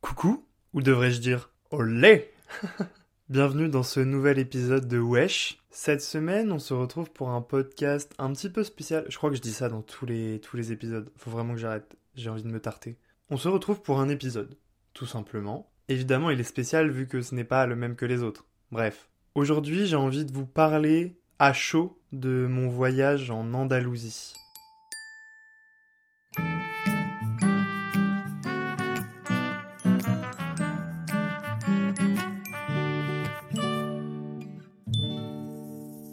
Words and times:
Coucou, 0.00 0.46
ou 0.74 0.80
devrais-je 0.80 1.20
dire 1.20 1.50
olé 1.72 2.30
Bienvenue 3.28 3.68
dans 3.68 3.82
ce 3.82 3.98
nouvel 3.98 4.38
épisode 4.38 4.86
de 4.86 4.98
Wesh. 4.98 5.58
Cette 5.70 6.02
semaine, 6.02 6.52
on 6.52 6.60
se 6.60 6.72
retrouve 6.72 7.10
pour 7.10 7.30
un 7.30 7.42
podcast 7.42 8.14
un 8.18 8.32
petit 8.32 8.48
peu 8.48 8.62
spécial. 8.62 9.04
Je 9.08 9.16
crois 9.16 9.28
que 9.28 9.36
je 9.36 9.40
dis 9.40 9.52
ça 9.52 9.68
dans 9.68 9.82
tous 9.82 10.06
les, 10.06 10.40
tous 10.40 10.56
les 10.56 10.70
épisodes. 10.70 11.10
Faut 11.16 11.32
vraiment 11.32 11.54
que 11.54 11.58
j'arrête. 11.58 11.96
J'ai 12.14 12.30
envie 12.30 12.44
de 12.44 12.48
me 12.48 12.60
tarter. 12.60 12.96
On 13.28 13.36
se 13.36 13.48
retrouve 13.48 13.82
pour 13.82 13.98
un 13.98 14.08
épisode, 14.08 14.56
tout 14.94 15.04
simplement. 15.04 15.68
Évidemment, 15.88 16.30
il 16.30 16.38
est 16.38 16.44
spécial 16.44 16.90
vu 16.90 17.08
que 17.08 17.20
ce 17.20 17.34
n'est 17.34 17.42
pas 17.42 17.66
le 17.66 17.74
même 17.74 17.96
que 17.96 18.06
les 18.06 18.22
autres. 18.22 18.46
Bref. 18.70 19.08
Aujourd'hui, 19.34 19.86
j'ai 19.86 19.96
envie 19.96 20.24
de 20.24 20.32
vous 20.32 20.46
parler 20.46 21.18
à 21.40 21.52
chaud 21.52 21.98
de 22.12 22.46
mon 22.48 22.68
voyage 22.68 23.32
en 23.32 23.52
Andalousie. 23.52 24.34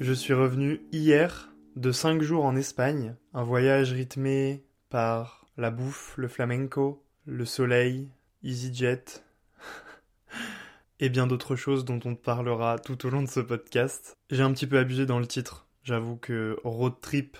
Je 0.07 0.13
suis 0.13 0.35
revenu 0.35 0.81
hier 0.91 1.51
de 1.75 1.91
5 1.91 2.21
jours 2.21 2.45
en 2.45 2.55
Espagne, 2.55 3.15
un 3.33 3.41
voyage 3.41 3.91
rythmé 3.91 4.63
par 4.91 5.47
la 5.57 5.71
bouffe, 5.71 6.13
le 6.17 6.27
flamenco, 6.27 7.03
le 7.25 7.43
soleil, 7.43 8.11
EasyJet 8.43 9.03
et 10.99 11.09
bien 11.09 11.25
d'autres 11.25 11.55
choses 11.55 11.85
dont 11.85 11.99
on 12.05 12.13
parlera 12.13 12.77
tout 12.77 13.07
au 13.07 13.09
long 13.09 13.23
de 13.23 13.27
ce 13.27 13.39
podcast. 13.39 14.15
J'ai 14.29 14.43
un 14.43 14.53
petit 14.53 14.67
peu 14.67 14.77
abusé 14.77 15.07
dans 15.07 15.17
le 15.17 15.25
titre. 15.25 15.65
J'avoue 15.81 16.17
que 16.17 16.59
road 16.63 17.01
trip, 17.01 17.35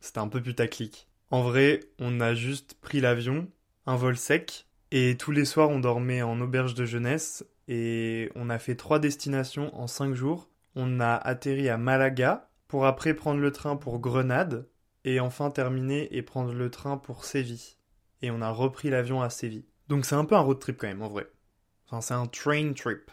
c'était 0.00 0.18
un 0.18 0.28
peu 0.28 0.42
putaclic. 0.42 1.08
En 1.30 1.40
vrai, 1.40 1.80
on 1.98 2.20
a 2.20 2.34
juste 2.34 2.74
pris 2.82 3.00
l'avion, 3.00 3.48
un 3.86 3.96
vol 3.96 4.18
sec, 4.18 4.66
et 4.90 5.16
tous 5.16 5.30
les 5.30 5.46
soirs 5.46 5.70
on 5.70 5.80
dormait 5.80 6.20
en 6.20 6.38
auberge 6.42 6.74
de 6.74 6.84
jeunesse, 6.84 7.46
et 7.66 8.30
on 8.34 8.50
a 8.50 8.58
fait 8.58 8.74
trois 8.74 8.98
destinations 8.98 9.74
en 9.74 9.86
cinq 9.86 10.12
jours 10.14 10.50
on 10.74 11.00
a 11.00 11.14
atterri 11.14 11.68
à 11.68 11.76
Malaga 11.76 12.50
pour 12.68 12.86
après 12.86 13.14
prendre 13.14 13.40
le 13.40 13.52
train 13.52 13.76
pour 13.76 13.98
Grenade 13.98 14.68
et 15.04 15.20
enfin 15.20 15.50
terminer 15.50 16.14
et 16.16 16.22
prendre 16.22 16.52
le 16.52 16.70
train 16.70 16.96
pour 16.96 17.24
Séville. 17.24 17.76
Et 18.22 18.30
on 18.30 18.42
a 18.42 18.50
repris 18.50 18.90
l'avion 18.90 19.22
à 19.22 19.30
Séville. 19.30 19.66
Donc 19.88 20.04
c'est 20.04 20.14
un 20.14 20.24
peu 20.24 20.36
un 20.36 20.40
road 20.40 20.58
trip 20.58 20.76
quand 20.78 20.86
même 20.86 21.02
en 21.02 21.08
vrai. 21.08 21.26
Enfin 21.86 22.00
c'est 22.00 22.14
un 22.14 22.26
train 22.26 22.72
trip, 22.72 23.10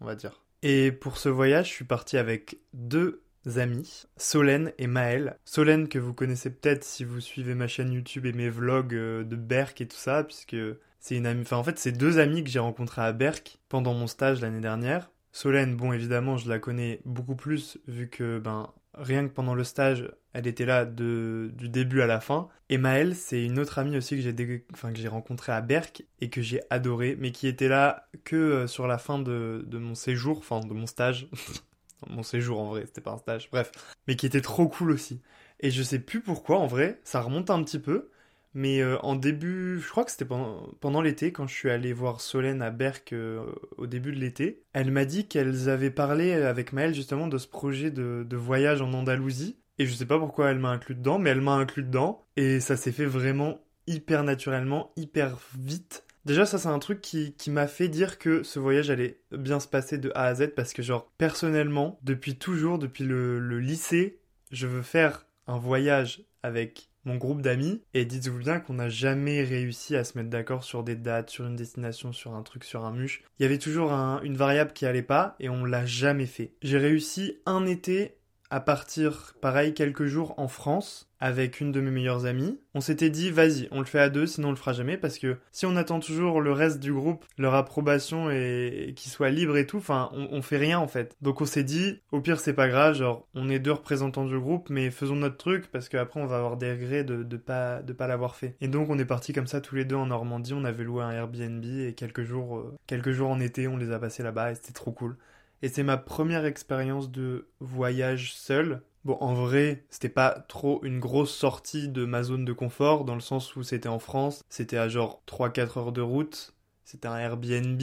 on 0.00 0.04
va 0.04 0.14
dire. 0.14 0.44
Et 0.62 0.92
pour 0.92 1.16
ce 1.16 1.28
voyage, 1.28 1.68
je 1.68 1.72
suis 1.72 1.84
parti 1.84 2.18
avec 2.18 2.58
deux 2.74 3.22
amis, 3.56 4.04
Solène 4.16 4.72
et 4.78 4.86
Maël. 4.86 5.38
Solène 5.44 5.88
que 5.88 5.98
vous 5.98 6.12
connaissez 6.12 6.50
peut-être 6.50 6.84
si 6.84 7.04
vous 7.04 7.20
suivez 7.20 7.54
ma 7.54 7.66
chaîne 7.66 7.92
YouTube 7.92 8.26
et 8.26 8.32
mes 8.32 8.50
vlogs 8.50 8.94
euh, 8.94 9.24
de 9.24 9.36
Berck 9.36 9.80
et 9.80 9.88
tout 9.88 9.96
ça, 9.96 10.22
puisque 10.22 10.56
c'est 11.00 11.16
une 11.16 11.26
amie. 11.26 11.42
Enfin 11.42 11.56
en 11.56 11.64
fait 11.64 11.78
c'est 11.78 11.92
deux 11.92 12.18
amis 12.18 12.44
que 12.44 12.50
j'ai 12.50 12.58
rencontrés 12.58 13.02
à 13.02 13.12
Berck 13.12 13.58
pendant 13.68 13.94
mon 13.94 14.06
stage 14.06 14.40
l'année 14.40 14.60
dernière. 14.60 15.10
Solène, 15.32 15.76
bon 15.76 15.92
évidemment 15.92 16.36
je 16.36 16.48
la 16.48 16.58
connais 16.58 17.00
beaucoup 17.04 17.36
plus 17.36 17.78
vu 17.86 18.08
que 18.08 18.38
ben 18.38 18.72
rien 18.94 19.28
que 19.28 19.32
pendant 19.32 19.54
le 19.54 19.64
stage 19.64 20.10
elle 20.32 20.46
était 20.46 20.66
là 20.66 20.84
de, 20.84 21.50
du 21.54 21.68
début 21.68 22.00
à 22.02 22.06
la 22.06 22.20
fin. 22.20 22.48
Et 22.68 22.78
Maëlle 22.78 23.14
c'est 23.14 23.44
une 23.44 23.58
autre 23.58 23.78
amie 23.78 23.96
aussi 23.96 24.16
que 24.20 24.94
j'ai 24.94 25.08
rencontrée 25.08 25.52
à 25.52 25.60
Berck 25.60 26.04
et 26.20 26.30
que 26.30 26.42
j'ai 26.42 26.60
adoré 26.70 27.16
mais 27.18 27.32
qui 27.32 27.46
était 27.46 27.68
là 27.68 28.08
que 28.24 28.36
euh, 28.36 28.66
sur 28.66 28.86
la 28.86 28.98
fin 28.98 29.18
de, 29.18 29.64
de 29.66 29.78
mon 29.78 29.94
séjour, 29.94 30.38
enfin 30.38 30.60
de 30.60 30.72
mon 30.72 30.86
stage. 30.86 31.28
mon 32.08 32.22
séjour 32.22 32.60
en 32.60 32.68
vrai, 32.68 32.84
c'était 32.86 33.00
pas 33.00 33.12
un 33.12 33.18
stage, 33.18 33.50
bref. 33.50 33.70
Mais 34.06 34.16
qui 34.16 34.26
était 34.26 34.40
trop 34.40 34.68
cool 34.68 34.90
aussi. 34.92 35.20
Et 35.60 35.70
je 35.70 35.82
sais 35.82 35.98
plus 35.98 36.20
pourquoi 36.22 36.58
en 36.58 36.66
vrai, 36.66 37.00
ça 37.04 37.20
remonte 37.20 37.50
un 37.50 37.62
petit 37.62 37.78
peu. 37.78 38.09
Mais 38.54 38.80
euh, 38.80 38.98
en 39.02 39.14
début, 39.14 39.80
je 39.80 39.88
crois 39.88 40.04
que 40.04 40.10
c'était 40.10 40.24
pendant, 40.24 41.02
l'été, 41.02 41.32
quand 41.32 41.46
je 41.46 41.54
suis 41.54 41.70
allé 41.70 41.92
voir 41.92 42.20
Solène 42.20 42.62
à 42.62 42.70
Berck 42.70 43.12
euh, 43.12 43.44
au 43.76 43.86
début 43.86 44.12
de 44.12 44.18
l'été, 44.18 44.64
elle 44.72 44.90
m'a 44.90 45.04
dit 45.04 45.28
qu'elles 45.28 45.68
avaient 45.68 45.90
parlé 45.90 46.32
avec 46.32 46.72
Maëlle 46.72 46.94
justement 46.94 47.28
de 47.28 47.38
ce 47.38 47.46
projet 47.46 47.90
de, 47.90 48.26
de 48.28 48.36
voyage 48.36 48.82
en 48.82 48.92
Andalousie. 48.92 49.56
Et 49.78 49.86
je 49.86 49.94
sais 49.94 50.06
pas 50.06 50.18
pourquoi 50.18 50.50
elle 50.50 50.58
m'a 50.58 50.70
inclus 50.70 50.94
dedans, 50.94 51.18
mais 51.18 51.30
elle 51.30 51.40
m'a 51.40 51.54
inclus 51.54 51.84
dedans. 51.84 52.26
Et 52.36 52.60
ça 52.60 52.76
s'est 52.76 52.92
fait 52.92 53.06
vraiment 53.06 53.60
hyper 53.86 54.24
naturellement, 54.24 54.92
hyper 54.96 55.38
vite. 55.58 56.04
Déjà, 56.26 56.44
ça, 56.44 56.58
c'est 56.58 56.68
un 56.68 56.78
truc 56.78 57.00
qui, 57.00 57.34
qui 57.34 57.50
m'a 57.50 57.66
fait 57.66 57.88
dire 57.88 58.18
que 58.18 58.42
ce 58.42 58.58
voyage 58.58 58.90
allait 58.90 59.20
bien 59.32 59.58
se 59.58 59.68
passer 59.68 59.96
de 59.96 60.12
A 60.14 60.24
à 60.24 60.34
Z 60.34 60.48
parce 60.54 60.74
que, 60.74 60.82
genre, 60.82 61.10
personnellement, 61.16 61.98
depuis 62.02 62.36
toujours, 62.36 62.78
depuis 62.78 63.04
le, 63.04 63.38
le 63.38 63.58
lycée, 63.58 64.20
je 64.50 64.66
veux 64.66 64.82
faire 64.82 65.26
un 65.46 65.58
voyage 65.58 66.24
avec 66.42 66.89
mon 67.04 67.16
groupe 67.16 67.42
d'amis 67.42 67.82
et 67.94 68.04
dites-vous 68.04 68.38
bien 68.38 68.60
qu'on 68.60 68.74
n'a 68.74 68.88
jamais 68.88 69.42
réussi 69.42 69.96
à 69.96 70.04
se 70.04 70.18
mettre 70.18 70.30
d'accord 70.30 70.64
sur 70.64 70.82
des 70.82 70.96
dates, 70.96 71.30
sur 71.30 71.46
une 71.46 71.56
destination, 71.56 72.12
sur 72.12 72.34
un 72.34 72.42
truc, 72.42 72.64
sur 72.64 72.84
un 72.84 72.92
muche. 72.92 73.22
Il 73.38 73.42
y 73.42 73.46
avait 73.46 73.58
toujours 73.58 73.92
une 73.92 74.36
variable 74.36 74.72
qui 74.72 74.86
allait 74.86 75.02
pas 75.02 75.36
et 75.40 75.48
on 75.48 75.64
l'a 75.64 75.86
jamais 75.86 76.26
fait. 76.26 76.52
J'ai 76.62 76.78
réussi 76.78 77.38
un 77.46 77.66
été 77.66 78.19
à 78.50 78.60
partir, 78.60 79.34
pareil, 79.40 79.74
quelques 79.74 80.06
jours 80.06 80.34
en 80.36 80.48
France 80.48 81.10
avec 81.20 81.60
une 81.60 81.70
de 81.70 81.80
mes 81.80 81.90
meilleures 81.90 82.26
amies. 82.26 82.58
On 82.74 82.80
s'était 82.80 83.10
dit, 83.10 83.30
vas-y, 83.30 83.68
on 83.70 83.80
le 83.80 83.84
fait 83.84 83.98
à 83.98 84.08
deux, 84.08 84.26
sinon 84.26 84.48
on 84.48 84.52
le 84.52 84.56
fera 84.56 84.72
jamais, 84.72 84.96
parce 84.96 85.18
que 85.18 85.36
si 85.52 85.66
on 85.66 85.76
attend 85.76 86.00
toujours 86.00 86.40
le 86.40 86.52
reste 86.52 86.80
du 86.80 86.92
groupe, 86.92 87.24
leur 87.36 87.54
approbation 87.54 88.30
et, 88.30 88.94
qu'ils 88.96 89.12
soient 89.12 89.30
libres 89.30 89.56
et 89.56 89.66
tout, 89.66 89.76
enfin, 89.76 90.10
on, 90.14 90.40
fait 90.42 90.56
rien 90.56 90.78
en 90.78 90.88
fait. 90.88 91.16
Donc 91.20 91.42
on 91.42 91.44
s'est 91.44 91.62
dit, 91.62 92.00
au 92.10 92.20
pire 92.20 92.40
c'est 92.40 92.54
pas 92.54 92.68
grave, 92.68 92.94
genre, 92.94 93.28
on 93.34 93.50
est 93.50 93.58
deux 93.58 93.72
représentants 93.72 94.24
du 94.24 94.38
groupe, 94.38 94.70
mais 94.70 94.90
faisons 94.90 95.16
notre 95.16 95.36
truc, 95.36 95.70
parce 95.70 95.88
qu'après 95.88 96.20
on 96.20 96.26
va 96.26 96.38
avoir 96.38 96.56
des 96.56 96.72
regrets 96.72 97.04
de, 97.04 97.36
pas, 97.36 97.82
de 97.82 97.92
pas 97.92 98.06
l'avoir 98.06 98.34
fait. 98.34 98.56
Et 98.60 98.68
donc 98.68 98.88
on 98.88 98.98
est 98.98 99.04
parti 99.04 99.32
comme 99.32 99.46
ça 99.46 99.60
tous 99.60 99.74
les 99.74 99.84
deux 99.84 99.96
en 99.96 100.06
Normandie, 100.06 100.54
on 100.54 100.64
avait 100.64 100.84
loué 100.84 101.02
un 101.02 101.10
Airbnb 101.10 101.64
et 101.64 101.94
quelques 101.94 102.22
jours, 102.22 102.58
euh, 102.58 102.74
quelques 102.86 103.12
jours 103.12 103.30
en 103.30 103.40
été, 103.40 103.68
on 103.68 103.76
les 103.76 103.92
a 103.92 103.98
passés 103.98 104.22
là-bas 104.22 104.52
et 104.52 104.54
c'était 104.54 104.72
trop 104.72 104.92
cool. 104.92 105.16
Et 105.62 105.68
c'est 105.68 105.82
ma 105.82 105.96
première 105.96 106.44
expérience 106.46 107.10
de 107.10 107.48
voyage 107.60 108.32
seul. 108.34 108.82
Bon, 109.04 109.16
en 109.20 109.34
vrai, 109.34 109.84
c'était 109.90 110.08
pas 110.08 110.44
trop 110.48 110.82
une 110.84 111.00
grosse 111.00 111.34
sortie 111.34 111.88
de 111.88 112.04
ma 112.04 112.22
zone 112.22 112.44
de 112.44 112.52
confort, 112.52 113.04
dans 113.04 113.14
le 113.14 113.20
sens 113.20 113.56
où 113.56 113.62
c'était 113.62 113.88
en 113.88 113.98
France, 113.98 114.42
c'était 114.48 114.76
à 114.76 114.88
genre 114.88 115.22
3-4 115.26 115.78
heures 115.78 115.92
de 115.92 116.02
route, 116.02 116.54
c'était 116.84 117.08
un 117.08 117.16
Airbnb, 117.16 117.80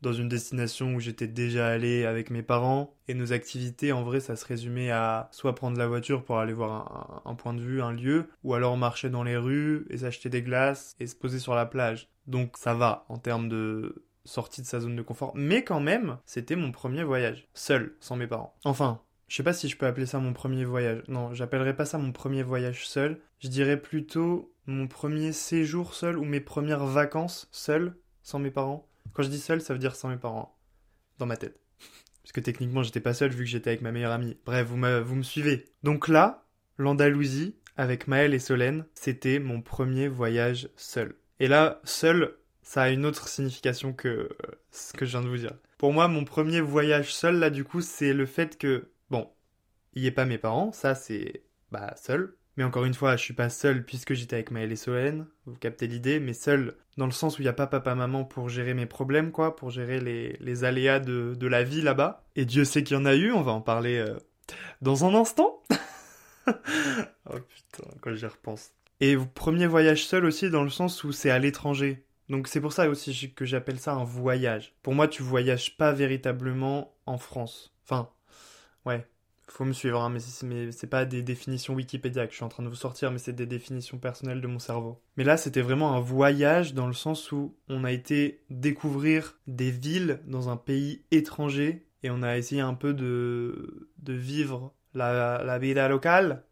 dans 0.00 0.12
une 0.12 0.28
destination 0.28 0.94
où 0.94 1.00
j'étais 1.00 1.26
déjà 1.26 1.68
allé 1.68 2.04
avec 2.04 2.30
mes 2.30 2.42
parents, 2.42 2.94
et 3.08 3.14
nos 3.14 3.32
activités, 3.32 3.92
en 3.92 4.02
vrai, 4.02 4.20
ça 4.20 4.36
se 4.36 4.46
résumait 4.46 4.90
à 4.90 5.28
soit 5.32 5.54
prendre 5.54 5.76
la 5.76 5.88
voiture 5.88 6.24
pour 6.24 6.38
aller 6.38 6.52
voir 6.52 7.22
un, 7.26 7.30
un 7.30 7.34
point 7.34 7.52
de 7.52 7.60
vue, 7.60 7.82
un 7.82 7.92
lieu, 7.92 8.28
ou 8.44 8.54
alors 8.54 8.76
marcher 8.76 9.10
dans 9.10 9.24
les 9.24 9.36
rues 9.36 9.86
et 9.90 9.98
s'acheter 9.98 10.28
des 10.30 10.42
glaces 10.42 10.94
et 11.00 11.06
se 11.06 11.16
poser 11.16 11.38
sur 11.38 11.54
la 11.54 11.66
plage. 11.66 12.08
Donc 12.26 12.56
ça 12.56 12.74
va 12.74 13.04
en 13.08 13.18
termes 13.18 13.48
de 13.48 14.04
sorti 14.30 14.62
de 14.62 14.66
sa 14.66 14.80
zone 14.80 14.96
de 14.96 15.02
confort. 15.02 15.32
Mais 15.34 15.64
quand 15.64 15.80
même, 15.80 16.18
c'était 16.24 16.56
mon 16.56 16.70
premier 16.70 17.02
voyage. 17.02 17.48
Seul, 17.52 17.96
sans 18.00 18.16
mes 18.16 18.28
parents. 18.28 18.54
Enfin, 18.64 19.02
je 19.26 19.36
sais 19.36 19.42
pas 19.42 19.52
si 19.52 19.68
je 19.68 19.76
peux 19.76 19.86
appeler 19.86 20.06
ça 20.06 20.18
mon 20.18 20.32
premier 20.32 20.64
voyage. 20.64 21.02
Non, 21.08 21.34
j'appellerais 21.34 21.74
pas 21.74 21.84
ça 21.84 21.98
mon 21.98 22.12
premier 22.12 22.42
voyage 22.42 22.86
seul. 22.86 23.20
Je 23.40 23.48
dirais 23.48 23.76
plutôt 23.76 24.54
mon 24.66 24.86
premier 24.86 25.32
séjour 25.32 25.94
seul 25.94 26.16
ou 26.16 26.24
mes 26.24 26.40
premières 26.40 26.86
vacances 26.86 27.48
seul, 27.50 27.96
sans 28.22 28.38
mes 28.38 28.52
parents. 28.52 28.88
Quand 29.14 29.24
je 29.24 29.28
dis 29.28 29.40
seul, 29.40 29.60
ça 29.60 29.72
veut 29.72 29.80
dire 29.80 29.96
sans 29.96 30.08
mes 30.08 30.16
parents. 30.16 30.56
Dans 31.18 31.26
ma 31.26 31.36
tête. 31.36 31.60
Parce 32.22 32.32
que 32.32 32.40
techniquement, 32.40 32.84
j'étais 32.84 33.00
pas 33.00 33.14
seul 33.14 33.30
vu 33.30 33.44
que 33.44 33.50
j'étais 33.50 33.70
avec 33.70 33.82
ma 33.82 33.90
meilleure 33.90 34.12
amie. 34.12 34.36
Bref, 34.46 34.66
vous 34.66 34.76
me, 34.76 35.00
vous 35.00 35.16
me 35.16 35.22
suivez. 35.24 35.64
Donc 35.82 36.06
là, 36.06 36.44
l'Andalousie, 36.78 37.56
avec 37.76 38.06
Maëlle 38.06 38.34
et 38.34 38.38
Solène, 38.38 38.84
c'était 38.94 39.40
mon 39.40 39.60
premier 39.60 40.06
voyage 40.06 40.68
seul. 40.76 41.16
Et 41.40 41.48
là, 41.48 41.80
seul, 41.84 42.36
ça 42.70 42.82
a 42.82 42.90
une 42.90 43.04
autre 43.04 43.26
signification 43.26 43.92
que 43.92 44.08
euh, 44.08 44.28
ce 44.70 44.92
que 44.92 45.04
je 45.04 45.10
viens 45.10 45.22
de 45.22 45.28
vous 45.28 45.38
dire. 45.38 45.54
Pour 45.76 45.92
moi, 45.92 46.06
mon 46.06 46.24
premier 46.24 46.60
voyage 46.60 47.12
seul, 47.12 47.40
là, 47.40 47.50
du 47.50 47.64
coup, 47.64 47.80
c'est 47.80 48.12
le 48.12 48.26
fait 48.26 48.56
que, 48.58 48.92
bon, 49.10 49.28
il 49.94 50.02
n'y 50.02 50.06
ait 50.06 50.12
pas 50.12 50.24
mes 50.24 50.38
parents, 50.38 50.70
ça, 50.70 50.94
c'est, 50.94 51.42
bah, 51.72 51.92
seul. 51.96 52.36
Mais 52.56 52.62
encore 52.62 52.84
une 52.84 52.94
fois, 52.94 53.16
je 53.16 53.24
suis 53.24 53.34
pas 53.34 53.48
seul 53.48 53.84
puisque 53.84 54.14
j'étais 54.14 54.36
avec 54.36 54.52
Maëlle 54.52 54.70
et 54.70 54.76
Solène, 54.76 55.26
vous 55.46 55.56
captez 55.56 55.88
l'idée, 55.88 56.20
mais 56.20 56.32
seul 56.32 56.76
dans 56.96 57.06
le 57.06 57.10
sens 57.10 57.36
où 57.36 57.42
il 57.42 57.46
n'y 57.46 57.48
a 57.48 57.54
pas 57.54 57.66
papa-maman 57.66 58.24
pour 58.24 58.48
gérer 58.48 58.74
mes 58.74 58.86
problèmes, 58.86 59.32
quoi, 59.32 59.56
pour 59.56 59.70
gérer 59.70 59.98
les, 59.98 60.36
les 60.38 60.62
aléas 60.62 61.00
de, 61.00 61.34
de 61.34 61.46
la 61.48 61.64
vie 61.64 61.82
là-bas. 61.82 62.22
Et 62.36 62.44
Dieu 62.44 62.64
sait 62.64 62.84
qu'il 62.84 62.96
y 62.96 63.00
en 63.00 63.04
a 63.04 63.16
eu, 63.16 63.32
on 63.32 63.42
va 63.42 63.50
en 63.50 63.62
parler 63.62 63.98
euh, 63.98 64.16
dans 64.80 65.04
un 65.04 65.16
instant. 65.16 65.60
oh 66.46 67.34
putain, 67.48 67.90
quand 68.00 68.14
j'y 68.14 68.26
repense. 68.26 68.70
Et 69.00 69.16
premier 69.16 69.66
voyage 69.66 70.06
seul 70.06 70.24
aussi 70.24 70.50
dans 70.50 70.62
le 70.62 70.70
sens 70.70 71.02
où 71.02 71.10
c'est 71.10 71.30
à 71.30 71.40
l'étranger. 71.40 72.06
Donc 72.30 72.46
c'est 72.46 72.60
pour 72.60 72.72
ça 72.72 72.88
aussi 72.88 73.32
que 73.34 73.44
j'appelle 73.44 73.80
ça 73.80 73.92
un 73.92 74.04
voyage. 74.04 74.72
Pour 74.82 74.94
moi, 74.94 75.08
tu 75.08 75.22
voyages 75.22 75.76
pas 75.76 75.92
véritablement 75.92 76.94
en 77.04 77.18
France. 77.18 77.74
Enfin, 77.84 78.08
ouais, 78.86 79.04
faut 79.48 79.64
me 79.64 79.72
suivre, 79.72 80.00
hein, 80.00 80.10
mais 80.10 80.70
c'est 80.70 80.86
pas 80.86 81.04
des 81.04 81.22
définitions 81.22 81.74
Wikipédia 81.74 82.26
que 82.26 82.30
je 82.30 82.36
suis 82.36 82.44
en 82.44 82.48
train 82.48 82.62
de 82.62 82.68
vous 82.68 82.76
sortir, 82.76 83.10
mais 83.10 83.18
c'est 83.18 83.32
des 83.32 83.46
définitions 83.46 83.98
personnelles 83.98 84.40
de 84.40 84.46
mon 84.46 84.60
cerveau. 84.60 85.02
Mais 85.16 85.24
là, 85.24 85.36
c'était 85.36 85.60
vraiment 85.60 85.92
un 85.92 86.00
voyage 86.00 86.72
dans 86.72 86.86
le 86.86 86.92
sens 86.92 87.32
où 87.32 87.56
on 87.68 87.82
a 87.82 87.90
été 87.90 88.44
découvrir 88.48 89.36
des 89.48 89.72
villes 89.72 90.20
dans 90.26 90.50
un 90.50 90.56
pays 90.56 91.02
étranger 91.10 91.84
et 92.04 92.10
on 92.10 92.22
a 92.22 92.38
essayé 92.38 92.60
un 92.60 92.74
peu 92.74 92.94
de, 92.94 93.90
de 93.98 94.12
vivre 94.12 94.72
la, 94.94 95.42
la 95.44 95.88
locale. 95.88 96.42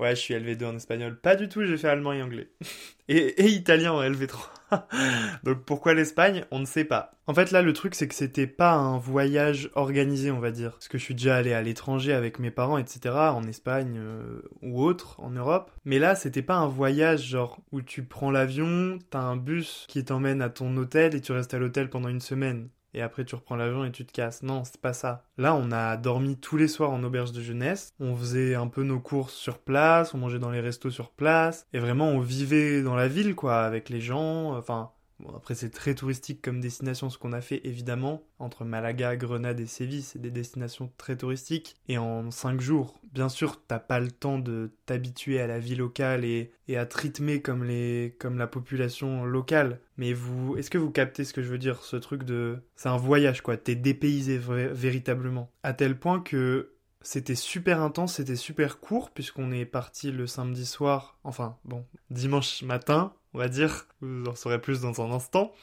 Ouais, 0.00 0.14
je 0.14 0.20
suis 0.20 0.34
LV2 0.34 0.64
en 0.64 0.76
espagnol. 0.76 1.18
Pas 1.20 1.36
du 1.36 1.48
tout, 1.48 1.64
j'ai 1.64 1.76
fait 1.76 1.88
allemand 1.88 2.12
et 2.12 2.22
anglais. 2.22 2.50
Et, 3.10 3.42
et 3.42 3.46
italien 3.46 3.92
en 3.92 4.02
LV3. 4.02 4.36
Donc 5.44 5.64
pourquoi 5.64 5.94
l'Espagne? 5.94 6.44
On 6.50 6.58
ne 6.58 6.66
sait 6.66 6.84
pas. 6.84 7.12
En 7.26 7.32
fait 7.32 7.50
là 7.52 7.62
le 7.62 7.72
truc 7.72 7.94
c'est 7.94 8.06
que 8.06 8.14
c'était 8.14 8.46
pas 8.46 8.74
un 8.74 8.98
voyage 8.98 9.70
organisé 9.74 10.30
on 10.30 10.40
va 10.40 10.50
dire. 10.50 10.72
Parce 10.72 10.88
que 10.88 10.98
je 10.98 11.04
suis 11.04 11.14
déjà 11.14 11.36
allé 11.36 11.54
à 11.54 11.62
l'étranger 11.62 12.12
avec 12.12 12.38
mes 12.38 12.50
parents 12.50 12.76
etc. 12.76 13.14
En 13.14 13.44
Espagne 13.44 13.96
euh, 13.96 14.42
ou 14.60 14.82
autre 14.82 15.18
en 15.20 15.30
Europe. 15.30 15.70
Mais 15.86 15.98
là 15.98 16.14
c'était 16.16 16.42
pas 16.42 16.56
un 16.56 16.68
voyage 16.68 17.22
genre 17.22 17.60
où 17.72 17.80
tu 17.80 18.04
prends 18.04 18.30
l'avion, 18.30 18.98
t'as 19.08 19.20
un 19.20 19.36
bus 19.36 19.86
qui 19.88 20.04
t'emmène 20.04 20.42
à 20.42 20.50
ton 20.50 20.76
hôtel 20.76 21.14
et 21.14 21.22
tu 21.22 21.32
restes 21.32 21.54
à 21.54 21.58
l'hôtel 21.58 21.88
pendant 21.88 22.10
une 22.10 22.20
semaine 22.20 22.68
et 22.94 23.02
après 23.02 23.24
tu 23.24 23.34
reprends 23.34 23.56
l'avion 23.56 23.84
et 23.84 23.92
tu 23.92 24.04
te 24.04 24.12
casses. 24.12 24.42
Non, 24.42 24.64
c'est 24.64 24.80
pas 24.80 24.92
ça. 24.92 25.24
Là, 25.36 25.54
on 25.54 25.70
a 25.72 25.96
dormi 25.96 26.36
tous 26.36 26.56
les 26.56 26.68
soirs 26.68 26.90
en 26.90 27.02
auberge 27.02 27.32
de 27.32 27.40
jeunesse. 27.40 27.92
On 28.00 28.14
faisait 28.16 28.54
un 28.54 28.68
peu 28.68 28.82
nos 28.82 29.00
courses 29.00 29.34
sur 29.34 29.58
place, 29.58 30.14
on 30.14 30.18
mangeait 30.18 30.38
dans 30.38 30.50
les 30.50 30.60
restos 30.60 30.90
sur 30.90 31.10
place. 31.10 31.66
Et 31.72 31.78
vraiment, 31.78 32.08
on 32.08 32.20
vivait 32.20 32.82
dans 32.82 32.96
la 32.96 33.08
ville, 33.08 33.34
quoi, 33.34 33.60
avec 33.60 33.88
les 33.88 34.00
gens. 34.00 34.56
Enfin, 34.56 34.90
Bon, 35.20 35.34
après, 35.34 35.54
c'est 35.54 35.70
très 35.70 35.94
touristique 35.94 36.40
comme 36.40 36.60
destination, 36.60 37.10
ce 37.10 37.18
qu'on 37.18 37.32
a 37.32 37.40
fait, 37.40 37.60
évidemment. 37.64 38.22
Entre 38.38 38.64
Malaga, 38.64 39.16
Grenade 39.16 39.58
et 39.58 39.66
Séville, 39.66 40.02
c'est 40.02 40.20
des 40.20 40.30
destinations 40.30 40.92
très 40.96 41.16
touristiques. 41.16 41.76
Et 41.88 41.98
en 41.98 42.30
5 42.30 42.60
jours, 42.60 43.00
bien 43.12 43.28
sûr, 43.28 43.60
t'as 43.66 43.80
pas 43.80 43.98
le 43.98 44.12
temps 44.12 44.38
de 44.38 44.70
t'habituer 44.86 45.40
à 45.40 45.48
la 45.48 45.58
vie 45.58 45.74
locale 45.74 46.24
et, 46.24 46.52
à 46.76 46.86
te 46.86 46.98
rythmer 46.98 47.42
comme, 47.42 47.64
les, 47.64 48.14
comme 48.20 48.38
la 48.38 48.46
population 48.46 49.24
locale. 49.24 49.80
Mais 49.96 50.12
vous, 50.12 50.56
est-ce 50.56 50.70
que 50.70 50.78
vous 50.78 50.90
captez 50.90 51.24
ce 51.24 51.32
que 51.32 51.42
je 51.42 51.48
veux 51.48 51.58
dire 51.58 51.82
Ce 51.82 51.96
truc 51.96 52.22
de. 52.22 52.58
C'est 52.76 52.88
un 52.88 52.96
voyage, 52.96 53.42
quoi. 53.42 53.56
T'es 53.56 53.74
dépaysé 53.74 54.38
véritablement. 54.38 55.50
À 55.64 55.72
tel 55.72 55.98
point 55.98 56.20
que 56.20 56.74
c'était 57.08 57.36
super 57.36 57.80
intense, 57.80 58.16
c'était 58.16 58.36
super 58.36 58.80
court, 58.80 59.10
puisqu'on 59.10 59.50
est 59.50 59.64
parti 59.64 60.12
le 60.12 60.26
samedi 60.26 60.66
soir, 60.66 61.18
enfin, 61.24 61.56
bon, 61.64 61.86
dimanche 62.10 62.62
matin, 62.62 63.14
on 63.32 63.38
va 63.38 63.48
dire. 63.48 63.86
Vous 64.02 64.26
en 64.26 64.34
saurez 64.34 64.60
plus 64.60 64.82
dans 64.82 65.00
un 65.00 65.10
instant. 65.10 65.54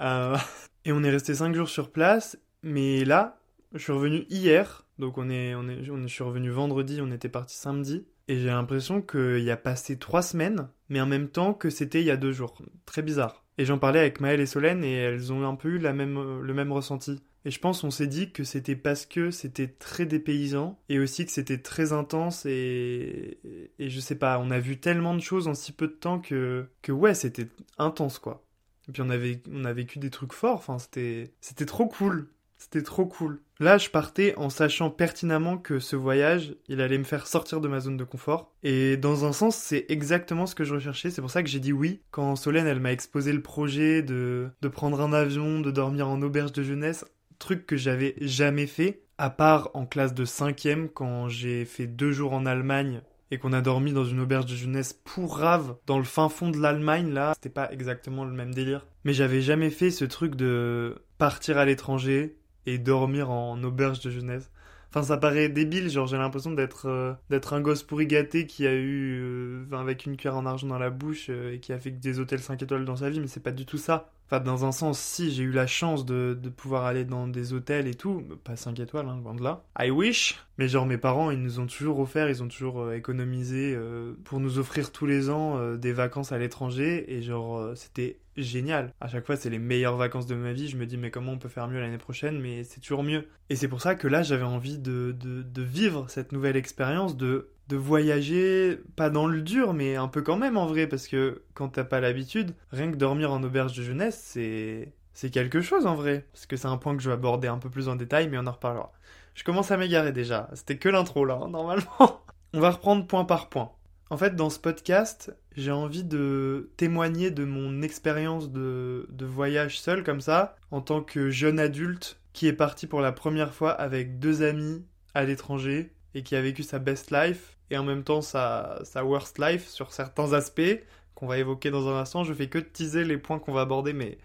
Euh, 0.00 0.36
et 0.84 0.92
on 0.92 1.02
est 1.02 1.08
resté 1.08 1.34
5 1.34 1.54
jours 1.54 1.70
sur 1.70 1.90
place, 1.90 2.38
mais 2.62 3.06
là, 3.06 3.38
je 3.72 3.78
suis 3.78 3.92
revenu 3.92 4.26
hier, 4.28 4.84
donc 4.98 5.16
on 5.16 5.30
est, 5.30 5.54
on 5.54 5.66
est, 5.66 5.82
je 5.82 6.06
suis 6.08 6.24
revenu 6.24 6.50
vendredi, 6.50 7.00
on 7.00 7.10
était 7.10 7.30
parti 7.30 7.56
samedi, 7.56 8.04
et 8.28 8.38
j'ai 8.38 8.48
l'impression 8.48 9.00
qu'il 9.00 9.44
y 9.44 9.50
a 9.50 9.56
passé 9.56 9.98
3 9.98 10.20
semaines, 10.20 10.68
mais 10.90 11.00
en 11.00 11.06
même 11.06 11.28
temps 11.28 11.54
que 11.54 11.70
c'était 11.70 12.02
il 12.02 12.06
y 12.06 12.10
a 12.10 12.18
2 12.18 12.32
jours. 12.32 12.60
Très 12.84 13.00
bizarre. 13.00 13.44
Et 13.56 13.64
j'en 13.64 13.78
parlais 13.78 14.00
avec 14.00 14.20
Maëlle 14.20 14.40
et 14.40 14.46
Solène, 14.46 14.84
et 14.84 14.92
elles 14.92 15.32
ont 15.32 15.48
un 15.48 15.54
peu 15.54 15.70
eu 15.70 15.78
le 15.78 16.52
même 16.52 16.72
ressenti. 16.72 17.22
Et 17.46 17.50
je 17.52 17.60
pense 17.60 17.84
on 17.84 17.92
s'est 17.92 18.08
dit 18.08 18.32
que 18.32 18.42
c'était 18.42 18.74
parce 18.74 19.06
que 19.06 19.30
c'était 19.30 19.68
très 19.68 20.04
dépaysant 20.04 20.80
et 20.88 20.98
aussi 20.98 21.24
que 21.24 21.30
c'était 21.30 21.58
très 21.58 21.92
intense 21.92 22.44
et, 22.44 23.38
je 23.78 24.00
sais 24.00 24.16
pas, 24.16 24.40
on 24.40 24.50
a 24.50 24.58
vu 24.58 24.80
tellement 24.80 25.14
de 25.14 25.20
choses 25.20 25.46
en 25.46 25.54
si 25.54 25.70
peu 25.70 25.86
de 25.86 25.92
temps 25.92 26.18
que, 26.18 26.66
que 26.82 26.90
ouais, 26.90 27.14
c'était 27.14 27.46
intense 27.78 28.18
quoi. 28.18 28.44
Et 28.88 28.92
puis 28.92 29.00
on, 29.02 29.10
avait, 29.10 29.40
on 29.48 29.64
a 29.64 29.72
vécu 29.72 30.00
des 30.00 30.10
trucs 30.10 30.32
forts, 30.32 30.56
enfin 30.56 30.80
c'était, 30.80 31.34
c'était 31.40 31.66
trop 31.66 31.86
cool. 31.86 32.26
C'était 32.58 32.82
trop 32.82 33.04
cool. 33.04 33.42
Là, 33.60 33.76
je 33.76 33.90
partais 33.90 34.34
en 34.36 34.48
sachant 34.48 34.88
pertinemment 34.88 35.58
que 35.58 35.78
ce 35.78 35.94
voyage, 35.94 36.56
il 36.68 36.80
allait 36.80 36.96
me 36.96 37.04
faire 37.04 37.26
sortir 37.26 37.60
de 37.60 37.68
ma 37.68 37.80
zone 37.80 37.98
de 37.98 38.04
confort. 38.04 38.50
Et 38.62 38.96
dans 38.96 39.26
un 39.26 39.34
sens, 39.34 39.56
c'est 39.56 39.84
exactement 39.90 40.46
ce 40.46 40.54
que 40.54 40.64
je 40.64 40.72
recherchais. 40.72 41.10
C'est 41.10 41.20
pour 41.20 41.30
ça 41.30 41.42
que 41.42 41.50
j'ai 41.50 41.60
dit 41.60 41.74
oui. 41.74 42.00
Quand 42.10 42.34
Solène, 42.34 42.66
elle 42.66 42.80
m'a 42.80 42.92
exposé 42.92 43.34
le 43.34 43.42
projet 43.42 44.02
de, 44.02 44.48
de 44.62 44.68
prendre 44.68 45.02
un 45.02 45.12
avion, 45.12 45.60
de 45.60 45.70
dormir 45.70 46.08
en 46.08 46.22
auberge 46.22 46.52
de 46.52 46.62
jeunesse 46.62 47.04
truc 47.38 47.66
que 47.66 47.76
j'avais 47.76 48.14
jamais 48.20 48.66
fait, 48.66 49.02
à 49.18 49.30
part 49.30 49.70
en 49.74 49.86
classe 49.86 50.14
de 50.14 50.24
5 50.24 50.90
quand 50.94 51.28
j'ai 51.28 51.64
fait 51.64 51.86
deux 51.86 52.12
jours 52.12 52.32
en 52.32 52.46
Allemagne 52.46 53.00
et 53.30 53.38
qu'on 53.38 53.52
a 53.52 53.60
dormi 53.60 53.92
dans 53.92 54.04
une 54.04 54.20
auberge 54.20 54.46
de 54.46 54.54
jeunesse 54.54 54.92
pour 54.92 55.38
rave 55.38 55.76
dans 55.86 55.98
le 55.98 56.04
fin 56.04 56.28
fond 56.28 56.50
de 56.50 56.58
l'Allemagne 56.58 57.12
là, 57.12 57.32
c'était 57.34 57.48
pas 57.48 57.72
exactement 57.72 58.24
le 58.24 58.32
même 58.32 58.54
délire. 58.54 58.86
Mais 59.04 59.12
j'avais 59.12 59.40
jamais 59.40 59.70
fait 59.70 59.90
ce 59.90 60.04
truc 60.04 60.36
de 60.36 61.02
partir 61.18 61.58
à 61.58 61.64
l'étranger 61.64 62.36
et 62.66 62.78
dormir 62.78 63.30
en 63.30 63.62
auberge 63.62 64.00
de 64.00 64.10
jeunesse. 64.10 64.50
Enfin, 64.90 65.02
ça 65.02 65.16
paraît 65.16 65.48
débile, 65.48 65.90
genre 65.90 66.06
j'ai 66.06 66.16
l'impression 66.16 66.52
d'être 66.52 66.88
euh, 66.88 67.12
d'être 67.28 67.52
un 67.52 67.60
gosse 67.60 67.82
pourri 67.82 68.06
gâté 68.06 68.46
qui 68.46 68.66
a 68.66 68.72
eu 68.72 69.20
euh, 69.20 69.66
avec 69.72 70.06
une 70.06 70.16
cuillère 70.16 70.36
en 70.36 70.46
argent 70.46 70.66
dans 70.68 70.78
la 70.78 70.90
bouche 70.90 71.26
euh, 71.28 71.54
et 71.54 71.60
qui 71.60 71.72
a 71.72 71.78
fait 71.78 71.90
des 71.90 72.18
hôtels 72.18 72.40
5 72.40 72.62
étoiles 72.62 72.84
dans 72.84 72.96
sa 72.96 73.10
vie, 73.10 73.20
mais 73.20 73.26
c'est 73.26 73.42
pas 73.42 73.50
du 73.50 73.66
tout 73.66 73.78
ça. 73.78 74.12
Enfin, 74.28 74.40
dans 74.40 74.64
un 74.64 74.72
sens, 74.72 74.98
si, 74.98 75.30
j'ai 75.30 75.44
eu 75.44 75.52
la 75.52 75.68
chance 75.68 76.04
de, 76.04 76.36
pouvoir 76.56 76.84
aller 76.84 77.04
dans 77.04 77.28
des 77.28 77.52
hôtels 77.52 77.86
et 77.86 77.94
tout, 77.94 78.24
pas 78.42 78.56
5 78.56 78.78
étoiles, 78.80 79.08
hein, 79.08 79.20
loin 79.22 79.34
de 79.34 79.42
là. 79.42 79.64
I 79.78 79.90
wish 79.90 80.36
Mais 80.58 80.68
genre, 80.68 80.84
mes 80.84 80.98
parents, 80.98 81.30
ils 81.30 81.40
nous 81.40 81.60
ont 81.60 81.66
toujours 81.66 82.00
offert, 82.00 82.28
ils 82.28 82.42
ont 82.42 82.48
toujours 82.48 82.80
euh, 82.80 82.94
économisé 82.94 83.74
euh, 83.76 84.14
pour 84.24 84.40
nous 84.40 84.58
offrir 84.58 84.90
tous 84.90 85.06
les 85.06 85.30
ans 85.30 85.58
euh, 85.58 85.76
des 85.76 85.92
vacances 85.92 86.32
à 86.32 86.38
l'étranger, 86.38 87.04
et 87.12 87.22
genre, 87.22 87.76
c'était 87.76 88.18
génial. 88.36 88.92
À 89.00 89.06
chaque 89.06 89.24
fois, 89.24 89.36
c'est 89.36 89.50
les 89.50 89.60
meilleures 89.60 89.96
vacances 89.96 90.26
de 90.26 90.34
ma 90.34 90.52
vie, 90.52 90.68
je 90.68 90.76
me 90.76 90.86
dis, 90.86 90.96
mais 90.96 91.12
comment 91.12 91.32
on 91.32 91.38
peut 91.38 91.48
faire 91.48 91.68
mieux 91.68 91.80
l'année 91.80 91.96
prochaine, 91.96 92.40
mais 92.40 92.64
c'est 92.64 92.80
toujours 92.80 93.04
mieux. 93.04 93.28
Et 93.48 93.54
c'est 93.54 93.68
pour 93.68 93.80
ça 93.80 93.94
que 93.94 94.08
là, 94.08 94.24
j'avais 94.24 94.42
envie 94.42 94.78
de 94.78 95.14
vivre 95.62 96.06
cette 96.08 96.32
nouvelle 96.32 96.56
expérience, 96.56 97.16
de 97.16 97.50
de 97.68 97.76
voyager, 97.76 98.78
pas 98.94 99.10
dans 99.10 99.26
le 99.26 99.42
dur, 99.42 99.74
mais 99.74 99.96
un 99.96 100.08
peu 100.08 100.22
quand 100.22 100.36
même 100.36 100.56
en 100.56 100.66
vrai, 100.66 100.86
parce 100.86 101.08
que 101.08 101.42
quand 101.54 101.68
t'as 101.70 101.84
pas 101.84 102.00
l'habitude, 102.00 102.54
rien 102.70 102.90
que 102.90 102.96
dormir 102.96 103.32
en 103.32 103.42
auberge 103.42 103.76
de 103.76 103.82
jeunesse, 103.82 104.20
c'est 104.22 104.92
c'est 105.14 105.30
quelque 105.30 105.62
chose 105.62 105.86
en 105.86 105.94
vrai, 105.94 106.26
parce 106.32 106.46
que 106.46 106.56
c'est 106.56 106.68
un 106.68 106.76
point 106.76 106.94
que 106.94 107.02
je 107.02 107.08
vais 107.08 107.14
aborder 107.14 107.48
un 107.48 107.58
peu 107.58 107.70
plus 107.70 107.88
en 107.88 107.96
détail, 107.96 108.28
mais 108.28 108.38
on 108.38 108.46
en 108.46 108.52
reparlera. 108.52 108.92
Je 109.34 109.44
commence 109.44 109.70
à 109.70 109.76
m'égarer 109.78 110.12
déjà, 110.12 110.50
c'était 110.54 110.78
que 110.78 110.88
l'intro 110.88 111.24
là, 111.24 111.40
hein, 111.42 111.48
normalement. 111.48 112.22
on 112.52 112.60
va 112.60 112.70
reprendre 112.70 113.06
point 113.06 113.24
par 113.24 113.48
point. 113.48 113.72
En 114.08 114.16
fait, 114.16 114.36
dans 114.36 114.50
ce 114.50 114.58
podcast, 114.58 115.34
j'ai 115.56 115.72
envie 115.72 116.04
de 116.04 116.70
témoigner 116.76 117.30
de 117.32 117.44
mon 117.44 117.82
expérience 117.82 118.52
de, 118.52 119.08
de 119.10 119.26
voyage 119.26 119.80
seul 119.80 120.04
comme 120.04 120.20
ça, 120.20 120.54
en 120.70 120.80
tant 120.80 121.02
que 121.02 121.30
jeune 121.30 121.58
adulte 121.58 122.20
qui 122.32 122.46
est 122.46 122.52
parti 122.52 122.86
pour 122.86 123.00
la 123.00 123.12
première 123.12 123.54
fois 123.54 123.72
avec 123.72 124.18
deux 124.18 124.42
amis 124.42 124.84
à 125.14 125.24
l'étranger 125.24 125.92
et 126.16 126.22
qui 126.22 126.34
a 126.34 126.40
vécu 126.40 126.62
sa 126.62 126.78
best 126.78 127.10
life 127.10 127.58
et 127.70 127.76
en 127.76 127.84
même 127.84 128.02
temps 128.02 128.22
sa, 128.22 128.80
sa 128.84 129.04
worst 129.04 129.38
life 129.38 129.68
sur 129.68 129.92
certains 129.92 130.32
aspects 130.32 130.82
qu'on 131.14 131.26
va 131.26 131.38
évoquer 131.38 131.70
dans 131.70 131.88
un 131.88 132.00
instant. 132.00 132.24
Je 132.24 132.32
fais 132.32 132.48
que 132.48 132.58
teaser 132.58 133.04
les 133.04 133.18
points 133.18 133.38
qu'on 133.38 133.52
va 133.52 133.60
aborder, 133.60 133.92
mais 133.92 134.16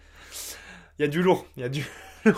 il 0.98 1.02
y 1.02 1.06
a 1.06 1.10
du 1.10 1.22
lourd, 1.22 1.46
il 1.58 1.62
y 1.62 1.66
a 1.66 1.70
du. 1.70 1.86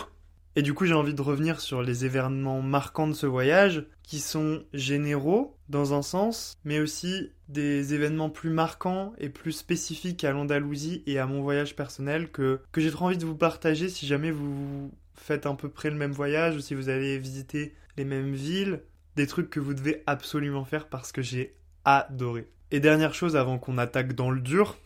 Et 0.55 0.61
du 0.61 0.73
coup, 0.73 0.85
j'ai 0.85 0.93
envie 0.93 1.15
de 1.15 1.21
revenir 1.21 1.59
sur 1.61 1.81
les 1.81 2.05
événements 2.05 2.61
marquants 2.61 3.07
de 3.07 3.13
ce 3.13 3.25
voyage, 3.25 3.85
qui 4.03 4.19
sont 4.19 4.63
généraux 4.73 5.57
dans 5.69 5.95
un 5.95 6.03
sens, 6.03 6.53
mais 6.63 6.79
aussi 6.79 7.31
des 7.47 7.95
événements 7.95 8.29
plus 8.29 8.51
marquants 8.51 9.13
et 9.17 9.29
plus 9.29 9.51
spécifiques 9.51 10.23
à 10.23 10.31
l'Andalousie 10.31 11.01
et 11.07 11.17
à 11.17 11.25
mon 11.25 11.41
voyage 11.41 11.75
personnel 11.75 12.29
que, 12.29 12.59
que 12.71 12.81
j'ai 12.81 12.91
trop 12.91 13.05
envie 13.05 13.17
de 13.17 13.25
vous 13.25 13.35
partager 13.35 13.89
si 13.89 14.05
jamais 14.05 14.29
vous 14.29 14.91
faites 15.15 15.45
à 15.47 15.53
peu 15.53 15.69
près 15.69 15.89
le 15.89 15.95
même 15.95 16.11
voyage 16.11 16.55
ou 16.55 16.59
si 16.59 16.75
vous 16.75 16.89
allez 16.89 17.17
visiter 17.17 17.73
les 17.97 18.05
mêmes 18.05 18.33
villes 18.33 18.81
des 19.15 19.27
trucs 19.27 19.49
que 19.49 19.59
vous 19.59 19.73
devez 19.73 20.03
absolument 20.07 20.65
faire 20.65 20.87
parce 20.87 21.11
que 21.11 21.21
j'ai 21.21 21.55
adoré. 21.85 22.47
Et 22.71 22.79
dernière 22.79 23.13
chose 23.13 23.35
avant 23.35 23.59
qu'on 23.59 23.77
attaque 23.77 24.13
dans 24.13 24.31
le 24.31 24.41
dur, 24.41 24.77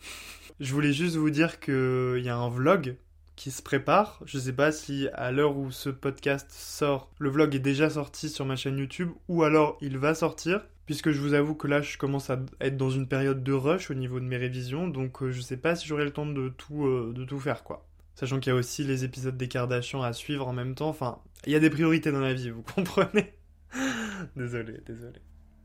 je 0.60 0.72
voulais 0.74 0.92
juste 0.92 1.16
vous 1.16 1.30
dire 1.30 1.60
qu'il 1.60 2.20
y 2.22 2.28
a 2.28 2.36
un 2.36 2.50
vlog 2.50 2.96
qui 3.36 3.50
se 3.50 3.62
prépare. 3.62 4.20
Je 4.26 4.38
sais 4.38 4.52
pas 4.52 4.72
si 4.72 5.08
à 5.14 5.30
l'heure 5.30 5.56
où 5.56 5.70
ce 5.70 5.88
podcast 5.88 6.50
sort, 6.50 7.10
le 7.18 7.30
vlog 7.30 7.54
est 7.54 7.60
déjà 7.60 7.88
sorti 7.88 8.28
sur 8.28 8.44
ma 8.44 8.56
chaîne 8.56 8.78
YouTube 8.78 9.10
ou 9.28 9.44
alors 9.44 9.78
il 9.80 9.96
va 9.96 10.14
sortir. 10.14 10.66
Puisque 10.86 11.10
je 11.10 11.20
vous 11.20 11.34
avoue 11.34 11.54
que 11.54 11.68
là, 11.68 11.82
je 11.82 11.98
commence 11.98 12.30
à 12.30 12.40
être 12.62 12.78
dans 12.78 12.88
une 12.88 13.06
période 13.06 13.44
de 13.44 13.52
rush 13.52 13.90
au 13.90 13.94
niveau 13.94 14.20
de 14.20 14.24
mes 14.24 14.38
révisions, 14.38 14.88
donc 14.88 15.22
euh, 15.22 15.30
je 15.30 15.42
sais 15.42 15.58
pas 15.58 15.76
si 15.76 15.86
j'aurai 15.86 16.04
le 16.04 16.12
temps 16.12 16.24
de 16.24 16.48
tout, 16.48 16.86
euh, 16.86 17.12
de 17.14 17.24
tout 17.26 17.38
faire, 17.38 17.62
quoi. 17.62 17.86
Sachant 18.14 18.40
qu'il 18.40 18.54
y 18.54 18.56
a 18.56 18.58
aussi 18.58 18.84
les 18.84 19.04
épisodes 19.04 19.36
des 19.36 19.48
Kardashians 19.48 20.02
à 20.02 20.14
suivre 20.14 20.48
en 20.48 20.54
même 20.54 20.74
temps. 20.74 20.88
Enfin, 20.88 21.18
il 21.46 21.52
y 21.52 21.56
a 21.56 21.60
des 21.60 21.68
priorités 21.68 22.10
dans 22.10 22.20
la 22.20 22.32
vie, 22.32 22.48
vous 22.48 22.62
comprenez 22.74 23.37
désolé, 24.36 24.80
désolé. 24.86 25.20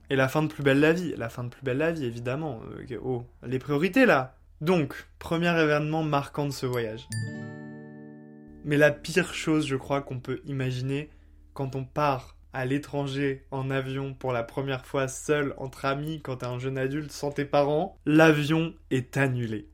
Et 0.10 0.16
la 0.16 0.28
fin 0.28 0.44
de 0.44 0.48
Plus 0.48 0.64
belle 0.64 0.80
la 0.80 0.94
vie, 0.94 1.14
la 1.18 1.30
fin 1.30 1.44
de 1.44 1.50
Plus 1.50 1.64
belle 1.64 1.78
la 1.78 1.92
vie, 1.92 2.06
évidemment. 2.06 2.62
Euh, 2.78 2.98
oh, 3.02 3.26
les 3.46 3.60
priorités 3.60 4.06
là. 4.06 4.38
Donc, 4.62 5.08
premier 5.20 5.50
événement 5.60 6.04
marquant 6.04 6.46
de 6.46 6.52
ce 6.52 6.66
voyage. 6.66 7.08
Mais 8.64 8.78
la 8.78 8.92
pire 8.92 9.34
chose, 9.34 9.68
je 9.68 9.76
crois, 9.76 10.02
qu'on 10.02 10.20
peut 10.20 10.42
imaginer 10.46 11.10
quand 11.54 11.76
on 11.76 11.84
part 11.84 12.38
à 12.54 12.66
l'étranger 12.66 13.46
en 13.52 13.72
avion 13.72 14.14
pour 14.14 14.32
la 14.32 14.44
première 14.44 14.86
fois 14.86 15.08
seul 15.08 15.54
entre 15.58 15.86
amis 15.86 16.22
quand 16.22 16.38
t'es 16.38 16.46
un 16.46 16.60
jeune 16.60 16.78
adulte 16.78 17.12
sans 17.12 17.32
tes 17.32 17.46
parents, 17.46 17.98
l'avion 18.06 18.74
est 18.92 19.18
annulé. 19.18 19.68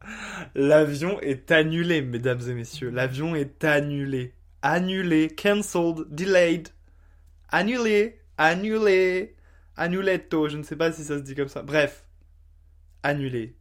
L'avion 0.54 1.18
est 1.20 1.50
annulé, 1.50 2.02
mesdames 2.02 2.42
et 2.48 2.54
messieurs. 2.54 2.90
L'avion 2.90 3.34
est 3.34 3.64
annulé. 3.64 4.34
Annulé, 4.62 5.28
cancelled, 5.28 6.06
delayed. 6.10 6.68
Annulé, 7.56 8.18
annulé, 8.36 9.36
annuletto, 9.76 10.48
je 10.48 10.56
ne 10.56 10.64
sais 10.64 10.74
pas 10.74 10.90
si 10.90 11.04
ça 11.04 11.18
se 11.18 11.22
dit 11.22 11.36
comme 11.36 11.46
ça. 11.46 11.62
Bref, 11.62 12.04
annulé. 13.04 13.56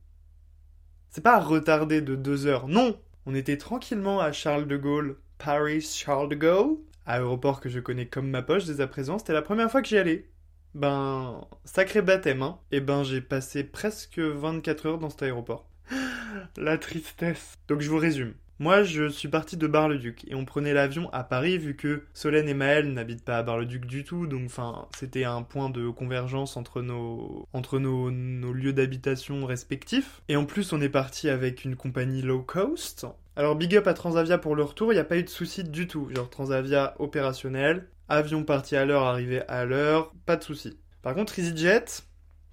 C'est 1.12 1.22
pas 1.22 1.40
retardé 1.40 2.02
de 2.02 2.16
deux 2.16 2.48
heures, 2.48 2.68
non 2.68 3.00
On 3.28 3.36
était 3.36 3.60
tranquillement 3.60 4.20
à 4.20 4.32
Charles 4.32 4.68
de 4.68 4.78
Gaulle, 4.78 5.20
Paris 5.38 5.82
Charles 5.82 6.30
de 6.30 6.34
Gaulle, 6.34 6.80
aéroport 7.06 7.62
que 7.62 7.70
je 7.70 7.80
connais 7.80 8.08
comme 8.08 8.32
ma 8.32 8.42
poche 8.42 8.66
dès 8.66 8.82
à 8.82 8.88
présent. 8.88 9.20
C'était 9.20 9.32
la 9.34 9.44
première 9.44 9.70
fois 9.70 9.84
que 9.84 9.88
j'y 9.88 10.00
allais. 10.00 10.28
Ben, 10.74 11.46
sacré 11.64 12.02
baptême, 12.02 12.42
hein. 12.42 12.58
Et 12.72 12.80
ben, 12.80 13.04
j'ai 13.04 13.22
passé 13.22 13.64
presque 13.64 14.18
24 14.18 14.88
heures 14.88 14.98
dans 14.98 15.12
cet 15.12 15.22
aéroport. 15.22 15.70
la 16.58 16.80
tristesse. 16.80 17.60
Donc 17.68 17.82
je 17.82 17.92
vous 17.92 18.00
résume. 18.00 18.34
Moi, 18.60 18.84
je 18.84 19.10
suis 19.10 19.28
parti 19.28 19.58
de 19.58 19.66
Bar-le-Duc 19.66 20.26
et 20.28 20.36
on 20.36 20.46
prenait 20.46 20.74
l'avion 20.74 21.10
à 21.12 21.24
Paris 21.24 21.58
vu 21.58 21.76
que 21.76 22.04
Solène 22.14 22.48
et 22.48 22.54
Maël 22.54 22.94
n'habitent 22.94 23.26
pas 23.26 23.40
à 23.40 23.44
Bar-le-Duc 23.44 23.86
du 23.86 24.04
tout, 24.04 24.28
donc 24.28 24.44
enfin, 24.46 24.88
c'était 24.98 25.24
un 25.24 25.42
point 25.42 25.70
de 25.70 25.90
convergence 25.90 26.56
entre 26.56 26.82
nos 26.82 27.48
nos, 27.54 28.12
nos 28.12 28.54
lieux 28.54 28.74
d'habitation 28.74 29.46
respectifs. 29.46 30.22
Et 30.30 30.36
en 30.36 30.46
plus, 30.46 30.72
on 30.72 30.82
est 30.82 30.90
parti 30.90 31.30
avec 31.30 31.66
une 31.66 31.76
compagnie 31.76 32.22
low 32.22 32.42
cost. 32.42 33.08
Alors 33.36 33.56
big 33.56 33.76
up 33.76 33.88
à 33.88 33.96
Transavia 33.96 34.38
pour 34.38 34.56
le 34.56 34.64
retour, 34.64 34.92
il 34.92 34.96
n'y 34.96 35.02
a 35.02 35.06
pas 35.06 35.18
eu 35.18 35.24
de 35.24 35.30
souci 35.30 35.64
du 35.64 35.88
tout. 35.88 36.08
Genre 36.16 36.30
Transavia 36.30 36.96
opérationnel, 37.00 37.88
avion 38.08 38.44
parti 38.44 38.76
à 38.76 38.86
l'heure, 38.86 39.04
arrivé 39.04 39.42
à 39.48 39.66
l'heure, 39.66 40.14
pas 40.28 40.36
de 40.36 40.44
souci. 40.44 40.78
Par 41.02 41.16
contre, 41.16 41.40
EasyJet, 41.40 41.86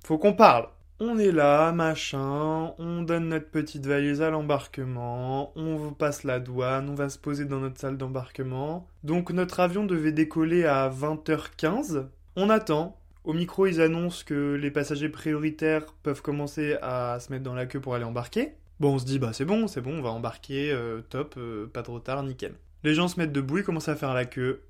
faut 0.03 0.17
qu'on 0.17 0.33
parle 0.33 0.69
on 1.01 1.19
est 1.19 1.33
là, 1.33 1.73
machin, 1.73 2.75
on 2.79 3.03
donne 3.03 3.31
notre 3.31 3.49
petite 3.49 3.87
valise 3.87 4.21
à 4.21 4.29
l'embarquement, 4.29 5.51
on 5.57 5.93
passe 5.93 6.25
la 6.25 6.41
douane, 6.41 6.91
on 6.91 6.95
va 6.95 7.09
se 7.09 7.19
poser 7.19 7.47
dans 7.47 7.59
notre 7.59 7.81
salle 7.81 7.97
d'embarquement. 7.97 8.87
Donc 9.03 9.31
notre 9.31 9.61
avion 9.61 9.85
devait 9.85 10.13
décoller 10.13 10.67
à 10.67 10.91
20h15. 10.91 12.07
On 12.37 12.51
attend. 12.51 12.99
Au 13.25 13.33
micro, 13.33 13.67
ils 13.67 13.81
annoncent 13.81 14.25
que 14.27 14.55
les 14.55 14.71
passagers 14.71 15.09
prioritaires 15.09 15.87
peuvent 16.03 16.23
commencer 16.23 16.77
à 16.83 17.19
se 17.19 17.33
mettre 17.33 17.45
dans 17.45 17.55
la 17.55 17.67
queue 17.67 17.81
pour 17.81 17.95
aller 17.95 18.05
embarquer. 18.05 18.53
Bon, 18.79 18.95
on 18.95 18.99
se 18.99 19.05
dit, 19.05 19.19
bah 19.19 19.33
c'est 19.33 19.45
bon, 19.45 19.69
c'est 19.69 19.81
bon, 19.81 19.99
on 19.99 20.03
va 20.03 20.11
embarquer, 20.11 20.71
euh, 20.71 21.01
top, 21.09 21.35
euh, 21.39 21.67
pas 21.67 21.83
de 21.83 21.91
retard, 21.91 22.23
nickel. 22.23 22.55
Les 22.85 22.95
gens 22.95 23.09
se 23.09 23.19
mettent 23.19 23.33
debout, 23.33 23.59
ils 23.59 23.65
commencent 23.65 23.89
à 23.89 23.97
faire 23.97 24.15
la 24.15 24.27
queue. 24.27 24.63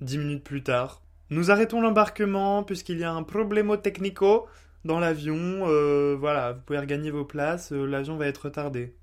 Dix 0.00 0.18
minutes 0.18 0.44
plus 0.44 0.62
tard, 0.62 1.02
nous 1.30 1.50
arrêtons 1.50 1.80
l'embarquement 1.80 2.64
puisqu'il 2.64 2.98
y 2.98 3.04
a 3.04 3.12
un 3.12 3.22
problème 3.22 3.76
technico 3.80 4.46
dans 4.84 4.98
l'avion, 4.98 5.36
euh, 5.36 6.16
voilà, 6.18 6.52
vous 6.52 6.60
pouvez 6.62 6.78
regagner 6.78 7.10
vos 7.10 7.24
places, 7.24 7.72
euh, 7.72 7.84
l'avion 7.84 8.16
va 8.16 8.26
être 8.26 8.46
retardé. 8.46 8.96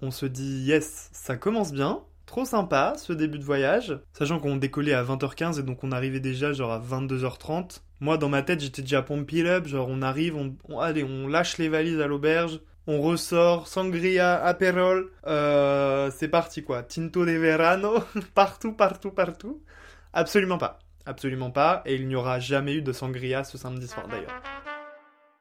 On 0.00 0.10
se 0.10 0.26
dit 0.26 0.64
yes, 0.64 1.10
ça 1.12 1.36
commence 1.36 1.72
bien, 1.72 2.02
trop 2.24 2.44
sympa 2.44 2.94
ce 2.96 3.12
début 3.12 3.38
de 3.38 3.44
voyage, 3.44 3.98
sachant 4.12 4.38
qu'on 4.38 4.56
décollait 4.56 4.94
à 4.94 5.02
20h15 5.02 5.58
et 5.58 5.62
donc 5.62 5.82
on 5.84 5.92
arrivait 5.92 6.20
déjà 6.20 6.52
genre 6.52 6.72
à 6.72 6.80
22h30. 6.80 7.80
Moi 8.00 8.16
dans 8.16 8.28
ma 8.28 8.42
tête 8.42 8.60
j'étais 8.60 8.82
déjà 8.82 9.02
pumped 9.02 9.46
up, 9.46 9.66
genre 9.66 9.88
on 9.90 10.02
arrive, 10.02 10.36
on, 10.36 10.78
allez, 10.78 11.04
on 11.04 11.26
lâche 11.26 11.58
les 11.58 11.68
valises 11.68 12.00
à 12.00 12.06
l'auberge, 12.06 12.60
on 12.86 13.02
ressort, 13.02 13.68
sangria, 13.68 14.42
aperol, 14.42 15.10
euh, 15.26 16.10
c'est 16.16 16.28
parti 16.28 16.62
quoi, 16.62 16.82
tinto 16.82 17.26
de 17.26 17.32
verano, 17.32 17.98
partout, 18.34 18.72
partout, 18.72 19.10
partout. 19.10 19.62
Absolument 20.14 20.58
pas, 20.58 20.78
absolument 21.04 21.50
pas, 21.50 21.82
et 21.84 21.96
il 21.96 22.06
n'y 22.08 22.14
aura 22.14 22.38
jamais 22.40 22.74
eu 22.74 22.82
de 22.82 22.92
sangria 22.92 23.44
ce 23.44 23.58
samedi 23.58 23.88
soir 23.88 24.08
d'ailleurs. 24.08 24.42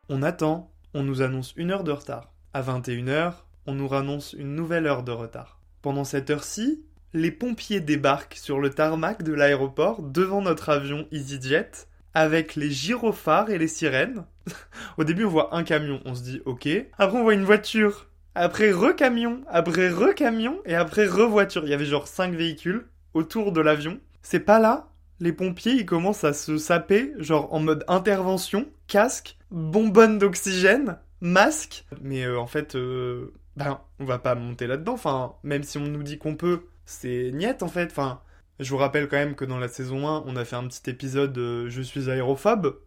On 0.09 0.23
attend, 0.23 0.71
on 0.93 1.03
nous 1.03 1.21
annonce 1.21 1.53
une 1.57 1.69
heure 1.69 1.83
de 1.83 1.91
retard. 1.91 2.31
À 2.53 2.61
21h, 2.61 3.33
on 3.65 3.73
nous 3.73 3.93
annonce 3.93 4.31
une 4.31 4.55
nouvelle 4.55 4.87
heure 4.87 5.03
de 5.03 5.11
retard. 5.11 5.59
Pendant 5.81 6.05
cette 6.05 6.29
heure-ci, 6.29 6.85
les 7.13 7.29
pompiers 7.29 7.81
débarquent 7.81 8.35
sur 8.35 8.61
le 8.61 8.69
tarmac 8.69 9.21
de 9.21 9.33
l'aéroport 9.33 10.01
devant 10.01 10.41
notre 10.41 10.69
avion 10.69 11.07
EasyJet 11.11 11.71
avec 12.13 12.55
les 12.55 12.71
gyrophares 12.71 13.49
et 13.49 13.57
les 13.57 13.67
sirènes. 13.67 14.23
Au 14.97 15.03
début, 15.03 15.25
on 15.25 15.29
voit 15.29 15.53
un 15.53 15.63
camion, 15.63 15.99
on 16.05 16.15
se 16.15 16.23
dit 16.23 16.41
OK. 16.45 16.69
Après, 16.97 17.17
on 17.17 17.23
voit 17.23 17.33
une 17.33 17.43
voiture. 17.43 18.07
Après, 18.33 18.71
recamion. 18.71 19.41
Après, 19.49 19.89
recamion. 19.89 20.61
Et 20.65 20.75
après, 20.75 21.05
revoiture. 21.05 21.65
Il 21.65 21.69
y 21.69 21.73
avait 21.73 21.83
genre 21.83 22.07
5 22.07 22.33
véhicules 22.33 22.87
autour 23.13 23.51
de 23.51 23.59
l'avion. 23.59 23.99
C'est 24.21 24.39
pas 24.39 24.59
là. 24.59 24.87
Les 25.19 25.33
pompiers, 25.33 25.73
ils 25.73 25.85
commencent 25.85 26.23
à 26.23 26.33
se 26.33 26.57
saper, 26.57 27.13
genre 27.17 27.53
en 27.53 27.59
mode 27.59 27.83
intervention, 27.87 28.67
casque, 28.87 29.37
bonbonne 29.49 30.19
d'oxygène, 30.19 30.99
masque. 31.21 31.85
Mais 32.01 32.23
euh, 32.23 32.39
en 32.39 32.47
fait, 32.47 32.75
euh, 32.75 33.33
ben, 33.55 33.81
on 33.99 34.05
va 34.05 34.19
pas 34.19 34.35
monter 34.35 34.67
là-dedans. 34.67 34.93
Enfin, 34.93 35.33
même 35.43 35.63
si 35.63 35.77
on 35.77 35.87
nous 35.87 36.03
dit 36.03 36.19
qu'on 36.19 36.35
peut, 36.35 36.61
c'est 36.85 37.31
niette 37.33 37.63
en 37.63 37.67
fait. 37.67 37.91
Enfin, 37.91 38.21
je 38.59 38.69
vous 38.69 38.77
rappelle 38.77 39.07
quand 39.07 39.17
même 39.17 39.35
que 39.35 39.45
dans 39.45 39.59
la 39.59 39.67
saison 39.67 40.07
1, 40.07 40.23
on 40.27 40.35
a 40.35 40.45
fait 40.45 40.55
un 40.55 40.67
petit 40.67 40.89
épisode 40.89 41.37
euh, 41.37 41.69
Je 41.69 41.81
suis 41.81 42.09
aérophobe. 42.09 42.79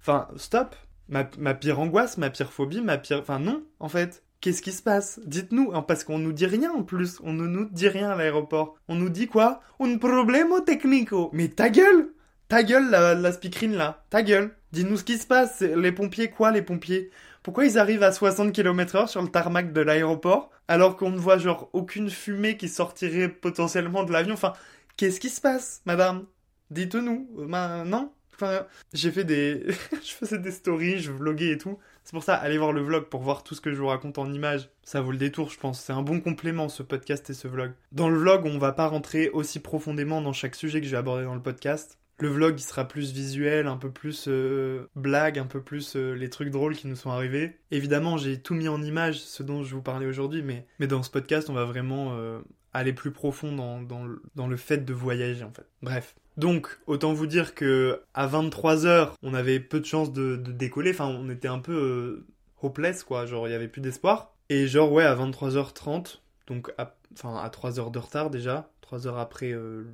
Enfin, 0.00 0.28
stop. 0.36 0.76
Ma, 1.08 1.28
ma, 1.38 1.54
pire 1.54 1.78
angoisse, 1.78 2.18
ma 2.18 2.30
pire 2.30 2.52
phobie, 2.52 2.80
ma 2.80 2.98
pire. 2.98 3.20
Enfin, 3.20 3.38
non, 3.38 3.64
en 3.80 3.88
fait. 3.88 4.24
Qu'est-ce 4.40 4.62
qui 4.62 4.72
se 4.72 4.82
passe? 4.82 5.20
Dites-nous, 5.24 5.72
hein, 5.74 5.82
parce 5.82 6.04
qu'on 6.04 6.18
nous 6.18 6.32
dit 6.32 6.46
rien 6.46 6.70
en 6.70 6.82
plus. 6.82 7.18
On 7.22 7.32
ne 7.32 7.46
nous 7.46 7.64
dit 7.64 7.88
rien 7.88 8.10
à 8.10 8.16
l'aéroport. 8.16 8.76
On 8.88 8.94
nous 8.94 9.08
dit 9.08 9.26
quoi? 9.26 9.60
Un 9.80 9.98
problème 9.98 10.52
technico. 10.64 11.30
Mais 11.32 11.48
ta 11.48 11.70
gueule 11.70 12.10
Ta 12.48 12.62
gueule, 12.62 12.90
la, 12.90 13.14
la 13.14 13.32
speakerine 13.32 13.74
là. 13.74 14.04
Ta 14.08 14.22
gueule. 14.22 14.54
Dis-nous 14.70 14.98
ce 14.98 15.04
qui 15.04 15.18
se 15.18 15.26
passe. 15.26 15.62
Les 15.62 15.90
pompiers, 15.90 16.30
quoi, 16.30 16.52
les 16.52 16.62
pompiers? 16.62 17.10
Pourquoi 17.42 17.64
ils 17.66 17.78
arrivent 17.78 18.02
à 18.02 18.12
60 18.12 18.52
km/h 18.52 19.08
sur 19.08 19.22
le 19.22 19.28
tarmac 19.28 19.72
de 19.72 19.80
l'aéroport 19.80 20.50
alors 20.68 20.96
qu'on 20.96 21.10
ne 21.10 21.18
voit 21.18 21.38
genre 21.38 21.70
aucune 21.72 22.10
fumée 22.10 22.56
qui 22.56 22.68
sortirait 22.68 23.28
potentiellement 23.28 24.04
de 24.04 24.12
l'avion? 24.12 24.34
Enfin, 24.34 24.52
qu'est-ce 24.96 25.18
qui 25.20 25.28
se 25.30 25.40
passe, 25.40 25.82
madame? 25.86 26.26
Dites-nous. 26.70 27.28
Ben, 27.48 27.84
non? 27.84 28.12
Enfin, 28.34 28.66
j'ai 28.92 29.10
fait 29.10 29.24
des. 29.24 29.64
je 29.92 30.12
faisais 30.12 30.38
des 30.38 30.50
stories, 30.52 31.00
je 31.00 31.10
vloguais 31.10 31.52
et 31.52 31.58
tout. 31.58 31.78
C'est 32.06 32.12
pour 32.12 32.22
ça, 32.22 32.36
allez 32.36 32.56
voir 32.56 32.70
le 32.70 32.82
vlog 32.82 33.06
pour 33.06 33.20
voir 33.20 33.42
tout 33.42 33.56
ce 33.56 33.60
que 33.60 33.72
je 33.72 33.80
vous 33.80 33.88
raconte 33.88 34.18
en 34.18 34.32
images. 34.32 34.70
Ça 34.84 35.00
vaut 35.00 35.10
le 35.10 35.16
détour, 35.18 35.50
je 35.50 35.58
pense. 35.58 35.80
C'est 35.80 35.92
un 35.92 36.02
bon 36.02 36.20
complément, 36.20 36.68
ce 36.68 36.84
podcast 36.84 37.28
et 37.30 37.34
ce 37.34 37.48
vlog. 37.48 37.72
Dans 37.90 38.08
le 38.08 38.16
vlog, 38.16 38.46
on 38.46 38.58
va 38.58 38.70
pas 38.70 38.86
rentrer 38.86 39.28
aussi 39.30 39.58
profondément 39.58 40.20
dans 40.20 40.32
chaque 40.32 40.54
sujet 40.54 40.80
que 40.80 40.86
je 40.86 40.92
vais 40.92 40.98
aborder 40.98 41.24
dans 41.24 41.34
le 41.34 41.42
podcast. 41.42 41.98
Le 42.20 42.28
vlog, 42.28 42.60
il 42.60 42.62
sera 42.62 42.86
plus 42.86 43.12
visuel, 43.12 43.66
un 43.66 43.76
peu 43.76 43.90
plus 43.90 44.26
euh, 44.28 44.88
blague, 44.94 45.36
un 45.40 45.46
peu 45.46 45.60
plus 45.60 45.96
euh, 45.96 46.12
les 46.12 46.30
trucs 46.30 46.50
drôles 46.50 46.76
qui 46.76 46.86
nous 46.86 46.94
sont 46.94 47.10
arrivés. 47.10 47.58
Évidemment, 47.72 48.18
j'ai 48.18 48.40
tout 48.40 48.54
mis 48.54 48.68
en 48.68 48.80
image, 48.82 49.18
ce 49.18 49.42
dont 49.42 49.64
je 49.64 49.74
vous 49.74 49.82
parlais 49.82 50.06
aujourd'hui, 50.06 50.42
mais, 50.44 50.64
mais 50.78 50.86
dans 50.86 51.02
ce 51.02 51.10
podcast, 51.10 51.50
on 51.50 51.54
va 51.54 51.64
vraiment 51.64 52.12
euh, 52.12 52.38
aller 52.76 52.92
plus 52.92 53.10
profond 53.10 53.52
dans, 53.52 53.80
dans, 53.80 54.46
le 54.46 54.56
fait 54.56 54.84
de 54.84 54.92
voyager, 54.92 55.44
en 55.44 55.52
fait. 55.52 55.66
Bref. 55.82 56.14
Donc, 56.36 56.78
autant 56.86 57.12
vous 57.12 57.26
dire 57.26 57.54
que 57.54 58.02
à 58.14 58.26
23h, 58.26 59.12
on 59.22 59.34
avait 59.34 59.60
peu 59.60 59.80
de 59.80 59.86
chances 59.86 60.12
de, 60.12 60.36
décoller. 60.36 60.90
Enfin, 60.90 61.06
on 61.06 61.30
était 61.30 61.48
un 61.48 61.58
peu 61.58 62.26
hopeless, 62.62 63.04
quoi. 63.04 63.26
Genre, 63.26 63.48
il 63.48 63.52
y 63.52 63.54
avait 63.54 63.68
plus 63.68 63.80
d'espoir. 63.80 64.34
Et 64.48 64.66
genre, 64.66 64.92
ouais, 64.92 65.04
à 65.04 65.14
23h30, 65.14 66.18
donc 66.46 66.72
enfin 67.12 67.36
à 67.36 67.50
3 67.50 67.80
heures 67.80 67.90
de 67.90 67.98
retard 67.98 68.30
déjà, 68.30 68.70
3 68.82 69.06
heures 69.06 69.18
après 69.18 69.50
le, 69.50 69.86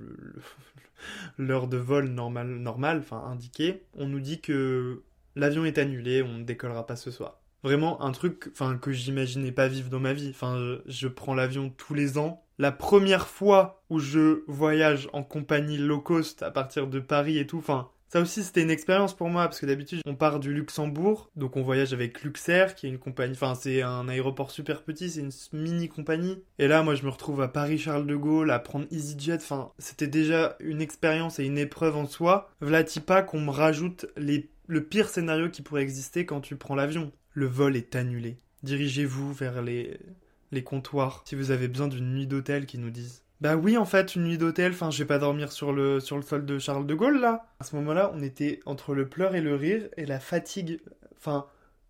l'heure 1.38 1.68
de 1.68 1.76
vol 1.76 2.08
normale, 2.08 2.48
normal, 2.48 2.98
enfin 2.98 3.22
indiquée, 3.30 3.84
on 3.94 4.06
nous 4.06 4.20
dit 4.20 4.40
que 4.40 5.02
l'avion 5.36 5.64
est 5.64 5.78
annulé, 5.78 6.22
on 6.22 6.38
ne 6.38 6.44
décollera 6.44 6.86
pas 6.86 6.96
ce 6.96 7.10
soir. 7.10 7.38
Vraiment 7.62 8.02
un 8.02 8.10
truc 8.10 8.48
enfin, 8.52 8.76
que 8.76 8.90
j'imaginais 8.90 9.52
pas 9.52 9.68
vivre 9.68 9.88
dans 9.88 10.00
ma 10.00 10.12
vie. 10.12 10.30
Enfin, 10.30 10.78
je, 10.84 11.08
prends 11.08 11.34
l'avion 11.34 11.70
tous 11.70 11.94
les 11.94 12.18
ans. 12.18 12.44
La 12.62 12.70
première 12.70 13.26
fois 13.26 13.82
où 13.90 13.98
je 13.98 14.44
voyage 14.46 15.08
en 15.12 15.24
compagnie 15.24 15.78
low 15.78 15.98
cost 15.98 16.44
à 16.44 16.52
partir 16.52 16.86
de 16.86 17.00
Paris 17.00 17.38
et 17.38 17.44
tout, 17.44 17.58
enfin, 17.58 17.88
ça 18.06 18.20
aussi, 18.20 18.44
c'était 18.44 18.62
une 18.62 18.70
expérience 18.70 19.16
pour 19.16 19.30
moi, 19.30 19.46
parce 19.46 19.58
que 19.58 19.66
d'habitude, 19.66 20.00
on 20.06 20.14
part 20.14 20.38
du 20.38 20.54
Luxembourg, 20.54 21.28
donc 21.34 21.56
on 21.56 21.62
voyage 21.62 21.92
avec 21.92 22.22
Luxair, 22.22 22.76
qui 22.76 22.86
est 22.86 22.90
une 22.90 23.00
compagnie, 23.00 23.34
enfin, 23.34 23.56
c'est 23.56 23.82
un 23.82 24.08
aéroport 24.08 24.52
super 24.52 24.84
petit, 24.84 25.10
c'est 25.10 25.22
une 25.22 25.60
mini 25.60 25.88
compagnie. 25.88 26.40
Et 26.60 26.68
là, 26.68 26.84
moi, 26.84 26.94
je 26.94 27.02
me 27.02 27.10
retrouve 27.10 27.40
à 27.40 27.48
Paris-Charles 27.48 28.06
de 28.06 28.14
Gaulle, 28.14 28.52
à 28.52 28.60
prendre 28.60 28.86
EasyJet, 28.92 29.38
enfin, 29.38 29.72
c'était 29.80 30.06
déjà 30.06 30.56
une 30.60 30.80
expérience 30.80 31.40
et 31.40 31.44
une 31.44 31.58
épreuve 31.58 31.96
en 31.96 32.06
soi. 32.06 32.48
Vlatipa 32.60 33.22
qu'on 33.22 33.40
me 33.40 33.50
rajoute 33.50 34.06
les... 34.16 34.50
le 34.68 34.84
pire 34.84 35.08
scénario 35.08 35.50
qui 35.50 35.62
pourrait 35.62 35.82
exister 35.82 36.26
quand 36.26 36.40
tu 36.40 36.54
prends 36.54 36.76
l'avion. 36.76 37.10
Le 37.32 37.46
vol 37.46 37.74
est 37.74 37.96
annulé. 37.96 38.36
Dirigez-vous 38.62 39.32
vers 39.32 39.62
les... 39.62 39.98
les 40.52 40.62
comptoirs 40.62 41.22
si 41.26 41.34
vous 41.34 41.50
avez 41.50 41.66
besoin 41.66 41.88
d'une 41.88 42.14
nuit 42.14 42.26
d'hôtel 42.26 42.66
qui 42.66 42.78
nous 42.78 42.90
disent 42.90 43.22
bah 43.42 43.56
oui, 43.56 43.76
en 43.76 43.84
fait, 43.84 44.14
une 44.14 44.22
nuit 44.22 44.38
d'hôtel, 44.38 44.70
enfin, 44.70 44.92
je 44.92 44.98
vais 44.98 45.04
pas 45.04 45.18
dormir 45.18 45.50
sur 45.50 45.72
le, 45.72 45.98
sol 45.98 46.22
de 46.44 46.60
Charles 46.60 46.86
de 46.86 46.94
Gaulle, 46.94 47.18
là. 47.18 47.48
À 47.58 47.64
ce 47.64 47.74
moment-là, 47.74 48.12
on 48.14 48.22
était 48.22 48.60
entre 48.66 48.94
le 48.94 49.08
pleur 49.08 49.34
et 49.34 49.40
le 49.40 49.56
rire, 49.56 49.88
et 49.96 50.06
la 50.06 50.20
fatigue, 50.20 50.78
enfin, 51.16 51.46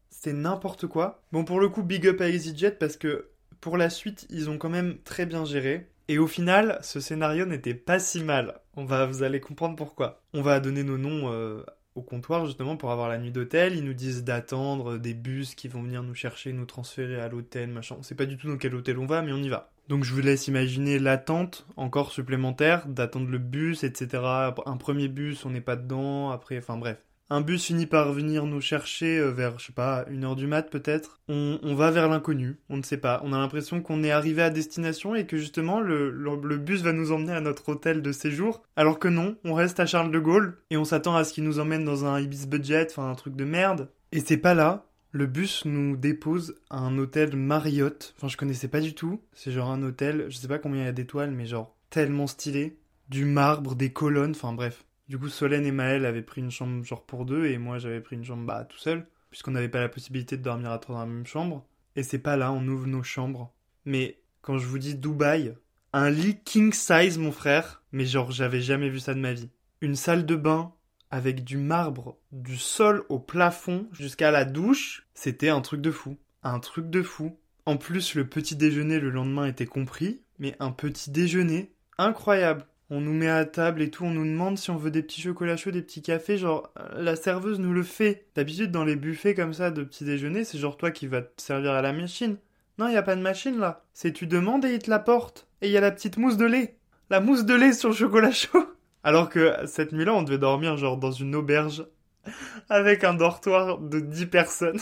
c'était 0.08 0.32
n'importe 0.32 0.86
quoi. 0.86 1.20
Bon, 1.30 1.44
pour 1.44 1.60
le 1.60 1.68
coup, 1.68 1.82
big 1.82 2.06
up 2.06 2.22
à 2.22 2.30
EasyJet, 2.30 2.70
parce 2.70 2.96
que 2.96 3.28
pour 3.60 3.76
la 3.76 3.90
suite, 3.90 4.26
ils 4.30 4.48
ont 4.48 4.56
quand 4.56 4.70
même 4.70 4.96
très 5.04 5.26
bien 5.26 5.44
géré. 5.44 5.88
Et 6.08 6.18
au 6.18 6.26
final, 6.26 6.78
ce 6.80 7.00
scénario 7.00 7.44
n'était 7.44 7.74
pas 7.74 7.98
si 7.98 8.24
mal. 8.24 8.62
On 8.74 8.86
va, 8.86 9.04
vous 9.04 9.22
allez 9.22 9.40
comprendre 9.40 9.76
pourquoi. 9.76 10.22
On 10.32 10.40
va 10.40 10.58
donner 10.58 10.84
nos 10.84 10.96
noms 10.96 11.30
euh, 11.30 11.62
au 11.94 12.02
comptoir 12.02 12.46
justement 12.46 12.76
pour 12.76 12.90
avoir 12.90 13.08
la 13.08 13.18
nuit 13.18 13.32
d'hôtel. 13.32 13.76
Ils 13.76 13.84
nous 13.84 13.94
disent 13.94 14.24
d'attendre 14.24 14.98
des 14.98 15.14
bus 15.14 15.54
qui 15.54 15.68
vont 15.68 15.82
venir 15.82 16.02
nous 16.02 16.14
chercher, 16.14 16.52
nous 16.52 16.64
transférer 16.64 17.20
à 17.20 17.28
l'hôtel, 17.28 17.70
machin. 17.70 17.96
On 17.98 18.02
sait 18.02 18.14
pas 18.14 18.26
du 18.26 18.36
tout 18.36 18.48
dans 18.48 18.56
quel 18.56 18.74
hôtel 18.74 18.98
on 18.98 19.06
va, 19.06 19.22
mais 19.22 19.32
on 19.32 19.42
y 19.42 19.48
va. 19.48 19.70
Donc 19.88 20.04
je 20.04 20.14
vous 20.14 20.20
laisse 20.20 20.46
imaginer 20.48 20.98
l'attente 20.98 21.66
encore 21.76 22.12
supplémentaire, 22.12 22.86
d'attendre 22.86 23.28
le 23.28 23.38
bus, 23.38 23.84
etc. 23.84 24.22
Un 24.66 24.76
premier 24.76 25.08
bus, 25.08 25.44
on 25.44 25.50
n'est 25.50 25.60
pas 25.60 25.76
dedans, 25.76 26.30
après, 26.30 26.58
enfin 26.58 26.76
bref. 26.76 26.98
Un 27.32 27.40
bus 27.40 27.64
finit 27.64 27.86
par 27.86 28.12
venir 28.12 28.44
nous 28.44 28.60
chercher 28.60 29.18
euh, 29.18 29.30
vers, 29.30 29.58
je 29.58 29.68
sais 29.68 29.72
pas, 29.72 30.04
une 30.10 30.22
heure 30.22 30.36
du 30.36 30.46
mat 30.46 30.68
peut-être. 30.68 31.18
On, 31.28 31.74
va 31.74 31.90
vers 31.90 32.06
l'inconnu, 32.10 32.58
on 32.68 32.76
ne 32.76 32.82
sait 32.82 32.98
pas. 32.98 33.22
On 33.24 33.32
a 33.32 33.38
l'impression 33.38 33.80
qu'on 33.80 34.04
est 34.04 34.10
arrivé 34.10 34.42
à 34.42 34.50
destination 34.50 35.14
et 35.14 35.26
que 35.26 35.38
justement 35.38 35.80
le, 35.80 36.10
le, 36.10 36.58
bus 36.58 36.82
va 36.82 36.92
nous 36.92 37.10
emmener 37.10 37.32
à 37.32 37.40
notre 37.40 37.70
hôtel 37.70 38.02
de 38.02 38.12
séjour. 38.12 38.62
Alors 38.76 38.98
que 38.98 39.08
non, 39.08 39.36
on 39.44 39.54
reste 39.54 39.80
à 39.80 39.86
Charles 39.86 40.10
de 40.10 40.18
Gaulle 40.18 40.58
et 40.68 40.76
on 40.76 40.84
s'attend 40.84 41.16
à 41.16 41.24
ce 41.24 41.32
qu'il 41.32 41.44
nous 41.44 41.58
emmène 41.58 41.86
dans 41.86 42.04
un 42.04 42.20
Ibis 42.20 42.46
Budget, 42.46 42.88
enfin 42.90 43.08
un 43.08 43.14
truc 43.14 43.34
de 43.34 43.46
merde. 43.46 43.88
Et 44.12 44.20
c'est 44.20 44.36
pas 44.36 44.52
là. 44.52 44.84
Le 45.10 45.24
bus 45.24 45.64
nous 45.64 45.96
dépose 45.96 46.56
à 46.68 46.80
un 46.80 46.98
hôtel 46.98 47.34
Marriott. 47.34 48.12
Enfin, 48.18 48.28
je 48.28 48.36
connaissais 48.36 48.68
pas 48.68 48.80
du 48.80 48.92
tout. 48.92 49.22
C'est 49.32 49.52
genre 49.52 49.70
un 49.70 49.82
hôtel, 49.82 50.26
je 50.28 50.36
sais 50.36 50.48
pas 50.48 50.58
combien 50.58 50.82
il 50.82 50.84
y 50.84 50.88
a 50.88 50.92
d'étoiles, 50.92 51.30
mais 51.30 51.46
genre 51.46 51.74
tellement 51.88 52.26
stylé. 52.26 52.76
Du 53.08 53.24
marbre, 53.24 53.74
des 53.74 53.90
colonnes, 53.90 54.32
enfin 54.32 54.52
bref. 54.52 54.84
Du 55.12 55.18
coup, 55.18 55.28
Solène 55.28 55.66
et 55.66 55.72
Maël 55.72 56.06
avaient 56.06 56.22
pris 56.22 56.40
une 56.40 56.50
chambre 56.50 56.82
genre 56.86 57.04
pour 57.04 57.26
deux 57.26 57.44
et 57.44 57.58
moi 57.58 57.76
j'avais 57.76 58.00
pris 58.00 58.16
une 58.16 58.24
chambre 58.24 58.46
bah 58.46 58.64
tout 58.64 58.78
seul, 58.78 59.06
puisqu'on 59.28 59.50
n'avait 59.50 59.68
pas 59.68 59.82
la 59.82 59.90
possibilité 59.90 60.38
de 60.38 60.42
dormir 60.42 60.70
à 60.70 60.78
trois 60.78 60.94
dans 60.94 61.00
la 61.02 61.06
même 61.06 61.26
chambre. 61.26 61.66
Et 61.96 62.02
c'est 62.02 62.18
pas 62.18 62.38
là, 62.38 62.50
on 62.50 62.66
ouvre 62.66 62.86
nos 62.86 63.02
chambres. 63.02 63.52
Mais 63.84 64.22
quand 64.40 64.56
je 64.56 64.66
vous 64.66 64.78
dis 64.78 64.94
Dubaï, 64.94 65.54
un 65.92 66.08
lit 66.08 66.38
king 66.42 66.72
size, 66.72 67.18
mon 67.18 67.30
frère, 67.30 67.82
mais 67.92 68.06
genre 68.06 68.30
j'avais 68.30 68.62
jamais 68.62 68.88
vu 68.88 69.00
ça 69.00 69.12
de 69.12 69.20
ma 69.20 69.34
vie. 69.34 69.50
Une 69.82 69.96
salle 69.96 70.24
de 70.24 70.34
bain 70.34 70.72
avec 71.10 71.44
du 71.44 71.58
marbre 71.58 72.16
du 72.30 72.56
sol 72.56 73.04
au 73.10 73.18
plafond 73.18 73.88
jusqu'à 73.92 74.30
la 74.30 74.46
douche, 74.46 75.06
c'était 75.12 75.50
un 75.50 75.60
truc 75.60 75.82
de 75.82 75.90
fou. 75.90 76.16
Un 76.42 76.58
truc 76.58 76.88
de 76.88 77.02
fou. 77.02 77.36
En 77.66 77.76
plus, 77.76 78.14
le 78.14 78.26
petit 78.26 78.56
déjeuner 78.56 78.98
le 78.98 79.10
lendemain 79.10 79.44
était 79.44 79.66
compris, 79.66 80.22
mais 80.38 80.56
un 80.58 80.70
petit 80.70 81.10
déjeuner 81.10 81.74
incroyable. 81.98 82.64
On 82.94 83.00
nous 83.00 83.14
met 83.14 83.30
à 83.30 83.46
table 83.46 83.80
et 83.80 83.88
tout, 83.88 84.04
on 84.04 84.10
nous 84.10 84.26
demande 84.26 84.58
si 84.58 84.70
on 84.70 84.76
veut 84.76 84.90
des 84.90 85.02
petits 85.02 85.22
chocolats 85.22 85.56
chauds, 85.56 85.70
des 85.70 85.80
petits 85.80 86.02
cafés, 86.02 86.36
genre 86.36 86.70
la 86.94 87.16
serveuse 87.16 87.58
nous 87.58 87.72
le 87.72 87.84
fait. 87.84 88.26
D'habitude 88.34 88.70
dans 88.70 88.84
les 88.84 88.96
buffets 88.96 89.34
comme 89.34 89.54
ça 89.54 89.70
de 89.70 89.82
petit 89.82 90.04
déjeuner, 90.04 90.44
c'est 90.44 90.58
genre 90.58 90.76
toi 90.76 90.90
qui 90.90 91.06
vas 91.06 91.22
te 91.22 91.40
servir 91.40 91.72
à 91.72 91.80
la 91.80 91.94
machine. 91.94 92.36
Non, 92.76 92.88
il 92.88 92.92
y 92.92 92.98
a 92.98 93.02
pas 93.02 93.16
de 93.16 93.22
machine 93.22 93.58
là. 93.58 93.82
C'est 93.94 94.12
tu 94.12 94.26
demandes 94.26 94.66
et 94.66 94.74
ils 94.74 94.78
te 94.78 94.90
l'apportent. 94.90 95.48
Et 95.62 95.68
il 95.68 95.72
y 95.72 95.78
a 95.78 95.80
la 95.80 95.90
petite 95.90 96.18
mousse 96.18 96.36
de 96.36 96.44
lait. 96.44 96.76
La 97.08 97.20
mousse 97.20 97.46
de 97.46 97.54
lait 97.54 97.72
sur 97.72 97.94
chocolat 97.94 98.30
chaud. 98.30 98.66
Alors 99.04 99.30
que 99.30 99.56
cette 99.64 99.92
nuit-là, 99.92 100.12
on 100.12 100.22
devait 100.22 100.36
dormir 100.36 100.76
genre 100.76 100.98
dans 100.98 101.12
une 101.12 101.34
auberge 101.34 101.86
avec 102.68 103.04
un 103.04 103.14
dortoir 103.14 103.78
de 103.78 104.00
10 104.00 104.26
personnes. 104.26 104.80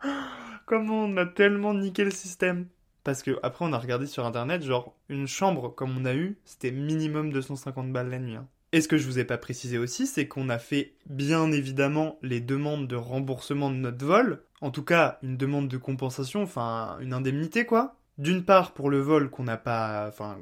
Comment 0.64 1.04
on 1.04 1.16
a 1.18 1.26
tellement 1.26 1.74
niqué 1.74 2.04
le 2.04 2.10
système 2.10 2.68
Parce 3.06 3.22
que 3.22 3.38
après 3.44 3.64
on 3.64 3.72
a 3.72 3.78
regardé 3.78 4.06
sur 4.06 4.26
internet, 4.26 4.64
genre 4.64 4.96
une 5.08 5.28
chambre 5.28 5.72
comme 5.72 5.96
on 5.96 6.04
a 6.06 6.14
eu, 6.16 6.38
c'était 6.44 6.72
minimum 6.72 7.32
250 7.32 7.92
balles 7.92 8.10
la 8.10 8.18
nuit. 8.18 8.34
Hein. 8.34 8.48
Et 8.72 8.80
ce 8.80 8.88
que 8.88 8.98
je 8.98 9.06
vous 9.06 9.20
ai 9.20 9.24
pas 9.24 9.38
précisé 9.38 9.78
aussi, 9.78 10.08
c'est 10.08 10.26
qu'on 10.26 10.48
a 10.48 10.58
fait 10.58 10.92
bien 11.08 11.52
évidemment 11.52 12.18
les 12.22 12.40
demandes 12.40 12.88
de 12.88 12.96
remboursement 12.96 13.70
de 13.70 13.76
notre 13.76 14.04
vol, 14.04 14.42
en 14.60 14.72
tout 14.72 14.82
cas 14.82 15.20
une 15.22 15.36
demande 15.36 15.68
de 15.68 15.76
compensation, 15.76 16.42
enfin 16.42 16.98
une 17.00 17.12
indemnité 17.12 17.64
quoi. 17.64 17.94
D'une 18.18 18.44
part 18.44 18.74
pour 18.74 18.90
le 18.90 18.98
vol 18.98 19.30
qu'on 19.30 19.44
n'a 19.44 19.56
pas, 19.56 20.06
enfin 20.08 20.38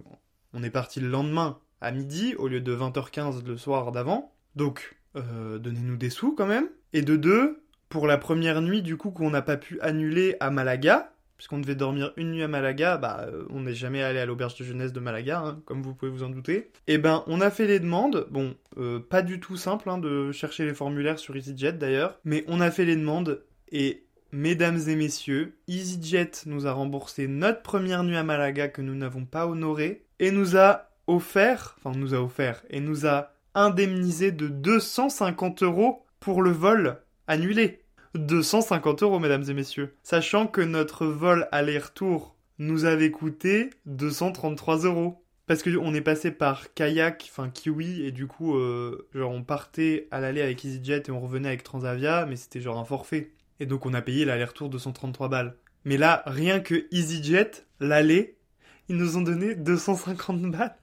on 0.54 0.62
est 0.62 0.70
parti 0.70 1.00
le 1.00 1.08
lendemain 1.08 1.58
à 1.82 1.90
midi 1.90 2.34
au 2.36 2.48
lieu 2.48 2.62
de 2.62 2.74
20h15 2.74 3.44
le 3.44 3.58
soir 3.58 3.92
d'avant. 3.92 4.32
Donc, 4.56 4.96
euh, 5.16 5.58
donnez-nous 5.58 5.98
des 5.98 6.08
sous 6.08 6.34
quand 6.34 6.46
même. 6.46 6.70
Et 6.94 7.02
de 7.02 7.16
deux, 7.16 7.62
pour 7.90 8.06
la 8.06 8.16
première 8.16 8.62
nuit 8.62 8.80
du 8.80 8.96
coup 8.96 9.10
qu'on 9.10 9.28
n'a 9.28 9.42
pas 9.42 9.58
pu 9.58 9.78
annuler 9.82 10.38
à 10.40 10.50
Malaga, 10.50 11.10
puisqu'on 11.36 11.58
devait 11.58 11.74
dormir 11.74 12.12
une 12.16 12.32
nuit 12.32 12.42
à 12.42 12.48
Malaga, 12.48 12.96
bah 12.96 13.26
euh, 13.28 13.44
on 13.50 13.60
n'est 13.60 13.74
jamais 13.74 14.02
allé 14.02 14.18
à 14.18 14.26
l'auberge 14.26 14.56
de 14.56 14.64
jeunesse 14.64 14.92
de 14.92 15.00
Malaga, 15.00 15.40
hein, 15.40 15.62
comme 15.64 15.82
vous 15.82 15.94
pouvez 15.94 16.10
vous 16.10 16.22
en 16.22 16.30
douter. 16.30 16.70
Et 16.86 16.94
eh 16.94 16.98
ben 16.98 17.24
on 17.26 17.40
a 17.40 17.50
fait 17.50 17.66
les 17.66 17.80
demandes, 17.80 18.26
bon, 18.30 18.54
euh, 18.78 19.00
pas 19.00 19.22
du 19.22 19.40
tout 19.40 19.56
simple 19.56 19.90
hein, 19.90 19.98
de 19.98 20.32
chercher 20.32 20.64
les 20.64 20.74
formulaires 20.74 21.18
sur 21.18 21.36
EasyJet 21.36 21.72
d'ailleurs, 21.74 22.18
mais 22.24 22.44
on 22.48 22.60
a 22.60 22.70
fait 22.70 22.84
les 22.84 22.96
demandes 22.96 23.42
et 23.70 24.04
mesdames 24.32 24.80
et 24.88 24.96
messieurs, 24.96 25.56
EasyJet 25.68 26.30
nous 26.46 26.66
a 26.66 26.72
remboursé 26.72 27.28
notre 27.28 27.62
première 27.62 28.04
nuit 28.04 28.16
à 28.16 28.24
Malaga 28.24 28.68
que 28.68 28.82
nous 28.82 28.94
n'avons 28.94 29.24
pas 29.24 29.46
honorée 29.46 30.04
et 30.18 30.30
nous 30.30 30.56
a 30.56 30.90
offert, 31.06 31.76
enfin 31.78 31.96
nous 31.96 32.14
a 32.14 32.20
offert, 32.20 32.62
et 32.70 32.80
nous 32.80 33.06
a 33.06 33.32
indemnisé 33.54 34.32
de 34.32 34.48
250 34.48 35.62
euros 35.62 36.04
pour 36.20 36.42
le 36.42 36.50
vol 36.50 36.98
annulé. 37.26 37.83
250 38.14 39.02
euros, 39.02 39.18
mesdames 39.18 39.44
et 39.48 39.54
messieurs. 39.54 39.94
Sachant 40.02 40.46
que 40.46 40.60
notre 40.60 41.06
vol 41.06 41.48
aller-retour 41.52 42.36
nous 42.58 42.84
avait 42.84 43.10
coûté 43.10 43.70
233 43.86 44.78
euros. 44.84 45.20
Parce 45.46 45.62
qu'on 45.62 45.92
est 45.92 46.00
passé 46.00 46.30
par 46.30 46.72
kayak, 46.72 47.28
enfin 47.30 47.50
kiwi, 47.50 48.02
et 48.02 48.12
du 48.12 48.26
coup, 48.26 48.56
euh, 48.56 49.06
genre 49.14 49.30
on 49.30 49.42
partait 49.42 50.08
à 50.10 50.18
l'aller 50.20 50.40
avec 50.40 50.64
EasyJet 50.64 51.02
et 51.08 51.10
on 51.10 51.20
revenait 51.20 51.48
avec 51.48 51.62
Transavia, 51.62 52.24
mais 52.24 52.36
c'était 52.36 52.62
genre 52.62 52.78
un 52.78 52.86
forfait. 52.86 53.32
Et 53.60 53.66
donc 53.66 53.84
on 53.84 53.92
a 53.92 54.00
payé 54.00 54.24
l'aller-retour 54.24 54.70
233 54.70 55.28
balles. 55.28 55.56
Mais 55.84 55.98
là, 55.98 56.22
rien 56.24 56.60
que 56.60 56.86
EasyJet, 56.92 57.50
l'aller, 57.78 58.38
ils 58.88 58.96
nous 58.96 59.18
ont 59.18 59.20
donné 59.20 59.54
250 59.54 60.50
balles. 60.50 60.76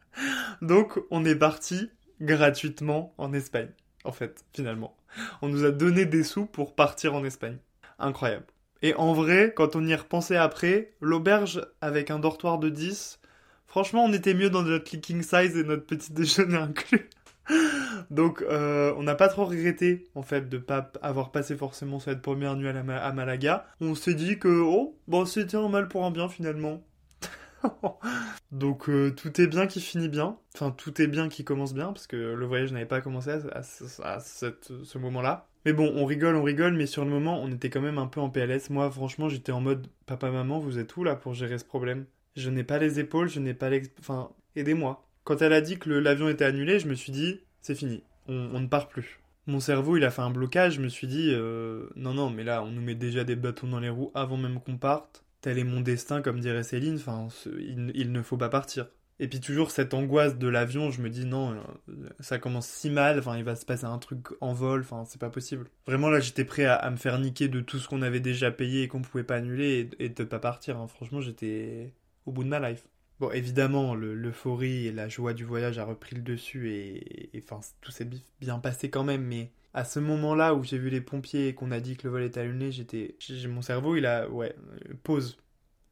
Donc, 0.61 0.99
on 1.09 1.25
est 1.25 1.35
parti 1.35 1.89
gratuitement 2.19 3.13
en 3.17 3.33
Espagne, 3.33 3.71
en 4.03 4.11
fait, 4.11 4.43
finalement. 4.53 4.95
On 5.41 5.49
nous 5.49 5.65
a 5.65 5.71
donné 5.71 6.05
des 6.05 6.23
sous 6.23 6.45
pour 6.45 6.75
partir 6.75 7.13
en 7.15 7.23
Espagne. 7.23 7.57
Incroyable. 7.99 8.45
Et 8.81 8.95
en 8.95 9.13
vrai, 9.13 9.53
quand 9.55 9.75
on 9.75 9.85
y 9.85 9.93
repensait 9.93 10.37
après, 10.37 10.93
l'auberge 11.01 11.61
avec 11.81 12.09
un 12.09 12.19
dortoir 12.19 12.57
de 12.57 12.69
10, 12.69 13.19
franchement, 13.67 14.05
on 14.05 14.13
était 14.13 14.33
mieux 14.33 14.49
dans 14.49 14.63
notre 14.63 14.85
clicking 14.85 15.21
size 15.21 15.55
et 15.55 15.63
notre 15.63 15.85
petit 15.85 16.13
déjeuner 16.13 16.57
inclus. 16.57 17.09
Donc, 18.09 18.41
euh, 18.41 18.93
on 18.97 19.03
n'a 19.03 19.15
pas 19.15 19.27
trop 19.27 19.45
regretté, 19.45 20.07
en 20.15 20.21
fait, 20.21 20.49
de 20.49 20.57
pas 20.57 20.91
avoir 21.01 21.31
passé 21.31 21.55
forcément 21.55 21.99
cette 21.99 22.21
première 22.21 22.55
nuit 22.55 22.69
à, 22.69 23.11
Malaga. 23.11 23.65
On 23.81 23.95
s'est 23.95 24.13
dit 24.13 24.39
que, 24.39 24.61
oh, 24.61 24.97
bon, 25.07 25.25
c'était 25.25 25.57
un 25.57 25.69
mal 25.69 25.87
pour 25.87 26.05
un 26.05 26.11
bien, 26.11 26.29
finalement. 26.29 26.81
Donc 28.51 28.89
euh, 28.89 29.11
tout 29.11 29.39
est 29.39 29.47
bien 29.47 29.67
qui 29.67 29.81
finit 29.81 30.09
bien. 30.09 30.37
Enfin, 30.55 30.71
tout 30.71 31.01
est 31.01 31.07
bien 31.07 31.29
qui 31.29 31.43
commence 31.43 31.73
bien, 31.73 31.87
parce 31.87 32.07
que 32.07 32.15
le 32.15 32.45
voyage 32.45 32.71
n'avait 32.71 32.85
pas 32.85 33.01
commencé 33.01 33.29
à, 33.29 33.63
ce 33.63 34.97
moment-là. 34.97 35.47
Mais 35.65 35.73
bon, 35.73 35.91
on 35.95 36.05
rigole, 36.05 36.35
on 36.35 36.43
rigole, 36.43 36.73
mais 36.73 36.87
sur 36.87 37.05
le 37.05 37.11
moment, 37.11 37.41
on 37.41 37.51
était 37.51 37.69
quand 37.69 37.81
même 37.81 37.97
un 37.97 38.07
peu 38.07 38.19
en 38.19 38.29
PLS. 38.29 38.69
Moi, 38.69 38.89
franchement, 38.89 39.29
j'étais 39.29 39.51
en 39.51 39.61
mode 39.61 39.87
Papa-maman, 40.05 40.59
vous 40.59 40.79
êtes 40.79 40.95
où 40.97 41.03
là 41.03 41.15
pour 41.15 41.33
gérer 41.33 41.57
ce 41.57 41.65
problème? 41.65 42.05
Je 42.35 42.49
n'ai 42.49 42.63
pas 42.63 42.79
les 42.79 42.99
épaules, 42.99 43.29
je 43.29 43.39
n'ai 43.39 43.53
pas 43.53 43.69
les. 43.69 43.83
Enfin, 43.99 44.31
aidez-moi. 44.55 45.05
Quand 45.23 45.41
elle 45.41 45.53
a 45.53 45.61
dit 45.61 45.77
que 45.77 45.89
l'avion 45.89 46.29
était 46.29 46.45
annulé, 46.45 46.79
je 46.79 46.87
me 46.87 46.95
suis 46.95 47.11
dit 47.11 47.41
C'est 47.61 47.75
fini, 47.75 48.03
on, 48.27 48.59
ne 48.59 48.67
part 48.67 48.87
plus. 48.87 49.19
Mon 49.47 49.59
cerveau, 49.59 49.97
il 49.97 50.03
a 50.03 50.11
fait 50.11 50.21
un 50.21 50.31
blocage, 50.31 50.73
je 50.73 50.81
me 50.81 50.87
suis 50.89 51.07
dit 51.07 51.31
euh, 51.31 51.89
Non, 51.95 52.13
non, 52.13 52.29
mais 52.29 52.43
là, 52.43 52.63
on 52.63 52.71
nous 52.71 52.81
met 52.81 52.95
déjà 52.95 53.23
des 53.23 53.35
bâtons 53.35 53.67
dans 53.67 53.79
les 53.79 53.89
roues 53.89 54.11
avant 54.15 54.37
même 54.37 54.59
qu'on 54.59 54.77
parte 54.77 55.23
tel 55.41 55.57
est 55.57 55.63
mon 55.63 55.81
destin, 55.81 56.21
comme 56.21 56.39
dirait 56.39 56.63
Céline, 56.63 56.95
enfin, 56.95 57.27
il, 57.57 58.11
ne 58.11 58.21
faut 58.21 58.37
pas 58.37 58.49
partir. 58.49 58.87
Et 59.19 59.27
puis 59.27 59.39
toujours 59.39 59.69
cette 59.69 59.93
angoisse 59.93 60.37
de 60.37 60.47
l'avion, 60.47 60.89
je 60.89 61.01
me 61.01 61.09
dis 61.09 61.25
non, 61.25 61.53
euh, 61.53 61.93
ça 62.19 62.39
commence 62.39 62.67
si 62.67 62.89
mal, 62.89 63.19
enfin 63.19 63.37
il 63.37 63.43
va 63.43 63.55
se 63.55 63.65
passer 63.65 63.85
un 63.85 63.99
truc 63.99 64.27
en 64.41 64.53
vol, 64.53 64.81
enfin 64.81 65.03
c'est 65.05 65.21
pas 65.21 65.29
possible. 65.29 65.69
Vraiment 65.85 66.09
là 66.09 66.19
j'étais 66.19 66.43
prêt 66.43 66.65
à, 66.65 66.89
me 66.89 66.95
faire 66.95 67.19
niquer 67.19 67.47
de 67.47 67.61
tout 67.61 67.77
ce 67.77 67.87
qu'on 67.87 68.01
avait 68.01 68.19
déjà 68.19 68.49
payé 68.49 68.83
et 68.83 68.87
qu'on 68.87 69.03
pouvait 69.03 69.23
pas 69.23 69.35
annuler 69.35 69.89
et, 69.99 70.09
de 70.09 70.23
pas 70.23 70.39
partir. 70.39 70.79
Hein. 70.79 70.87
Franchement 70.87 71.21
j'étais 71.21 71.93
au 72.25 72.31
bout 72.31 72.43
de 72.43 72.49
ma 72.49 72.67
life. 72.67 72.83
Bon 73.19 73.29
évidemment 73.29 73.93
l'euphorie 73.93 74.87
et 74.87 74.91
la 74.91 75.07
joie 75.07 75.33
du 75.33 75.45
voyage 75.45 75.77
a 75.77 75.85
repris 75.85 76.15
le 76.15 76.23
dessus 76.23 76.71
et 76.71 77.29
enfin 77.43 77.59
tout 77.81 77.91
s'est 77.91 78.09
bien 78.39 78.57
passé 78.57 78.89
quand 78.89 79.03
même, 79.03 79.23
mais 79.23 79.51
à 79.73 79.85
ce 79.85 79.99
moment-là 79.99 80.53
où 80.53 80.63
j'ai 80.63 80.77
vu 80.77 80.89
les 80.89 81.01
pompiers 81.01 81.47
et 81.47 81.53
qu'on 81.53 81.71
a 81.71 81.79
dit 81.79 81.95
que 81.95 82.03
le 82.03 82.11
vol 82.11 82.23
était 82.23 82.41
allumé, 82.41 82.71
j'étais, 82.71 83.15
mon 83.47 83.61
cerveau, 83.61 83.95
il 83.95 84.05
a, 84.05 84.29
ouais, 84.29 84.55
pause, 85.03 85.37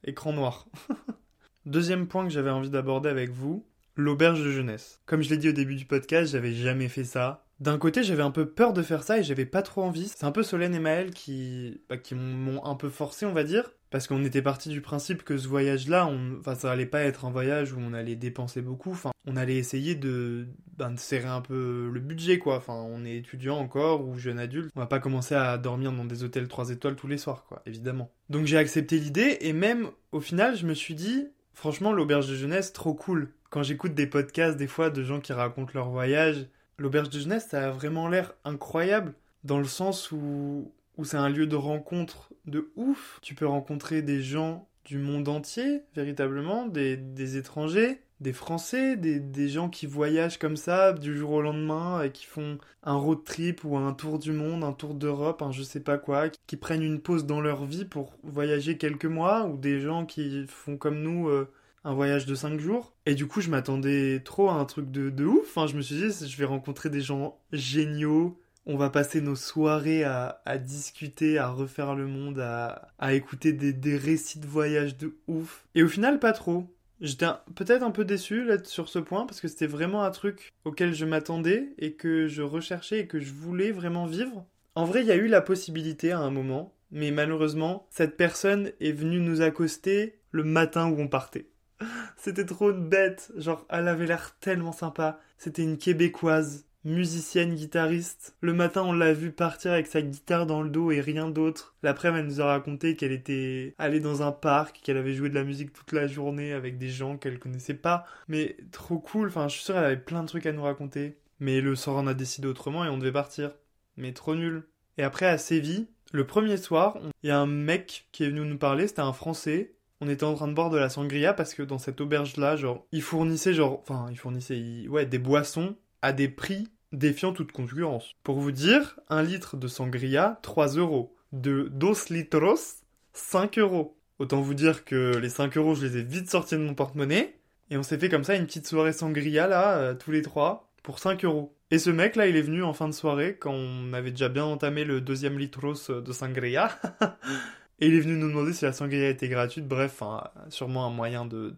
écran 0.04 0.34
noir. 0.34 0.68
Deuxième 1.66 2.08
point 2.08 2.26
que 2.26 2.32
j'avais 2.32 2.50
envie 2.50 2.70
d'aborder 2.70 3.10
avec 3.10 3.32
vous, 3.32 3.66
l'auberge 3.96 4.44
de 4.44 4.52
jeunesse. 4.52 5.00
Comme 5.06 5.22
je 5.22 5.30
l'ai 5.30 5.38
dit 5.38 5.50
au 5.50 5.54
début 5.54 5.76
du 5.76 5.86
podcast, 5.86 6.32
j'avais 6.32 6.54
jamais 6.54 6.90
fait 6.90 7.04
ça. 7.04 7.46
D'un 7.60 7.78
côté, 7.78 8.04
j'avais 8.04 8.24
un 8.24 8.32
peu 8.32 8.50
peur 8.50 8.74
de 8.74 8.82
faire 8.82 9.04
ça 9.04 9.20
et 9.20 9.24
j'avais 9.24 9.46
pas 9.46 9.62
trop 9.62 9.84
envie. 9.84 10.08
C'est 10.08 10.26
un 10.26 10.32
peu 10.32 10.44
Solène 10.44 10.74
et 10.76 10.80
Maël 10.80 11.12
qui, 11.12 11.82
bah, 11.90 11.98
qui 11.98 12.16
m'ont 12.16 12.64
un 12.66 12.76
peu 12.76 12.90
forcé, 12.90 13.26
on 13.26 13.34
va 13.34 13.44
dire. 13.44 13.72
Parce 13.90 14.08
qu'on 14.08 14.24
était 14.24 14.42
parti 14.42 14.70
du 14.70 14.82
principe 14.82 15.24
que 15.24 15.38
ce 15.38 15.48
voyage-là, 15.48 16.08
on... 16.08 16.38
enfin, 16.40 16.56
ça 16.56 16.72
allait 16.72 16.86
pas 16.86 17.02
être 17.02 17.26
un 17.26 17.32
voyage 17.32 17.74
où 17.74 17.80
on 17.80 17.94
allait 17.94 18.16
dépenser 18.16 18.62
beaucoup. 18.62 18.92
Enfin, 18.92 19.12
on 19.26 19.36
allait 19.36 19.58
essayer 19.58 19.96
de, 19.96 20.48
ben, 20.78 20.96
serrer 20.98 21.28
un 21.28 21.42
peu 21.42 21.90
le 21.92 22.00
budget, 22.00 22.38
quoi. 22.38 22.58
Enfin, 22.58 22.74
on 22.74 23.04
est 23.06 23.18
étudiant 23.18 23.58
encore 23.58 24.08
ou 24.08 24.18
jeune 24.18 24.40
adulte. 24.40 24.72
On 24.76 24.80
va 24.80 24.86
pas 24.86 25.00
commencer 25.00 25.36
à 25.36 25.58
dormir 25.58 25.92
dans 25.92 26.06
des 26.06 26.24
hôtels 26.24 26.48
3 26.48 26.70
étoiles 26.70 26.96
tous 26.96 27.08
les 27.08 27.18
soirs, 27.18 27.46
quoi, 27.48 27.62
évidemment. 27.66 28.12
Donc 28.30 28.46
j'ai 28.46 28.58
accepté 28.58 29.00
l'idée 29.00 29.38
et 29.42 29.54
même, 29.54 29.90
au 30.12 30.22
final, 30.22 30.56
je 30.56 30.66
me 30.66 30.74
suis 30.74 30.96
dit, 30.96 31.28
Franchement, 31.60 31.92
l'auberge 31.92 32.30
de 32.30 32.36
jeunesse, 32.36 32.72
trop 32.72 32.94
cool. 32.94 33.34
Quand 33.50 33.64
j'écoute 33.64 33.94
des 33.94 34.08
podcasts 34.08 34.56
des 34.56 34.66
fois 34.66 34.90
de 34.90 35.04
gens 35.04 35.20
qui 35.20 35.34
racontent 35.34 35.74
leur 35.74 35.90
voyage, 35.90 36.48
l'auberge 36.78 37.10
de 37.10 37.20
jeunesse, 37.20 37.48
ça 37.50 37.68
a 37.68 37.70
vraiment 37.70 38.08
l'air 38.08 38.34
incroyable 38.46 39.14
dans 39.44 39.58
le 39.58 39.66
sens 39.66 40.14
où, 40.14 40.72
où 40.96 41.04
c'est 41.04 41.18
un 41.18 41.28
lieu 41.28 41.48
de 41.48 41.58
rencontre 41.58 42.32
de 42.50 42.72
ouf. 42.76 43.20
Tu 43.22 43.36
peux 43.36 43.48
rencontrer 43.48 44.02
des 44.02 44.22
gens 44.22 44.68
du 44.86 44.98
monde 44.98 45.28
entier, 45.30 45.84
véritablement, 45.96 46.66
des, 46.66 46.98
des 46.98 47.38
étrangers, 47.38 48.02
des 48.20 48.34
Français, 48.34 48.98
des, 48.98 49.20
des, 49.20 49.48
gens 49.48 49.70
qui 49.70 49.86
voyagent 49.86 50.40
comme 50.40 50.58
ça 50.58 50.94
du 50.94 51.16
jour 51.16 51.32
au 51.32 51.42
lendemain 51.42 52.02
et 52.02 52.12
qui 52.12 52.26
font 52.26 52.58
un 52.84 52.96
road 52.96 53.24
trip 53.24 53.64
ou 53.64 53.78
un 53.78 53.94
tour 53.94 54.20
du 54.20 54.32
monde, 54.32 54.64
un 54.64 54.74
tour 54.74 54.94
d'Europe, 54.94 55.42
un 55.42 55.52
je 55.52 55.64
sais 55.64 55.80
pas 55.80 55.98
quoi, 55.98 56.30
qui 56.48 56.58
prennent 56.58 56.84
une 56.84 57.00
pause 57.00 57.26
dans 57.26 57.40
leur 57.40 57.66
vie 57.66 57.86
pour 57.86 58.14
voyager 58.24 58.78
quelques 58.78 59.06
mois 59.06 59.46
ou 59.46 59.58
des 59.58 59.80
gens 59.80 60.06
qui 60.06 60.46
font 60.48 60.76
comme 60.76 61.02
nous 61.02 61.30
euh, 61.30 61.50
un 61.84 61.94
voyage 61.94 62.26
de 62.26 62.36
5 62.36 62.60
jours. 62.60 62.94
Et 63.06 63.16
du 63.16 63.28
coup, 63.28 63.42
je 63.42 63.50
m'attendais 63.50 64.22
trop 64.22 64.50
à 64.50 64.54
un 64.54 64.66
truc 64.66 64.92
de, 64.92 65.10
de 65.10 65.26
ouf. 65.26 65.46
Enfin, 65.56 65.68
je 65.68 65.76
me 65.76 65.82
suis 65.82 65.96
dit, 65.96 66.28
je 66.28 66.38
vais 66.38 66.46
rencontrer 66.46 66.90
des 66.90 67.02
gens 67.02 67.40
géniaux, 67.54 68.40
on 68.66 68.78
va 68.78 68.90
passer 68.90 69.22
nos 69.22 69.36
soirées 69.36 70.04
à, 70.04 70.58
discuter, 70.58 71.38
à 71.38 71.50
refaire 71.50 71.96
le 71.96 72.08
monde, 72.08 72.40
à, 72.40 73.14
écouter 73.14 73.54
des, 73.54 73.98
récits 73.98 74.40
de 74.40 74.48
voyage 74.48 74.98
de 74.98 75.18
ouf. 75.28 75.66
Et 75.76 75.84
au 75.84 75.88
final, 75.88 76.20
pas 76.20 76.34
trop. 76.34 76.66
J'étais 77.02 77.28
peut-être 77.56 77.84
un 77.84 77.92
peu 77.92 78.04
déçu 78.04 78.50
sur 78.66 78.90
ce 78.90 79.00
point 79.00 79.26
parce 79.26 79.40
que 79.40 79.48
c'était 79.48 79.68
vraiment 79.68 80.04
un 80.04 80.12
truc 80.12 80.54
auquel 80.66 80.94
je 80.94 81.06
m'attendais 81.06 81.74
et 81.78 81.94
que 81.94 82.28
je 82.28 82.42
recherchais 82.42 83.00
et 83.00 83.08
que 83.08 83.20
je 83.20 83.32
voulais 83.32 83.72
vraiment 83.72 84.06
vivre. 84.06 84.46
En 84.76 84.84
vrai, 84.86 85.02
il 85.02 85.08
y 85.08 85.12
a 85.12 85.16
eu 85.16 85.28
la 85.28 85.42
possibilité 85.42 86.12
à 86.12 86.20
un 86.20 86.30
moment, 86.30 86.76
mais 86.92 87.12
malheureusement, 87.12 87.88
cette 87.90 88.18
personne 88.18 88.72
est 88.82 88.92
venue 88.92 89.20
nous 89.20 89.42
accoster 89.42 90.20
le 90.32 90.44
matin 90.44 90.90
où 90.90 91.00
on 91.00 91.08
partait. 91.08 91.48
C'était 92.18 92.46
trop 92.46 92.74
bête, 92.74 93.32
genre 93.38 93.66
elle 93.70 93.88
avait 93.88 94.06
l'air 94.06 94.36
tellement 94.40 94.74
sympa. 94.74 95.20
C'était 95.38 95.64
une 95.64 95.78
québécoise 95.78 96.66
musicienne, 96.84 97.56
guitariste. 97.56 98.36
Le 98.42 98.54
matin, 98.54 98.84
on 98.84 98.94
l'a 98.94 99.14
vue 99.14 99.32
partir 99.32 99.72
avec 99.72 99.88
sa 99.88 100.02
guitare 100.02 100.46
dans 100.46 100.62
le 100.62 100.70
dos 100.70 100.92
et 100.92 101.02
rien 101.02 101.30
d'autre. 101.30 101.76
L'après-midi, 101.84 102.20
elle 102.20 102.28
nous 102.28 102.42
a 102.42 102.46
raconté 102.46 102.96
qu'elle 102.96 103.12
était 103.12 103.76
allée 103.78 104.00
dans 104.00 104.22
un 104.22 104.32
parc, 104.32 104.80
qu'elle 104.82 104.98
avait 104.98 105.14
joué 105.14 105.30
de 105.30 105.36
la 105.36 105.44
musique 105.44 105.74
toute 105.74 105.92
la 105.92 106.08
journée 106.08 106.54
avec 106.54 106.78
des 106.78 106.90
gens 106.90 107.18
qu'elle 107.18 107.40
connaissait 107.40 107.74
pas. 107.74 108.06
Mais 108.28 108.58
trop 108.72 109.00
cool, 109.00 109.28
enfin, 109.28 109.48
je 109.48 109.56
suis 109.56 109.64
sûr 109.64 109.76
qu'elle 109.76 109.84
avait 109.84 109.98
plein 109.98 110.24
de 110.24 110.28
trucs 110.28 110.46
à 110.46 110.52
nous 110.52 110.64
raconter. 110.64 111.18
Mais 111.40 111.62
le 111.62 111.76
sort 111.76 111.98
en 111.98 112.08
a 112.08 112.14
décidé 112.14 112.48
autrement 112.48 112.86
et 112.86 112.90
on 112.90 112.98
devait 112.98 113.12
partir. 113.12 113.52
Mais 113.98 114.14
trop 114.14 114.36
nul. 114.36 114.64
Et 114.98 115.04
après, 115.04 115.26
à 115.28 115.38
Séville, 115.38 115.88
le 116.12 116.26
premier 116.26 116.58
soir, 116.58 116.98
il 117.24 117.28
y 117.28 117.32
a 117.32 117.40
un 117.40 117.46
mec 117.46 118.08
qui 118.12 118.24
est 118.24 118.30
venu 118.30 118.42
nous 118.42 118.58
parler, 118.58 118.88
c'était 118.88 119.02
un 119.02 119.14
Français. 119.14 119.76
On 120.02 120.10
était 120.10 120.24
en 120.24 120.34
train 120.34 120.48
de 120.48 120.54
boire 120.54 120.70
de 120.70 120.78
la 120.78 120.90
sangria 120.90 121.34
parce 121.34 121.54
que 121.54 121.62
dans 121.62 121.78
cette 121.78 122.00
auberge-là, 122.02 122.56
genre, 122.56 122.86
ils 122.92 123.02
fournissaient 123.02 123.54
genre, 123.54 123.80
enfin, 123.82 124.08
ils 124.10 124.18
fournissaient, 124.18 124.88
ouais, 124.88 125.06
des 125.06 125.20
boissons 125.20 125.76
à 126.02 126.14
des 126.14 126.30
prix 126.30 126.68
défiant 126.92 127.34
toute 127.34 127.52
concurrence. 127.52 128.16
Pour 128.24 128.40
vous 128.40 128.52
dire, 128.52 129.00
un 129.10 129.24
litre 129.24 129.58
de 129.58 129.68
sangria, 129.68 130.40
3 130.42 130.76
euros. 130.78 131.16
De 131.32 131.70
dos 131.72 131.94
litros, 132.10 132.84
5 133.14 133.60
euros. 133.60 133.98
Autant 134.18 134.42
vous 134.42 134.54
dire 134.56 134.84
que 134.84 135.16
les 135.18 135.30
5 135.30 135.56
euros, 135.58 135.76
je 135.76 135.86
les 135.86 135.98
ai 135.98 136.04
vite 136.04 136.30
sortis 136.30 136.56
de 136.56 136.62
mon 136.62 136.74
porte-monnaie. 136.74 137.36
Et 137.70 137.78
on 137.78 137.84
s'est 137.84 138.00
fait 138.00 138.10
comme 138.10 138.24
ça 138.24 138.36
une 138.36 138.48
petite 138.48 138.68
soirée 138.68 138.94
sangria, 138.94 139.48
là, 139.48 139.78
euh, 139.78 139.94
tous 139.94 140.12
les 140.12 140.24
trois, 140.24 140.72
pour 140.82 140.98
5 140.98 141.24
euros. 141.24 141.56
Et 141.70 141.78
ce 141.78 141.92
mec, 141.92 142.16
là, 142.16 142.26
il 142.26 142.36
est 142.36 142.42
venu 142.42 142.64
en 142.64 142.74
fin 142.74 142.88
de 142.88 142.94
soirée, 142.94 143.38
quand 143.40 143.54
on 143.54 143.94
avait 143.94 144.10
déjà 144.10 144.28
bien 144.28 144.46
entamé 144.46 144.84
le 144.86 145.02
deuxième 145.02 145.38
litros 145.38 145.76
de 145.90 146.12
sangria. 146.12 146.80
et 147.80 147.88
il 147.88 147.94
est 147.94 148.00
venu 148.00 148.16
nous 148.16 148.30
demander 148.30 148.54
si 148.54 148.66
la 148.66 148.74
sangria 148.74 149.08
était 149.08 149.30
gratuite. 149.30 149.68
Bref, 149.68 150.02
sûrement 150.50 150.88
un 150.88 150.90
moyen 150.90 151.26
de, 151.26 151.56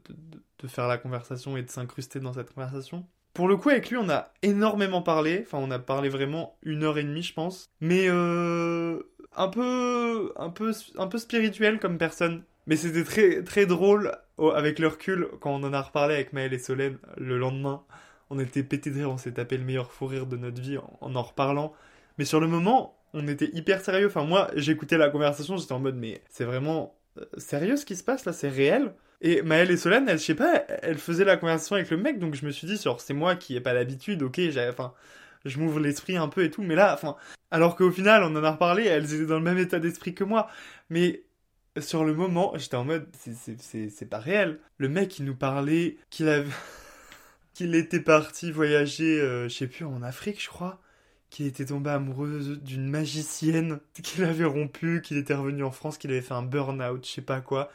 de 0.60 0.68
faire 0.68 0.90
la 0.90 0.98
conversation 0.98 1.56
et 1.56 1.64
de 1.64 1.70
s'incruster 1.70 2.20
dans 2.20 2.34
cette 2.34 2.54
conversation. 2.54 3.06
Pour 3.34 3.48
le 3.48 3.56
coup, 3.58 3.70
avec 3.70 3.90
lui, 3.90 3.98
on 3.98 4.10
a 4.10 4.34
énormément 4.42 5.02
parlé. 5.02 5.44
Enfin, 5.46 5.60
on 5.62 5.72
a 5.72 5.80
parlé 5.80 6.10
vraiment 6.10 6.58
une 6.64 6.84
heure 6.84 6.98
et 6.98 7.04
demie, 7.04 7.24
je 7.24 7.34
pense. 7.34 7.70
Mais 7.80 8.08
euh, 8.10 9.02
un 9.36 9.48
peu, 9.48 10.34
un 10.36 10.50
peu, 10.50 10.74
un 10.98 11.08
peu 11.08 11.18
spirituel 11.18 11.80
comme 11.80 11.98
personne. 11.98 12.44
Mais 12.68 12.76
c'était 12.76 13.04
très, 13.04 13.44
très 13.44 13.66
drôle 13.66 14.12
avec 14.56 14.80
le 14.80 14.88
recul 14.88 15.28
quand 15.40 15.52
on 15.52 15.64
en 15.64 15.74
a 15.74 15.82
reparlé 15.82 16.16
avec 16.16 16.34
Maël 16.34 16.54
et 16.54 16.60
Solène 16.60 16.98
le 17.18 17.38
lendemain. 17.38 17.84
On 18.30 18.40
était 18.40 18.64
pété 18.64 18.90
de 18.92 18.96
rire, 18.98 19.12
on 19.12 19.18
s'est 19.18 19.34
tapé 19.34 19.58
le 19.58 19.64
meilleur 19.66 19.92
fou 19.92 20.08
rire 20.08 20.26
de 20.26 20.38
notre 20.38 20.62
vie 20.62 20.78
en, 20.78 20.98
en 21.02 21.16
en 21.16 21.22
reparlant. 21.22 21.74
Mais 22.18 22.26
sur 22.26 22.40
le 22.40 22.48
moment, 22.48 22.98
on 23.14 23.28
était 23.28 23.50
hyper 23.54 23.82
sérieux. 23.82 24.08
Enfin, 24.08 24.24
moi, 24.24 24.50
j'écoutais 24.56 24.98
la 24.98 25.10
conversation, 25.10 25.58
j'étais 25.58 25.74
en 25.74 25.80
mode, 25.80 25.96
mais 25.96 26.22
c'est 26.30 26.46
vraiment 26.46 26.96
euh, 27.18 27.26
sérieux 27.38 27.76
ce 27.78 27.86
qui 27.86 27.96
se 27.96 28.04
passe 28.04 28.26
là, 28.26 28.34
c'est 28.34 28.50
réel? 28.50 28.94
Et 29.22 29.44
Maëlle 29.44 29.70
et 29.70 29.78
Solène, 29.78 30.10
elles, 30.10 30.18
je 30.18 30.24
sais 30.24 30.36
pas, 30.36 30.64
elles 30.82 30.98
faisaient 30.98 31.26
la 31.26 31.38
conversation 31.38 31.76
avec 31.76 31.92
le 31.92 31.98
mec, 31.98 32.18
donc 32.18 32.34
je 32.34 32.44
me 32.46 32.52
suis 32.52 32.66
dit, 32.66 32.78
c'est 32.78 33.14
moi 33.14 33.36
qui 33.36 33.56
ai 33.56 33.62
pas 33.62 33.74
l'habitude, 33.74 34.24
ok, 34.24 34.40
enfin, 34.70 34.94
je 35.46 35.60
m'ouvre 35.60 35.80
l'esprit 35.80 36.18
un 36.18 36.28
peu 36.28 36.44
et 36.44 36.50
tout, 36.50 36.64
mais 36.64 36.74
là, 36.74 36.94
enfin, 36.94 37.16
alors 37.52 37.76
qu'au 37.76 37.92
final, 37.92 38.24
on 38.24 38.36
en 38.36 38.44
a 38.44 38.52
reparlé, 38.52 38.86
elles 38.86 39.14
étaient 39.14 39.28
dans 39.28 39.38
le 39.38 39.44
même 39.44 39.60
état 39.60 39.80
d'esprit 39.80 40.16
que 40.16 40.24
moi, 40.24 40.50
mais 40.90 41.24
sur 41.80 42.04
le 42.04 42.16
moment, 42.16 42.54
j'étais 42.58 42.76
en 42.76 42.84
mode, 42.84 43.08
c'est 43.16 44.10
pas 44.10 44.20
réel. 44.20 44.60
Le 44.78 44.90
mec, 44.90 45.20
il 45.20 45.26
nous 45.26 45.36
parlait 45.36 45.98
qu'il 46.10 46.28
avait, 46.28 46.50
qu'il 47.54 47.76
était 47.76 48.00
parti 48.00 48.52
voyager, 48.52 49.22
euh, 49.22 49.48
je 49.48 49.56
sais 49.56 49.68
plus, 49.68 49.86
en 49.86 50.02
Afrique, 50.02 50.42
je 50.42 50.50
crois, 50.50 50.82
qu'il 51.30 51.46
était 51.46 51.66
tombé 51.66 51.92
amoureux 51.92 52.58
d'une 52.64 52.90
magicienne, 52.90 53.80
qu'il 54.04 54.24
avait 54.24 54.46
rompu, 54.46 55.02
qu'il 55.04 55.18
était 55.18 55.36
revenu 55.36 55.64
en 55.64 55.72
France, 55.72 56.00
qu'il 56.00 56.10
avait 56.10 56.22
fait 56.22 56.34
un 56.34 56.42
burn-out, 56.42 57.06
je 57.06 57.12
sais 57.12 57.22
pas 57.22 57.40
quoi 57.40 57.72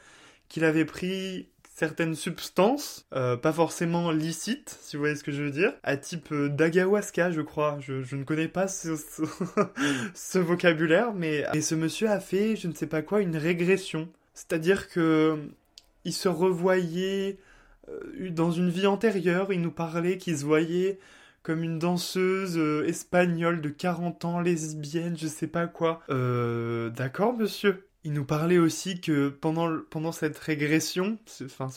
qu'il 0.48 0.64
avait 0.64 0.84
pris 0.84 1.48
certaines 1.76 2.14
substances, 2.14 3.06
euh, 3.14 3.36
pas 3.36 3.52
forcément 3.52 4.10
licites, 4.10 4.78
si 4.80 4.96
vous 4.96 5.02
voyez 5.02 5.14
ce 5.14 5.22
que 5.22 5.30
je 5.30 5.42
veux 5.42 5.50
dire, 5.50 5.74
à 5.82 5.98
type 5.98 6.32
euh, 6.32 6.48
d'agawaska, 6.48 7.30
je 7.30 7.42
crois. 7.42 7.76
Je, 7.80 8.16
ne 8.16 8.24
connais 8.24 8.48
pas 8.48 8.66
ce, 8.68 10.38
vocabulaire, 10.38 11.12
mais 11.12 11.44
et 11.52 11.60
ce 11.60 11.74
monsieur 11.74 12.08
a 12.08 12.18
fait, 12.18 12.56
je 12.56 12.68
ne 12.68 12.72
sais 12.72 12.86
pas 12.86 13.02
quoi, 13.02 13.20
une 13.20 13.36
régression. 13.36 14.08
C'est-à-dire 14.32 14.88
que 14.88 15.38
il 16.06 16.14
se 16.14 16.28
revoyait 16.28 17.36
euh, 17.90 18.30
dans 18.30 18.52
une 18.52 18.70
vie 18.70 18.86
antérieure, 18.86 19.52
il 19.52 19.60
nous 19.60 19.70
parlait 19.70 20.16
qu'il 20.16 20.38
se 20.38 20.46
voyait 20.46 20.98
comme 21.42 21.62
une 21.62 21.78
danseuse 21.78 22.56
euh, 22.56 22.86
espagnole 22.86 23.60
de 23.60 23.68
40 23.68 24.24
ans, 24.24 24.40
lesbienne, 24.40 25.16
je 25.18 25.26
sais 25.26 25.46
pas 25.46 25.66
quoi. 25.66 26.02
D'accord, 26.08 27.36
monsieur? 27.36 27.85
Il 28.06 28.12
nous 28.12 28.24
parlait 28.24 28.58
aussi 28.58 29.00
que 29.00 29.30
pendant, 29.30 29.80
pendant 29.90 30.12
cette 30.12 30.38
régression, 30.38 31.18
enfin, 31.44 31.68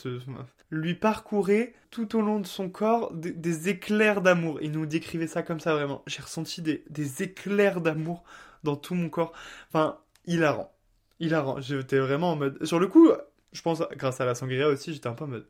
lui 0.70 0.94
parcourait 0.94 1.74
tout 1.90 2.16
au 2.16 2.20
long 2.20 2.38
de 2.38 2.46
son 2.46 2.70
corps 2.70 3.12
des, 3.12 3.32
des 3.32 3.68
éclairs 3.68 4.22
d'amour. 4.22 4.60
Il 4.62 4.70
nous 4.70 4.86
décrivait 4.86 5.26
ça 5.26 5.42
comme 5.42 5.58
ça 5.58 5.74
vraiment. 5.74 6.04
J'ai 6.06 6.22
ressenti 6.22 6.62
des, 6.62 6.84
des 6.88 7.24
éclairs 7.24 7.80
d'amour 7.80 8.22
dans 8.62 8.76
tout 8.76 8.94
mon 8.94 9.08
corps. 9.08 9.32
Enfin, 9.70 9.98
hilarant. 10.24 10.72
Hilarant. 11.18 11.60
J'étais 11.60 11.98
vraiment 11.98 12.30
en 12.30 12.36
mode. 12.36 12.64
Sur 12.64 12.78
le 12.78 12.86
coup, 12.86 13.10
je 13.52 13.62
pense, 13.62 13.82
grâce 13.96 14.20
à 14.20 14.24
la 14.24 14.36
sangria 14.36 14.68
aussi, 14.68 14.94
j'étais 14.94 15.08
un 15.08 15.14
peu 15.14 15.24
en 15.24 15.28
mode 15.28 15.48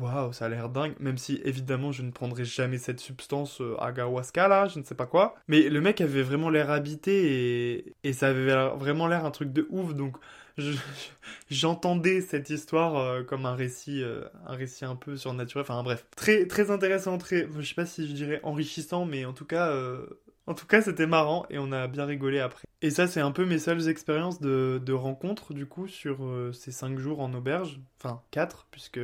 waouh, 0.00 0.32
ça 0.32 0.46
a 0.46 0.48
l'air 0.48 0.68
dingue, 0.68 0.94
même 1.00 1.18
si 1.18 1.40
évidemment 1.44 1.92
je 1.92 2.02
ne 2.02 2.10
prendrai 2.10 2.44
jamais 2.44 2.78
cette 2.78 3.00
substance 3.00 3.60
euh, 3.60 3.76
agawaska 3.80 4.48
là, 4.48 4.68
je 4.68 4.78
ne 4.78 4.84
sais 4.84 4.94
pas 4.94 5.06
quoi. 5.06 5.34
Mais 5.48 5.68
le 5.68 5.80
mec 5.80 6.00
avait 6.00 6.22
vraiment 6.22 6.50
l'air 6.50 6.70
habité 6.70 7.94
et, 8.04 8.12
ça 8.12 8.28
avait 8.28 8.52
vraiment 8.76 9.06
l'air 9.06 9.24
un 9.24 9.30
truc 9.30 9.52
de 9.52 9.66
ouf, 9.70 9.94
donc 9.94 10.16
j'entendais 11.50 12.20
cette 12.20 12.50
histoire 12.50 12.96
euh, 12.96 13.22
comme 13.22 13.46
un 13.46 13.54
récit, 13.54 14.02
euh, 14.02 14.24
un 14.46 14.54
récit 14.54 14.84
un 14.84 14.96
peu 14.96 15.16
surnaturel, 15.16 15.62
enfin 15.62 15.82
bref. 15.82 16.06
Très, 16.16 16.46
très 16.46 16.70
intéressant, 16.70 17.18
très, 17.18 17.48
je 17.58 17.66
sais 17.66 17.74
pas 17.74 17.86
si 17.86 18.08
je 18.08 18.12
dirais 18.12 18.40
enrichissant, 18.42 19.04
mais 19.04 19.24
en 19.24 19.32
tout 19.32 19.46
cas... 19.46 19.68
Euh, 19.68 20.06
en 20.48 20.54
tout 20.54 20.66
cas, 20.66 20.82
c'était 20.82 21.06
marrant 21.06 21.46
et 21.50 21.60
on 21.60 21.70
a 21.70 21.86
bien 21.86 22.04
rigolé 22.04 22.40
après. 22.40 22.64
Et 22.80 22.90
ça, 22.90 23.06
c'est 23.06 23.20
un 23.20 23.30
peu 23.30 23.44
mes 23.44 23.60
seules 23.60 23.88
expériences 23.88 24.40
de, 24.40 24.82
de 24.84 24.92
rencontres, 24.92 25.54
du 25.54 25.66
coup, 25.66 25.86
sur 25.86 26.18
ces 26.52 26.72
5 26.72 26.98
jours 26.98 27.20
en 27.20 27.32
auberge. 27.32 27.78
Enfin, 28.00 28.22
4, 28.32 28.66
puisque 28.72 28.98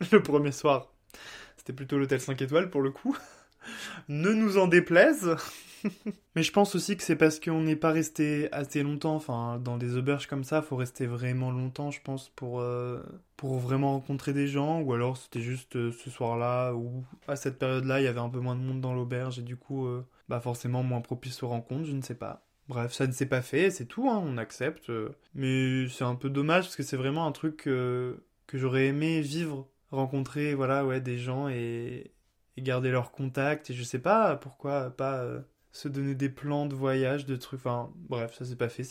le 0.12 0.22
premier 0.22 0.52
soir. 0.52 0.92
C'était 1.56 1.72
plutôt 1.72 1.98
l'hôtel 1.98 2.20
5 2.20 2.40
étoiles 2.42 2.70
pour 2.70 2.82
le 2.82 2.90
coup. 2.90 3.16
ne 4.08 4.32
nous 4.32 4.58
en 4.58 4.66
déplaise. 4.66 5.36
Mais 6.34 6.42
je 6.42 6.52
pense 6.52 6.74
aussi 6.74 6.96
que 6.96 7.02
c'est 7.02 7.16
parce 7.16 7.40
qu'on 7.40 7.62
n'est 7.62 7.76
pas 7.76 7.92
resté 7.92 8.48
assez 8.52 8.82
longtemps. 8.82 9.14
Enfin, 9.14 9.58
dans 9.62 9.76
des 9.76 9.96
auberges 9.96 10.26
comme 10.26 10.44
ça, 10.44 10.62
faut 10.62 10.76
rester 10.76 11.06
vraiment 11.06 11.50
longtemps, 11.50 11.90
je 11.90 12.00
pense, 12.02 12.28
pour, 12.30 12.60
euh, 12.60 13.02
pour 13.36 13.58
vraiment 13.58 13.92
rencontrer 13.92 14.32
des 14.32 14.48
gens. 14.48 14.80
Ou 14.80 14.92
alors 14.92 15.16
c'était 15.16 15.40
juste 15.40 15.76
euh, 15.76 15.92
ce 15.92 16.10
soir-là, 16.10 16.74
ou 16.74 17.04
à 17.28 17.36
cette 17.36 17.58
période-là, 17.58 18.00
il 18.00 18.04
y 18.04 18.08
avait 18.08 18.20
un 18.20 18.28
peu 18.28 18.40
moins 18.40 18.56
de 18.56 18.60
monde 18.60 18.80
dans 18.80 18.94
l'auberge 18.94 19.38
et 19.38 19.42
du 19.42 19.56
coup, 19.56 19.86
euh, 19.86 20.04
bah 20.28 20.40
forcément 20.40 20.82
moins 20.82 21.00
propice 21.00 21.42
aux 21.42 21.48
rencontres, 21.48 21.86
je 21.86 21.92
ne 21.92 22.02
sais 22.02 22.14
pas. 22.14 22.42
Bref, 22.68 22.92
ça 22.92 23.06
ne 23.06 23.12
s'est 23.12 23.26
pas 23.26 23.42
fait, 23.42 23.70
c'est 23.70 23.86
tout, 23.86 24.08
hein, 24.10 24.20
on 24.24 24.38
accepte. 24.38 24.90
Mais 25.34 25.88
c'est 25.88 26.04
un 26.04 26.16
peu 26.16 26.30
dommage 26.30 26.64
parce 26.64 26.76
que 26.76 26.82
c'est 26.82 26.96
vraiment 26.96 27.24
un 27.26 27.32
truc 27.32 27.58
que 27.58 28.18
j'aurais 28.52 28.86
aimé 28.86 29.20
vivre 29.20 29.68
rencontrer 29.90 30.54
voilà 30.54 30.84
ouais 30.84 31.00
des 31.00 31.18
gens 31.18 31.48
et, 31.48 32.12
et, 32.56 32.62
garder 32.62 32.90
leur 32.90 33.12
contact 33.12 33.70
et 33.70 33.74
je 33.74 33.82
sais 33.82 33.98
pas 33.98 34.36
pourquoi 34.36 34.90
pas 34.90 35.18
euh, 35.22 35.40
se 35.72 35.88
donner 35.88 36.14
des 36.14 36.28
plans 36.28 36.66
de 36.66 36.74
voyage 36.74 37.26
de 37.26 37.36
trucs 37.36 37.60
enfin 37.60 37.92
bref 38.08 38.34
ça 38.34 38.44
s'est 38.44 38.56
pas 38.56 38.68
fait 38.68 38.88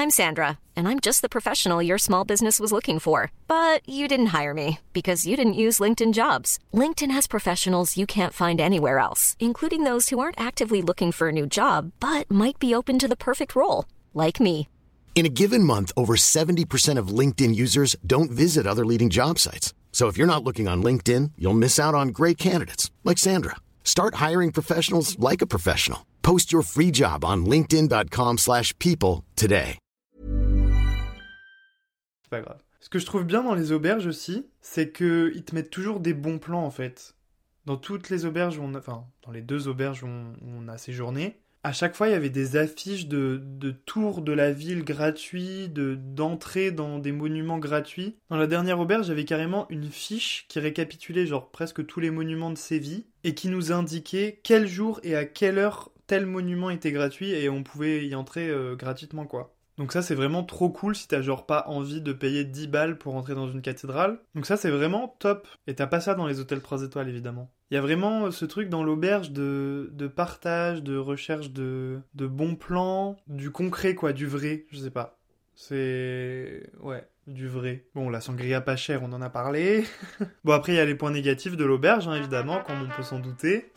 I'm 0.00 0.18
Sandra, 0.22 0.58
and 0.74 0.88
I'm 0.88 0.98
just 0.98 1.20
the 1.20 1.28
professional 1.28 1.82
your 1.82 1.98
small 1.98 2.24
business 2.24 2.58
was 2.58 2.72
looking 2.72 2.98
for. 2.98 3.30
But 3.48 3.86
you 3.86 4.08
didn't 4.08 4.32
hire 4.38 4.54
me 4.54 4.78
because 4.94 5.26
you 5.26 5.36
didn't 5.36 5.60
use 5.66 5.78
LinkedIn 5.78 6.14
jobs. 6.14 6.58
LinkedIn 6.72 7.10
has 7.10 7.26
professionals 7.26 7.98
you 7.98 8.06
can't 8.06 8.32
find 8.32 8.62
anywhere 8.62 8.98
else, 8.98 9.36
including 9.38 9.84
those 9.84 10.08
who 10.08 10.18
aren't 10.18 10.40
actively 10.40 10.80
looking 10.80 11.12
for 11.12 11.28
a 11.28 11.32
new 11.32 11.46
job 11.46 11.92
but 12.00 12.30
might 12.30 12.58
be 12.58 12.74
open 12.74 12.98
to 12.98 13.08
the 13.08 13.24
perfect 13.28 13.54
role, 13.54 13.84
like 14.14 14.40
me. 14.40 14.68
In 15.14 15.26
a 15.26 15.28
given 15.28 15.62
month, 15.62 15.92
over 15.96 16.16
70% 16.16 16.96
of 16.96 17.08
LinkedIn 17.08 17.54
users 17.54 17.94
don't 18.06 18.30
visit 18.30 18.66
other 18.66 18.86
leading 18.86 19.10
job 19.10 19.38
sites. 19.38 19.74
So 19.92 20.08
if 20.08 20.16
you're 20.16 20.26
not 20.26 20.42
looking 20.42 20.66
on 20.66 20.82
LinkedIn, 20.82 21.32
you'll 21.36 21.52
miss 21.52 21.78
out 21.78 21.94
on 21.94 22.08
great 22.08 22.38
candidates 22.38 22.90
like 23.04 23.18
Sandra. 23.18 23.56
Start 23.84 24.14
hiring 24.14 24.50
professionals 24.50 25.18
like 25.18 25.42
a 25.42 25.46
professional. 25.46 26.06
Post 26.22 26.52
your 26.52 26.62
free 26.62 26.90
job 26.90 27.22
on 27.22 27.44
linkedin.com/people 27.44 29.24
today. 29.36 29.78
Pas 32.30 32.42
grave. 32.42 32.62
Ce 32.78 32.88
que 32.88 33.00
je 33.00 33.06
trouve 33.06 33.24
bien 33.24 33.42
dans 33.42 33.54
les 33.54 33.72
auberges 33.72 34.06
aussi, 34.06 34.46
c'est 34.60 34.90
que 34.90 35.32
ils 35.34 35.44
te 35.44 35.54
mettent 35.54 35.70
toujours 35.70 35.98
des 35.98 36.14
bons 36.14 36.38
plans 36.38 36.64
en 36.64 36.70
fait. 36.70 37.14
Dans 37.66 37.76
toutes 37.76 38.08
les 38.08 38.24
auberges 38.24 38.58
où 38.58 38.62
on 38.62 38.74
a, 38.74 38.78
enfin, 38.78 39.04
dans 39.26 39.32
les 39.32 39.42
deux 39.42 39.66
auberges 39.66 40.04
où 40.04 40.06
on, 40.06 40.32
où 40.40 40.62
on 40.62 40.68
a 40.68 40.78
séjourné, 40.78 41.40
à 41.62 41.72
chaque 41.72 41.94
fois 41.94 42.08
il 42.08 42.12
y 42.12 42.14
avait 42.14 42.30
des 42.30 42.56
affiches 42.56 43.06
de, 43.06 43.40
de 43.42 43.70
tours 43.70 44.22
de 44.22 44.32
la 44.32 44.52
ville 44.52 44.84
gratuits, 44.84 45.68
de 45.68 45.94
d'entrée 45.94 46.70
dans 46.70 46.98
des 46.98 47.12
monuments 47.12 47.58
gratuits. 47.58 48.16
Dans 48.30 48.36
la 48.36 48.46
dernière 48.46 48.80
auberge, 48.80 49.06
j'avais 49.06 49.24
carrément 49.24 49.66
une 49.70 49.90
fiche 49.90 50.46
qui 50.48 50.58
récapitulait 50.58 51.26
genre 51.26 51.50
presque 51.50 51.86
tous 51.86 52.00
les 52.00 52.10
monuments 52.10 52.50
de 52.50 52.58
Séville 52.58 53.06
et 53.24 53.34
qui 53.34 53.48
nous 53.48 53.72
indiquait 53.72 54.40
quel 54.42 54.66
jour 54.66 55.00
et 55.02 55.14
à 55.16 55.24
quelle 55.24 55.58
heure 55.58 55.92
tel 56.06 56.26
monument 56.26 56.70
était 56.70 56.92
gratuit 56.92 57.30
et 57.30 57.48
on 57.48 57.62
pouvait 57.62 58.06
y 58.06 58.14
entrer 58.14 58.48
euh, 58.48 58.74
gratuitement 58.74 59.26
quoi. 59.26 59.54
Donc 59.80 59.92
ça 59.94 60.02
c'est 60.02 60.14
vraiment 60.14 60.44
trop 60.44 60.68
cool 60.68 60.94
si 60.94 61.08
t'as 61.08 61.22
genre 61.22 61.46
pas 61.46 61.64
envie 61.66 62.02
de 62.02 62.12
payer 62.12 62.44
10 62.44 62.68
balles 62.68 62.98
pour 62.98 63.14
entrer 63.14 63.34
dans 63.34 63.48
une 63.48 63.62
cathédrale. 63.62 64.18
Donc 64.34 64.44
ça 64.44 64.58
c'est 64.58 64.68
vraiment 64.68 65.16
top. 65.18 65.48
Et 65.66 65.74
t'as 65.74 65.86
pas 65.86 66.00
ça 66.00 66.14
dans 66.14 66.26
les 66.26 66.38
hôtels 66.38 66.60
3 66.60 66.82
étoiles 66.82 67.08
évidemment. 67.08 67.50
Il 67.70 67.76
y 67.76 67.78
a 67.78 67.80
vraiment 67.80 68.26
euh, 68.26 68.30
ce 68.30 68.44
truc 68.44 68.68
dans 68.68 68.84
l'auberge 68.84 69.30
de, 69.30 69.90
partage, 70.14 70.82
de 70.82 70.98
recherche 70.98 71.50
de, 71.50 72.02
bons 72.14 72.56
plans, 72.56 73.16
du 73.26 73.50
concret 73.50 73.94
quoi, 73.94 74.12
du 74.12 74.26
vrai, 74.26 74.66
je 74.70 74.80
sais 74.80 74.90
pas. 74.90 75.18
C'est... 75.54 76.70
ouais, 76.80 77.08
du 77.26 77.48
vrai. 77.48 77.86
Bon, 77.94 78.10
la 78.10 78.20
sangria 78.20 78.60
pas 78.60 78.76
chère, 78.76 79.02
on 79.02 79.14
en 79.14 79.22
a 79.22 79.30
parlé. 79.30 79.86
bon 80.44 80.52
après 80.52 80.74
il 80.74 80.76
y 80.76 80.80
a 80.80 80.84
les 80.84 80.94
points 80.94 81.10
négatifs 81.10 81.56
de 81.56 81.64
l'auberge 81.64 82.06
hein, 82.06 82.16
évidemment, 82.16 82.60
comme 82.66 82.82
on 82.82 82.94
peut 82.94 83.02
s'en 83.02 83.18
douter. 83.18 83.72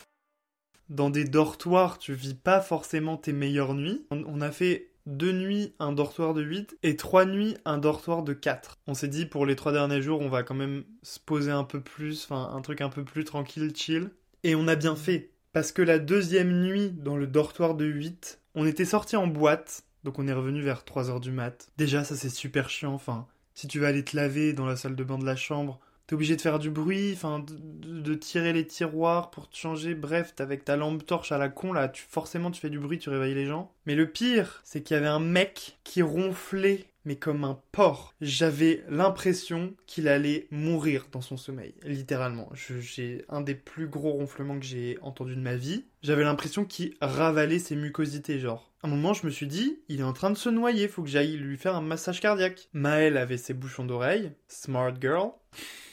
Dans 0.90 1.08
des 1.08 1.24
dortoirs, 1.24 1.96
tu 1.96 2.12
vis 2.12 2.34
pas 2.34 2.60
forcément 2.60 3.16
tes 3.16 3.32
meilleures 3.32 3.72
nuits. 3.72 4.04
On 4.10 4.42
a 4.42 4.50
fait 4.50 4.90
deux 5.06 5.32
nuits 5.32 5.74
un 5.78 5.92
dortoir 5.92 6.34
de 6.34 6.42
8 6.42 6.78
et 6.82 6.96
trois 6.96 7.24
nuits 7.24 7.56
un 7.64 7.78
dortoir 7.78 8.22
de 8.22 8.32
4. 8.32 8.78
On 8.86 8.94
s'est 8.94 9.08
dit 9.08 9.26
pour 9.26 9.46
les 9.46 9.56
trois 9.56 9.72
derniers 9.72 10.02
jours 10.02 10.20
on 10.20 10.28
va 10.28 10.42
quand 10.42 10.54
même 10.54 10.84
se 11.02 11.18
poser 11.18 11.50
un 11.50 11.64
peu 11.64 11.80
plus, 11.80 12.24
enfin 12.24 12.50
un 12.54 12.60
truc 12.62 12.80
un 12.80 12.88
peu 12.88 13.04
plus 13.04 13.24
tranquille, 13.24 13.72
chill. 13.74 14.10
Et 14.42 14.54
on 14.54 14.68
a 14.68 14.76
bien 14.76 14.96
fait. 14.96 15.30
Parce 15.52 15.72
que 15.72 15.82
la 15.82 15.98
deuxième 15.98 16.62
nuit 16.62 16.90
dans 16.90 17.16
le 17.16 17.26
dortoir 17.26 17.74
de 17.74 17.84
8, 17.84 18.40
on 18.54 18.66
était 18.66 18.84
sorti 18.84 19.16
en 19.16 19.26
boîte, 19.26 19.84
donc 20.02 20.18
on 20.18 20.26
est 20.26 20.32
revenu 20.32 20.60
vers 20.60 20.84
3h 20.84 21.20
du 21.20 21.30
mat. 21.30 21.70
Déjà 21.76 22.04
ça 22.04 22.16
c'est 22.16 22.30
super 22.30 22.68
chiant, 22.68 22.94
enfin 22.94 23.26
si 23.54 23.68
tu 23.68 23.78
vas 23.78 23.88
aller 23.88 24.04
te 24.04 24.16
laver 24.16 24.52
dans 24.52 24.66
la 24.66 24.76
salle 24.76 24.96
de 24.96 25.04
bain 25.04 25.18
de 25.18 25.24
la 25.24 25.36
chambre, 25.36 25.78
T'es 26.06 26.14
obligé 26.14 26.36
de 26.36 26.40
faire 26.40 26.58
du 26.58 26.70
bruit, 26.70 27.12
enfin, 27.14 27.44
de, 27.46 28.14
tirer 28.14 28.52
les 28.52 28.66
tiroirs 28.66 29.30
pour 29.30 29.48
te 29.48 29.56
changer. 29.56 29.94
Bref, 29.94 30.34
avec 30.38 30.64
ta 30.64 30.76
lampe 30.76 31.06
torche 31.06 31.32
à 31.32 31.38
la 31.38 31.48
con, 31.48 31.72
là, 31.72 31.88
tu, 31.88 32.04
forcément, 32.08 32.50
tu 32.50 32.60
fais 32.60 32.70
du 32.70 32.78
bruit, 32.78 32.98
tu 32.98 33.08
réveilles 33.08 33.34
les 33.34 33.46
gens. 33.46 33.72
Mais 33.86 33.94
le 33.94 34.10
pire, 34.10 34.60
c'est 34.64 34.82
qu'il 34.82 34.94
y 34.94 34.98
avait 34.98 35.06
un 35.08 35.20
mec 35.20 35.78
qui 35.82 36.02
ronflait, 36.02 36.84
mais 37.04 37.16
comme 37.16 37.44
un 37.44 37.60
porc. 37.72 38.14
J'avais 38.20 38.84
l'impression 38.88 39.74
qu'il 39.86 40.08
allait 40.08 40.46
mourir 40.50 41.06
dans 41.12 41.20
son 41.20 41.36
sommeil, 41.36 41.74
littéralement. 41.84 42.50
J'ai 42.54 43.24
un 43.28 43.40
des 43.40 43.54
plus 43.54 43.86
gros 43.86 44.12
ronflements 44.12 44.58
que 44.58 44.64
j'ai 44.64 44.98
entendu 45.02 45.34
de 45.36 45.40
ma 45.40 45.56
vie. 45.56 45.84
J'avais 46.02 46.24
l'impression 46.24 46.64
qu'il 46.64 46.94
ravalait 47.00 47.58
ses 47.58 47.76
mucosités, 47.76 48.38
genre. 48.38 48.72
À 48.82 48.86
un 48.86 48.90
moment, 48.90 49.14
je 49.14 49.26
me 49.26 49.30
suis 49.30 49.46
dit, 49.46 49.80
il 49.88 50.00
est 50.00 50.04
en 50.04 50.12
train 50.12 50.30
de 50.30 50.36
se 50.36 50.50
noyer, 50.50 50.88
faut 50.88 51.02
que 51.02 51.08
j'aille 51.08 51.36
lui 51.36 51.56
faire 51.56 51.74
un 51.74 51.80
massage 51.80 52.20
cardiaque. 52.20 52.68
Maëlle 52.72 53.16
avait 53.16 53.38
ses 53.38 53.54
bouchons 53.54 53.84
d'oreille, 53.84 54.32
smart 54.48 54.92
girl. 55.00 55.30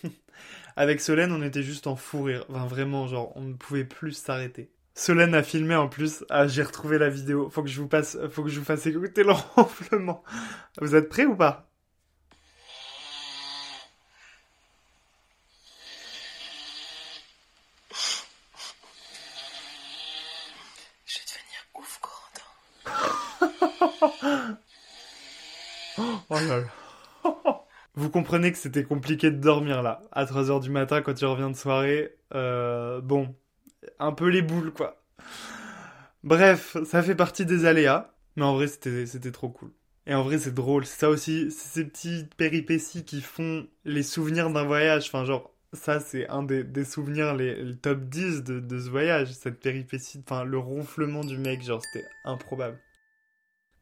Avec 0.75 1.01
Solène, 1.01 1.31
on 1.31 1.41
était 1.41 1.63
juste 1.63 1.87
en 1.87 1.95
fou 1.95 2.23
rire. 2.23 2.45
Enfin, 2.49 2.65
vraiment, 2.65 3.07
genre, 3.07 3.31
on 3.35 3.41
ne 3.41 3.53
pouvait 3.53 3.85
plus 3.85 4.13
s'arrêter. 4.13 4.71
Solène 4.93 5.35
a 5.35 5.43
filmé 5.43 5.75
en 5.75 5.87
plus. 5.87 6.23
Ah, 6.29 6.47
j'ai 6.47 6.63
retrouvé 6.63 6.97
la 6.97 7.09
vidéo. 7.09 7.49
Faut 7.49 7.63
que 7.63 7.69
je 7.69 7.79
vous 7.81 7.87
passe, 7.87 8.17
faut 8.29 8.43
que 8.43 8.49
je 8.49 8.59
vous 8.59 8.65
fasse 8.65 8.85
écouter 8.85 9.23
le 9.23 9.31
ronflement. 9.33 10.23
Vous 10.79 10.95
êtes 10.95 11.09
prêts 11.09 11.25
ou 11.25 11.35
pas? 11.35 11.67
Je 21.05 21.19
vais 21.19 21.25
devenir 21.25 21.65
ouf, 21.75 21.99
Corentin. 22.01 22.43
Oh 26.29 26.35
là 26.35 26.59
là. 26.61 26.67
Vous 27.95 28.09
comprenez 28.09 28.51
que 28.51 28.57
c'était 28.57 28.83
compliqué 28.85 29.31
de 29.31 29.35
dormir 29.37 29.83
là, 29.83 30.01
à 30.13 30.23
3h 30.25 30.61
du 30.61 30.69
matin 30.69 31.01
quand 31.01 31.13
tu 31.13 31.25
reviens 31.25 31.49
de 31.49 31.55
soirée. 31.57 32.15
Euh, 32.33 33.01
bon, 33.01 33.35
un 33.99 34.11
peu 34.11 34.27
les 34.27 34.41
boules 34.41 34.71
quoi. 34.71 35.03
Bref, 36.23 36.77
ça 36.85 37.01
fait 37.01 37.15
partie 37.15 37.45
des 37.45 37.65
aléas, 37.65 38.13
mais 38.35 38.43
en 38.43 38.53
vrai 38.53 38.67
c'était 38.67 39.31
trop 39.31 39.49
cool. 39.49 39.71
Et 40.07 40.13
en 40.13 40.23
vrai 40.23 40.39
c'est 40.39 40.53
drôle, 40.53 40.85
c'est 40.85 40.99
ça 40.99 41.09
aussi, 41.09 41.51
c'est 41.51 41.81
ces 41.81 41.85
petites 41.85 42.35
péripéties 42.35 43.05
qui 43.05 43.21
font 43.21 43.67
les 43.85 44.03
souvenirs 44.03 44.49
d'un 44.51 44.63
voyage. 44.63 45.07
Enfin 45.07 45.25
genre, 45.25 45.53
ça 45.73 45.99
c'est 45.99 46.27
un 46.29 46.43
des, 46.43 46.63
des 46.63 46.85
souvenirs, 46.85 47.35
les, 47.35 47.55
les, 47.63 47.75
top 47.77 48.01
10 48.01 48.43
de, 48.43 48.59
de 48.59 48.79
ce 48.79 48.89
voyage, 48.89 49.33
cette 49.33 49.59
péripétie, 49.59 50.23
enfin 50.23 50.43
le 50.43 50.57
ronflement 50.57 51.23
du 51.23 51.37
mec, 51.37 51.63
genre 51.63 51.81
c'était 51.81 52.05
improbable. 52.25 52.79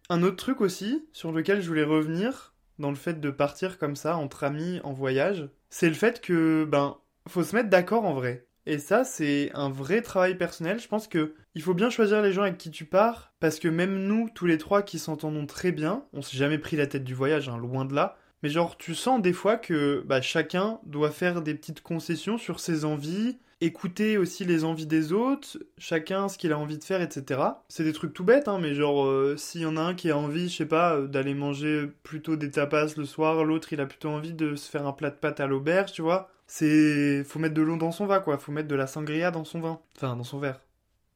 Un 0.10 0.24
autre 0.24 0.38
truc 0.38 0.62
aussi, 0.62 1.08
sur 1.14 1.32
lequel 1.32 1.62
je 1.62 1.68
voulais 1.68 1.84
revenir, 1.84 2.54
dans 2.80 2.90
le 2.90 2.96
fait 2.96 3.20
de 3.20 3.30
partir 3.30 3.78
comme 3.78 3.96
ça 3.96 4.18
entre 4.18 4.44
amis 4.44 4.80
en 4.84 4.94
voyage, 4.94 5.50
c'est 5.70 5.90
le 5.90 5.94
fait 5.94 6.22
que 6.22 6.66
ben 6.66 6.98
faut 7.28 7.44
se 7.44 7.56
mettre 7.56 7.70
d'accord 7.70 8.06
en 8.06 8.14
vrai. 8.14 8.48
Et 8.66 8.78
ça 8.78 9.04
c'est 9.04 9.52
un 9.54 9.70
vrai 9.70 10.02
travail 10.02 10.38
personnel. 10.38 10.80
Je 10.80 10.88
pense 10.88 11.08
que 11.08 11.34
il 11.56 11.62
faut 11.62 11.74
bien 11.74 11.90
choisir 11.90 12.22
les 12.22 12.34
gens 12.34 12.44
avec 12.44 12.58
qui 12.58 12.72
tu 12.72 12.86
pars 12.86 13.34
parce 13.40 13.60
que 13.60 13.68
même 13.68 13.98
nous 14.08 14.30
tous 14.34 14.46
les 14.46 14.58
trois 14.58 14.82
qui 14.82 15.00
s'entendons 15.00 15.46
très 15.46 15.72
bien, 15.72 16.04
on 16.14 16.22
s'est 16.22 16.38
jamais 16.38 16.58
pris 16.58 16.78
la 16.78 16.88
tête 16.88 17.04
du 17.04 17.14
voyage, 17.14 17.50
hein, 17.50 17.58
loin 17.58 17.86
de 17.86 17.96
là. 17.96 18.18
Mais 18.44 18.50
genre 18.50 18.78
tu 18.78 18.96
sens 18.96 19.22
des 19.22 19.34
fois 19.34 19.58
que 19.58 20.04
bah, 20.06 20.22
chacun 20.22 20.80
doit 20.86 21.12
faire 21.12 21.42
des 21.42 21.56
petites 21.56 21.82
concessions 21.82 22.38
sur 22.38 22.60
ses 22.60 22.86
envies, 22.86 23.38
écouter 23.62 24.18
aussi 24.18 24.46
les 24.46 24.64
envies 24.64 24.86
des 24.86 25.12
autres, 25.12 25.58
chacun 25.78 26.30
ce 26.30 26.38
qu'il 26.38 26.54
a 26.54 26.58
envie 26.58 26.78
de 26.78 26.84
faire, 26.84 27.02
etc. 27.02 27.42
C'est 27.68 27.84
des 27.84 27.94
trucs 27.94 28.14
tout 28.14 28.24
bêtes, 28.24 28.48
hein, 28.48 28.60
mais 28.60 28.74
genre, 28.74 29.06
euh, 29.06 29.36
s'il 29.38 29.62
y 29.62 29.66
en 29.66 29.76
a 29.78 29.82
un 29.82 29.94
qui 29.94 30.10
a 30.12 30.18
envie, 30.18 30.50
je 30.50 30.58
sais 30.58 30.66
pas, 30.66 30.96
euh, 30.96 31.08
d'aller 31.08 31.34
manger 31.34 31.88
plutôt 32.04 32.36
des 32.38 32.52
tapas 32.52 32.96
le 32.96 33.06
soir, 33.06 33.44
l'autre 33.44 33.74
il 33.74 33.82
a 33.82 33.86
plutôt 33.86 34.10
envie 34.10 34.34
de 34.34 34.56
se 34.56 34.70
faire 34.70 34.88
un 34.88 34.94
plat 34.94 35.10
de 35.10 35.16
pâtes 35.16 35.40
à 35.40 35.48
l'auberge, 35.48 35.92
tu 35.92 36.02
vois. 36.02 36.32
C'est. 36.50 37.24
Faut 37.24 37.40
mettre 37.40 37.54
de 37.54 37.62
l'eau 37.62 37.78
dans 37.78 37.92
son 37.92 38.08
vin, 38.08 38.20
quoi. 38.20 38.38
Faut 38.40 38.52
mettre 38.52 38.68
de 38.68 38.76
la 38.76 38.88
sangria 38.88 39.30
dans 39.30 39.46
son 39.46 39.62
vin. 39.62 39.80
Enfin, 39.96 40.16
dans 40.16 40.24
son 40.24 40.40
verre. 40.40 40.60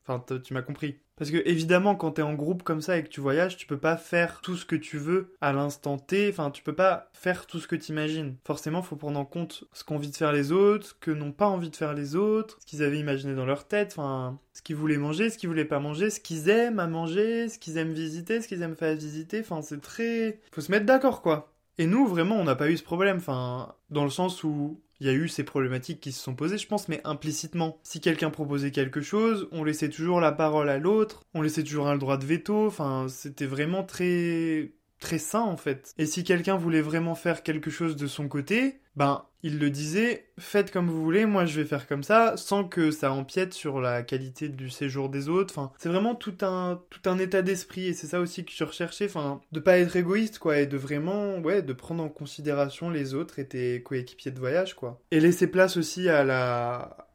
Enfin, 0.06 0.24
tu 0.44 0.54
m'as 0.54 0.62
compris. 0.62 1.00
Parce 1.16 1.32
que 1.32 1.42
évidemment, 1.46 1.96
quand 1.96 2.12
t'es 2.12 2.22
en 2.22 2.34
groupe 2.34 2.64
comme 2.64 2.82
ça 2.82 2.98
et 2.98 3.04
que 3.04 3.10
tu 3.10 3.22
voyages, 3.22 3.58
tu 3.58 3.66
peux 3.66 3.78
pas 3.78 3.98
faire 3.98 4.42
tout 4.42 4.56
ce 4.56 4.66
que 4.66 4.76
tu 4.76 4.98
veux 4.98 5.36
à 5.42 5.54
l'instant 5.54 5.98
T. 5.98 6.30
Enfin, 6.30 6.52
tu 6.52 6.62
peux 6.62 6.76
pas 6.76 7.10
faire 7.14 7.48
tout 7.48 7.60
ce 7.60 7.68
que 7.68 7.76
t'imagines. 7.76 8.36
Forcément, 8.46 8.82
faut 8.82 8.96
prendre 8.96 9.20
en 9.20 9.26
compte 9.26 9.64
ce 9.74 9.84
qu'ont 9.84 9.96
envie 9.96 10.12
de 10.12 10.16
faire 10.16 10.34
les 10.34 10.52
autres, 10.52 10.88
ce 10.88 10.94
que 10.94 11.12
n'ont 11.12 11.32
pas 11.32 11.48
envie 11.48 11.70
de 11.70 11.76
faire 11.76 11.94
les 11.94 12.16
autres, 12.16 12.58
ce 12.62 12.66
qu'ils 12.66 12.84
avaient 12.84 13.00
imaginé 13.00 13.34
dans 13.34 13.46
leur 13.46 13.68
tête. 13.68 13.94
Enfin, 13.98 14.40
ce 14.54 14.62
qu'ils 14.62 14.76
voulaient 14.76 14.98
manger, 14.98 15.30
ce 15.30 15.38
qu'ils 15.38 15.50
voulaient 15.50 15.66
pas 15.66 15.80
manger, 15.80 16.10
ce 16.10 16.20
qu'ils 16.20 16.50
aiment 16.50 16.80
à 16.80 16.88
manger, 16.88 17.48
ce 17.48 17.58
qu'ils 17.58 17.78
aiment 17.78 17.94
visiter, 17.94 18.42
ce 18.42 18.48
qu'ils 18.48 18.62
aiment 18.62 18.76
faire 18.76 18.96
visiter. 18.96 19.40
Enfin, 19.40 19.62
c'est 19.62 19.82
très. 19.82 20.42
Faut 20.52 20.62
se 20.62 20.72
mettre 20.72 20.86
d'accord, 20.86 21.22
quoi. 21.22 21.54
Et 21.78 21.88
nous, 21.88 22.06
vraiment, 22.08 22.36
on 22.36 22.44
n'a 22.44 22.56
pas 22.56 22.70
eu 22.70 22.78
ce 22.78 22.84
problème. 22.84 23.18
Enfin, 23.18 23.74
dans 23.90 24.04
le 24.04 24.10
sens 24.10 24.44
où 24.44 24.80
il 25.00 25.08
y 25.08 25.10
a 25.10 25.14
eu 25.14 25.28
ces 25.28 25.44
problématiques 25.44 26.00
qui 26.00 26.12
se 26.12 26.22
sont 26.22 26.36
posées, 26.36 26.58
je 26.58 26.68
pense, 26.68 26.88
mais 26.88 27.02
implicitement. 27.04 27.80
Si 27.84 28.00
quelqu'un 28.00 28.30
proposait 28.30 28.72
quelque 28.72 29.02
chose, 29.02 29.48
on 29.52 29.64
laissait 29.64 29.90
toujours 29.90 30.22
la 30.22 30.32
parole 30.32 30.70
à 30.70 30.78
l'autre, 30.78 31.24
on 31.34 31.42
laissait 31.42 31.64
toujours 31.64 31.88
un 31.88 31.98
droit 31.98 32.18
de 32.18 32.26
veto, 32.26 32.68
enfin, 32.68 33.08
c'était 33.10 33.46
vraiment 33.46 33.84
très 33.84 34.74
très 35.04 35.18
sain 35.18 35.42
en 35.42 35.58
fait. 35.58 35.94
Et 35.98 36.06
si 36.06 36.24
quelqu'un 36.24 36.56
voulait 36.56 36.82
vraiment 36.82 37.14
faire 37.14 37.44
quelque 37.44 37.70
chose 37.70 37.98
de 37.98 38.08
son 38.08 38.30
côté, 38.30 38.80
ben 38.96 39.26
il 39.46 39.60
le 39.60 39.70
disait, 39.70 40.30
faites 40.40 40.72
comme 40.72 40.90
vous 40.90 41.04
voulez, 41.04 41.26
moi 41.26 41.46
je 41.46 41.60
vais 41.60 41.68
faire 41.68 41.88
comme 41.88 42.04
ça, 42.04 42.38
sans 42.38 42.64
que 42.64 42.90
ça 42.90 43.12
empiète 43.12 43.54
sur 43.54 43.82
la 43.82 44.02
qualité 44.02 44.48
du 44.48 44.70
séjour 44.70 45.10
des 45.10 45.28
autres. 45.28 45.54
Enfin, 45.54 45.74
c'est 45.78 45.90
vraiment 45.90 46.16
tout 46.16 46.38
un 46.42 46.82
tout 46.90 47.10
un 47.10 47.20
état 47.20 47.42
d'esprit 47.42 47.88
et 47.88 47.94
c'est 47.94 48.08
ça 48.08 48.22
aussi 48.22 48.46
que 48.46 48.54
je 48.56 48.64
recherchais, 48.64 49.06
enfin, 49.06 49.42
de 49.52 49.60
pas 49.60 49.78
être 49.78 49.98
égoïste 49.98 50.40
quoi 50.40 50.60
et 50.60 50.68
de 50.68 50.78
vraiment 50.78 51.38
ouais, 51.40 51.62
de 51.62 51.74
prendre 51.74 52.02
en 52.02 52.10
considération 52.10 52.90
les 52.90 53.14
autres 53.14 53.40
et 53.40 53.48
tes 53.48 53.84
coéquipiers 53.84 54.32
de 54.32 54.40
voyage 54.40 54.74
quoi. 54.74 55.02
Et 55.12 55.20
laisser 55.20 55.48
place 55.48 55.76
aussi 55.76 56.08
à 56.08 56.24
la 56.24 57.10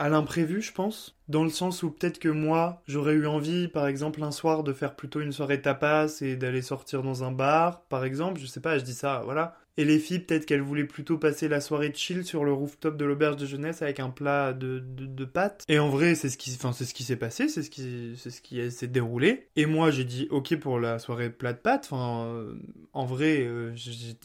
à 0.00 0.08
l'imprévu, 0.08 0.62
je 0.62 0.72
pense. 0.72 1.16
Dans 1.28 1.44
le 1.44 1.50
sens 1.50 1.82
où 1.82 1.90
peut-être 1.92 2.18
que 2.18 2.28
moi, 2.28 2.82
j'aurais 2.88 3.12
eu 3.14 3.26
envie, 3.26 3.68
par 3.68 3.86
exemple, 3.86 4.22
un 4.24 4.32
soir 4.32 4.64
de 4.64 4.72
faire 4.72 4.96
plutôt 4.96 5.20
une 5.20 5.32
soirée 5.32 5.60
tapas 5.62 6.22
et 6.22 6.36
d'aller 6.36 6.62
sortir 6.62 7.02
dans 7.02 7.22
un 7.22 7.30
bar, 7.32 7.82
par 7.84 8.04
exemple. 8.04 8.40
Je 8.40 8.46
sais 8.46 8.60
pas, 8.60 8.78
je 8.78 8.84
dis 8.84 8.94
ça, 8.94 9.20
voilà. 9.24 9.59
Et 9.76 9.84
les 9.84 9.98
filles, 9.98 10.20
peut-être 10.20 10.46
qu'elles 10.46 10.60
voulaient 10.60 10.84
plutôt 10.84 11.18
passer 11.18 11.48
la 11.48 11.60
soirée 11.60 11.92
chill 11.94 12.24
sur 12.24 12.44
le 12.44 12.52
rooftop 12.52 12.96
de 12.96 13.04
l'auberge 13.04 13.36
de 13.36 13.46
jeunesse 13.46 13.82
avec 13.82 14.00
un 14.00 14.10
plat 14.10 14.52
de, 14.52 14.82
de, 14.84 15.24
pâtes. 15.24 15.64
Et 15.68 15.78
en 15.78 15.88
vrai, 15.88 16.14
c'est 16.14 16.28
ce 16.28 16.36
qui, 16.36 16.52
enfin, 16.54 16.72
c'est 16.72 16.84
ce 16.84 16.94
qui 16.94 17.04
s'est 17.04 17.16
passé, 17.16 17.48
c'est 17.48 17.62
ce 17.62 17.70
qui, 17.70 18.14
c'est 18.16 18.30
ce 18.30 18.40
qui 18.42 18.70
s'est 18.70 18.88
déroulé. 18.88 19.48
Et 19.56 19.66
moi, 19.66 19.90
j'ai 19.90 20.04
dit 20.04 20.26
ok 20.30 20.56
pour 20.56 20.80
la 20.80 20.98
soirée 20.98 21.30
plat 21.30 21.52
de 21.52 21.58
pâtes. 21.58 21.88
Euh, 21.92 22.54
en 22.92 23.06
vrai, 23.06 23.40
euh, 23.40 23.72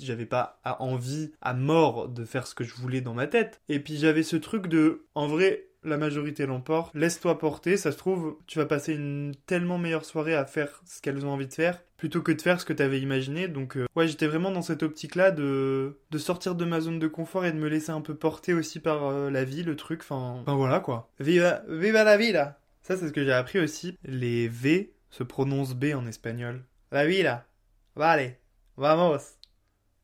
j'avais 0.02 0.26
pas 0.26 0.60
envie 0.80 1.32
à 1.42 1.54
mort 1.54 2.10
de 2.10 2.26
faire 2.26 2.48
ce 2.48 2.56
que 2.56 2.64
je 2.64 2.74
voulais 2.74 3.02
dans 3.02 3.14
ma 3.14 3.28
tête. 3.28 3.62
Et 3.70 3.80
puis 3.80 3.98
j'avais 3.98 4.24
ce 4.24 4.36
truc 4.36 4.68
de, 4.68 5.06
en 5.16 5.28
vrai, 5.28 5.68
la 5.86 5.98
majorité 5.98 6.46
l'emporte. 6.46 6.94
Laisse-toi 6.96 7.38
porter, 7.38 7.78
ça 7.78 7.92
se 7.92 7.98
trouve, 7.98 8.38
tu 8.48 8.60
vas 8.60 8.66
passer 8.66 8.94
une 8.94 9.34
tellement 9.46 9.78
meilleure 9.78 10.06
soirée 10.06 10.36
à 10.36 10.46
faire 10.46 10.82
ce 10.86 11.02
qu'elles 11.02 11.26
ont 11.26 11.32
envie 11.32 11.48
de 11.48 11.54
faire 11.54 11.82
plutôt 11.98 12.22
que 12.22 12.32
de 12.32 12.42
faire 12.42 12.60
ce 12.60 12.66
que 12.66 12.74
t'avais 12.74 13.00
imaginé. 13.00 13.48
Donc 13.48 13.78
euh, 13.78 13.86
ouais, 13.96 14.08
j'étais 14.08 14.28
vraiment 14.28 14.52
dans 14.52 14.62
cette 14.62 14.84
optique-là 14.84 15.32
de 15.32 15.98
de 16.12 16.18
sortir 16.18 16.56
de 16.56 16.66
ma 16.66 16.82
zone 16.82 17.00
de 17.00 17.08
confort 17.08 17.46
et 17.46 17.52
de 17.52 17.58
me 17.58 17.70
laisser 17.70 17.92
un 17.92 18.02
peu 18.02 18.16
porter 18.16 18.54
aussi 18.54 18.80
par 18.80 19.06
euh, 19.06 19.30
la 19.30 19.44
vie, 19.44 19.64
le 19.64 19.76
truc. 19.76 20.02
Enfin, 20.02 20.44
voilà 20.48 20.80
quoi. 20.80 21.10
Viva, 21.20 21.64
viva 21.68 22.04
la 22.04 22.18
vida. 22.18 22.60
Ça 22.82 22.98
c'est 22.98 23.08
ce 23.08 23.14
que 23.14 23.24
j'ai 23.24 23.32
appris 23.32 23.60
aussi. 23.60 23.98
Les 24.04 24.48
V 24.48 24.94
se 25.10 25.24
prononcent 25.24 25.76
B 25.76 25.94
en 25.96 26.06
espagnol. 26.08 26.64
La 26.92 27.06
vida. 27.06 27.46
Vale. 27.96 28.36
Vamos. 28.78 29.38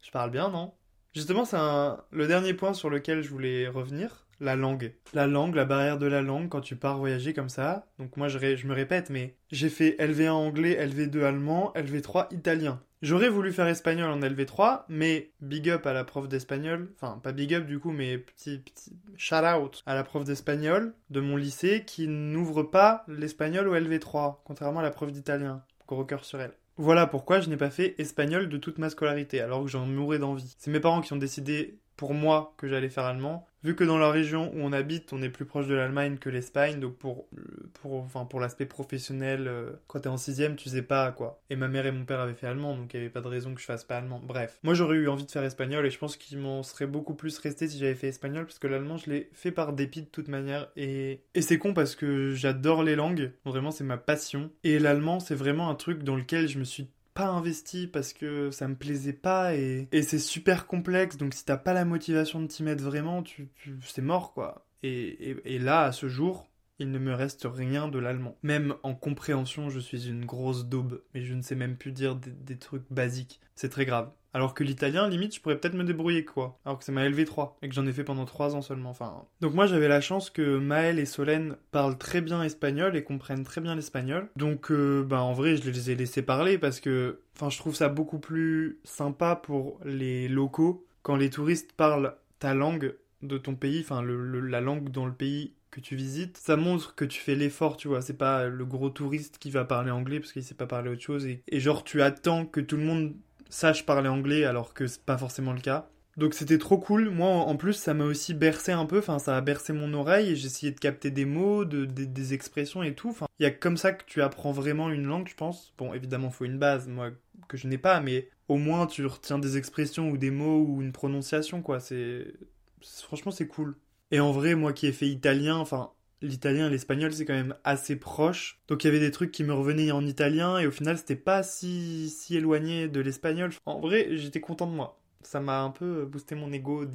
Je 0.04 0.12
parle 0.12 0.32
bien, 0.32 0.50
non? 0.50 0.74
Justement, 1.14 1.44
c'est 1.44 1.58
le 1.58 2.28
dernier 2.28 2.54
point 2.54 2.74
sur 2.74 2.90
lequel 2.90 3.22
je 3.22 3.30
voulais 3.30 3.68
revenir 3.68 4.21
la 4.42 4.56
langue. 4.56 4.94
La 5.14 5.28
langue, 5.28 5.56
la 5.56 5.66
barrière 5.66 5.98
de 5.98 6.08
la 6.08 6.22
langue 6.22 6.50
quand 6.50 6.62
tu 6.62 6.76
pars 6.76 6.98
voyager 6.98 7.34
comme 7.34 7.48
ça. 7.48 7.86
Donc 8.00 8.18
moi 8.18 8.28
je, 8.28 8.68
me 8.68 8.74
répète, 8.74 9.10
mais 9.10 9.36
j'ai 9.52 9.70
fait 9.70 9.96
LV1 10.00 10.32
anglais, 10.32 10.86
LV2 10.86 11.24
allemand, 11.24 11.72
LV3 11.76 12.34
italien. 12.34 12.82
J'aurais 13.02 13.30
voulu 13.30 13.52
faire 13.52 13.68
espagnol 13.68 14.12
en 14.12 14.20
LV3, 14.20 14.84
mais 14.90 15.32
big 15.42 15.70
up 15.70 15.88
à 15.88 15.94
la 15.94 16.04
prof 16.04 16.28
d'espagnol, 16.28 16.92
enfin 16.96 17.20
pas 17.24 17.32
big 17.32 17.54
up 17.56 17.66
du 17.66 17.80
coup, 17.80 17.92
mais 17.92 18.20
petit, 18.20 18.60
petit 18.60 18.94
shout 19.18 19.36
out 19.36 19.82
à 19.88 19.96
la 19.96 20.04
prof 20.04 20.24
d'espagnol 20.24 20.94
de 21.10 21.20
mon 21.20 21.36
lycée 21.36 21.84
qui 21.86 22.08
n'ouvre 22.08 22.64
pas 22.64 23.04
l'espagnol 23.08 23.68
au 23.68 23.76
LV3, 23.76 24.38
contrairement 24.44 24.82
à 24.82 24.84
la 24.84 24.92
prof 24.92 25.12
d'italien. 25.12 25.64
Gros 25.88 26.06
cœur 26.06 26.26
sur 26.26 26.40
elle. 26.40 26.54
Voilà 26.78 27.06
pourquoi 27.06 27.42
je 27.42 27.50
n'ai 27.50 27.58
pas 27.58 27.70
fait 27.70 27.96
espagnol 28.00 28.50
de 28.50 28.58
toute 28.58 28.78
ma 28.78 28.90
scolarité, 28.90 29.42
alors 29.42 29.64
que 29.64 29.70
j'en 29.70 29.86
mourais 29.86 30.20
d'envie. 30.20 30.56
C'est 30.58 30.72
mes 30.72 30.80
parents 30.80 31.02
qui 31.02 31.14
ont 31.14 31.18
décidé 31.18 31.80
pour 32.02 32.16
moi 32.16 32.56
que 32.58 32.68
j'allais 32.68 32.90
faire 32.90 33.06
allemand. 33.06 33.46
Vu 33.64 33.76
que 33.76 33.84
dans 33.84 34.00
la 34.00 34.10
région 34.10 34.52
où 34.56 34.62
on 34.62 34.74
habite, 34.74 35.14
on 35.14 35.22
est 35.22 35.30
plus 35.30 35.46
proche 35.46 35.68
de 35.68 35.76
l'Allemagne 35.76 36.18
que 36.18 36.32
l'Espagne, 36.32 36.80
donc 36.80 36.98
pour, 36.98 37.28
pour, 37.74 37.94
enfin, 38.02 38.26
pour 38.26 38.40
l'aspect 38.40 38.66
professionnel, 38.66 39.48
euh, 39.48 39.74
quand 39.86 40.00
t'es 40.00 40.10
en 40.10 40.18
sixième, 40.18 40.56
tu 40.56 40.68
sais 40.68 40.82
pas 40.82 41.12
quoi. 41.12 41.44
Et 41.52 41.56
ma 41.56 41.68
mère 41.68 41.86
et 41.86 41.92
mon 41.92 42.04
père 42.04 42.20
avaient 42.20 42.34
fait 42.34 42.48
allemand, 42.48 42.76
donc 42.76 42.92
il 42.92 42.98
n'y 42.98 43.04
avait 43.04 43.14
pas 43.14 43.22
de 43.22 43.28
raison 43.28 43.54
que 43.54 43.62
je 43.62 43.68
fasse 43.68 43.84
pas 43.84 43.98
allemand. 43.98 44.20
Bref, 44.24 44.58
moi 44.64 44.74
j'aurais 44.74 44.96
eu 44.96 45.08
envie 45.10 45.28
de 45.28 45.32
faire 45.32 45.44
espagnol 45.44 45.86
et 45.86 45.92
je 45.92 46.00
pense 46.00 46.18
qu'il 46.18 46.40
m'en 46.40 46.64
serait 46.64 46.88
beaucoup 46.88 47.14
plus 47.14 47.38
resté 47.38 47.68
si 47.68 47.78
j'avais 47.78 47.94
fait 47.94 48.08
espagnol, 48.08 48.48
parce 48.48 48.58
que 48.58 48.66
l'allemand 48.66 48.98
je 48.98 49.12
l'ai 49.12 49.30
fait 49.34 49.52
par 49.52 49.74
dépit 49.74 50.02
de 50.02 50.08
toute 50.08 50.28
manière. 50.28 50.72
Et, 50.76 51.22
et 51.36 51.44
c'est 51.44 51.60
con 51.60 51.76
parce 51.76 51.96
que 51.96 52.34
j'adore 52.34 52.82
les 52.82 52.96
langues, 52.96 53.32
vraiment 53.46 53.70
c'est 53.70 53.84
ma 53.84 53.98
passion. 53.98 54.50
Et 54.64 54.80
l'allemand 54.80 55.20
c'est 55.20 55.36
vraiment 55.36 55.70
un 55.70 55.76
truc 55.76 56.02
dans 56.02 56.16
lequel 56.16 56.48
je 56.48 56.58
me 56.58 56.64
suis 56.64 56.88
pas 57.14 57.28
investi 57.28 57.88
parce 57.88 58.14
que 58.14 58.52
ça 58.52 58.68
me 58.68 58.76
plaisait 58.76 59.14
pas 59.14 59.56
et, 59.56 59.88
c'est 59.92 60.20
super 60.20 60.68
complexe. 60.68 61.18
Donc 61.18 61.34
si 61.34 61.46
t'as 61.46 61.58
pas 61.58 61.74
la 61.74 61.86
motivation 61.86 62.42
de 62.42 62.48
t'y 62.48 62.64
mettre 62.64 62.84
vraiment 62.84 63.24
tu, 63.24 63.50
c'est 63.84 64.02
mort 64.02 64.34
quoi. 64.34 64.66
Et, 64.84 65.38
et, 65.46 65.60
là 65.60 65.84
à 65.84 65.92
ce 65.92 66.08
jour 66.10 66.51
il 66.82 66.92
ne 66.92 67.00
me 67.00 67.14
reste 67.14 67.48
rien 67.52 67.88
de 67.88 68.00
l'allemand. 68.00 68.38
Même 68.44 68.76
en 68.84 68.94
compréhension, 68.94 69.70
je 69.70 69.80
suis 69.80 70.10
une 70.10 70.26
grosse 70.26 70.66
daube, 70.66 71.02
mais 71.14 71.24
je 71.24 71.34
ne 71.34 71.42
sais 71.42 71.56
même 71.56 71.78
plus 71.78 71.92
dire 71.92 72.16
des 72.16 72.58
trucs 72.58 72.84
basiques. 72.90 73.40
C'est 73.56 73.70
très 73.70 73.86
grave. 73.86 74.12
Alors 74.34 74.54
que 74.54 74.64
l'italien, 74.64 75.10
limite, 75.10 75.36
je 75.36 75.42
pourrais 75.42 75.60
peut-être 75.60 75.76
me 75.76 75.84
débrouiller, 75.84 76.24
quoi. 76.24 76.58
Alors 76.66 76.80
que 76.80 76.86
c'est 76.86 76.92
ma 76.92 77.08
LV3, 77.08 77.54
et 77.62 77.68
que 77.68 77.76
j'en 77.76 77.86
ai 77.86 77.92
fait 77.92 78.06
pendant 78.06 78.26
3 78.26 78.56
ans 78.56 78.62
seulement, 78.62 78.90
enfin... 78.90 79.26
Donc 79.42 79.54
moi, 79.54 79.68
j'avais 79.68 79.90
la 79.90 80.00
chance 80.00 80.30
que 80.30 80.58
Maël 80.58 81.00
et 81.00 81.06
Solène 81.06 81.58
parlent 81.72 81.98
très 81.98 82.22
bien 82.22 82.42
espagnol 82.42 82.96
et 82.96 83.04
comprennent 83.04 83.44
très 83.44 83.62
bien 83.62 83.76
l'espagnol. 83.76 84.30
Donc, 84.38 84.72
euh, 84.72 85.04
bah, 85.04 85.22
en 85.22 85.34
vrai, 85.34 85.58
je 85.58 85.70
les 85.70 85.92
ai 85.92 85.96
laissés 85.96 86.22
parler 86.22 86.58
parce 86.58 86.80
que... 86.80 87.20
Enfin, 87.36 87.50
je 87.50 87.58
trouve 87.58 87.76
ça 87.76 87.90
beaucoup 87.90 88.20
plus 88.20 88.80
sympa 88.84 89.36
pour 89.36 89.80
les 89.84 90.28
locaux 90.28 90.86
quand 91.04 91.16
les 91.16 91.30
touristes 91.30 91.74
parlent 91.74 92.16
ta 92.40 92.54
langue 92.54 92.96
de 93.22 93.38
ton 93.38 93.56
pays, 93.56 93.82
enfin, 93.82 94.02
la 94.02 94.62
langue 94.62 94.90
dans 94.90 95.06
le 95.06 95.14
pays 95.14 95.54
que 95.72 95.80
tu 95.80 95.96
visites, 95.96 96.38
ça 96.38 96.58
montre 96.58 96.96
que 96.96 97.06
tu 97.06 97.20
fais 97.20 97.36
l'effort, 97.36 97.78
tu 97.78 97.88
vois. 97.88 98.02
C'est 98.02 98.18
pas 98.18 98.48
le 98.48 98.66
gros 98.66 98.90
touriste 98.90 99.38
qui 99.40 99.52
va 99.52 99.66
parler 99.66 99.92
anglais 99.92 100.20
parce 100.20 100.34
qu'il 100.34 100.44
sait 100.44 100.54
pas 100.54 100.68
parler 100.68 100.90
autre 100.92 101.02
chose. 101.02 101.26
et 101.26 101.60
genre, 101.60 101.84
tu 101.84 102.02
attends 102.02 102.46
que 102.46 102.60
tout 102.62 102.78
le 102.78 102.84
monde 102.84 103.16
sache 103.50 103.86
parler 103.86 104.10
anglais 104.10 104.46
alors 104.46 104.74
que 104.74 104.88
c'est 104.88 105.04
pas 105.04 105.18
forcément 105.18 105.54
le 105.54 105.62
cas. 105.62 105.90
Donc 106.18 106.34
c'était 106.34 106.58
trop 106.58 106.78
cool. 106.78 107.10
Moi 107.10 107.30
en 107.30 107.56
plus 107.56 107.74
ça 107.74 107.94
m'a 107.94 108.04
aussi 108.04 108.34
bercé 108.34 108.72
un 108.72 108.86
peu, 108.86 109.00
enfin 109.00 109.20
ça 109.20 109.38
a 109.38 109.42
bercé 109.42 109.74
mon 109.74 109.94
oreille 109.94 110.32
et 110.32 110.36
j'ai 110.36 110.48
essayé 110.48 110.72
de 110.72 110.80
capter 110.80 111.10
des 111.10 111.26
mots, 111.26 111.64
de, 111.66 111.86
des 111.86 112.34
expressions 112.34 112.84
et 112.84 112.94
tout. 112.94 113.10
Enfin, 113.10 113.28
il 113.40 113.44
y 113.44 113.46
a 113.46 113.52
comme 113.52 113.78
ça 113.78 113.94
que 113.94 114.04
tu 114.06 114.22
apprends 114.22 114.52
vraiment 114.52 114.90
une 114.90 115.06
langue, 115.06 115.28
je 115.28 115.36
pense. 115.36 115.74
Bon, 115.78 115.94
évidemment, 115.94 116.30
faut 116.30 116.46
une 116.46 116.60
base, 116.60 116.88
moi 116.88 117.12
que 117.48 117.58
je 117.58 117.68
n'ai 117.68 117.78
pas, 117.78 118.02
mais 118.02 118.30
au 118.48 118.58
moins 118.58 118.88
tu 118.88 119.06
retiens 119.06 119.40
des 119.40 119.58
expressions 119.58 120.10
ou 120.10 120.18
des 120.18 120.32
mots 120.32 120.66
ou 120.66 120.82
une 120.82 120.92
prononciation 120.92 121.62
quoi, 121.62 121.80
c'est 121.80 122.34
franchement 122.82 123.32
c'est 123.32 123.48
cool. 123.48 123.76
Et 124.12 124.20
en 124.20 124.32
vrai, 124.32 124.56
moi 124.56 124.74
qui 124.74 124.88
ai 124.88 124.92
fait 124.92 125.08
italien, 125.08 125.58
enfin 125.58 125.92
l'italien 126.22 126.68
et 126.68 126.70
l'espagnol 126.70 127.14
c'est 127.14 127.26
quand 127.26 127.34
même 127.34 127.56
assez 127.64 127.96
proche. 127.96 128.60
Donc 128.68 128.84
il 128.84 128.88
y 128.88 128.90
avait 128.90 129.00
des 129.00 129.12
trucs 129.12 129.32
qui 129.32 129.44
me 129.44 129.54
revenaient 129.54 129.92
en 129.92 130.06
italien 130.06 130.60
et 130.60 130.68
au 130.68 130.72
final 130.72 130.98
c'était 130.98 131.16
pas 131.16 131.44
si, 131.44 132.10
si 132.10 132.38
éloigné 132.38 132.88
de 132.88 133.00
l'espagnol. 133.00 133.52
En 133.66 133.80
vrai, 133.80 134.10
j'étais 134.12 134.42
content 134.42 134.68
de 134.68 134.76
moi. 134.76 135.00
Ça 135.24 135.40
m'a 135.40 135.62
un 135.62 135.70
peu 135.70 136.06
boosté 136.06 136.36
mon 136.36 136.52
ego. 136.52 136.86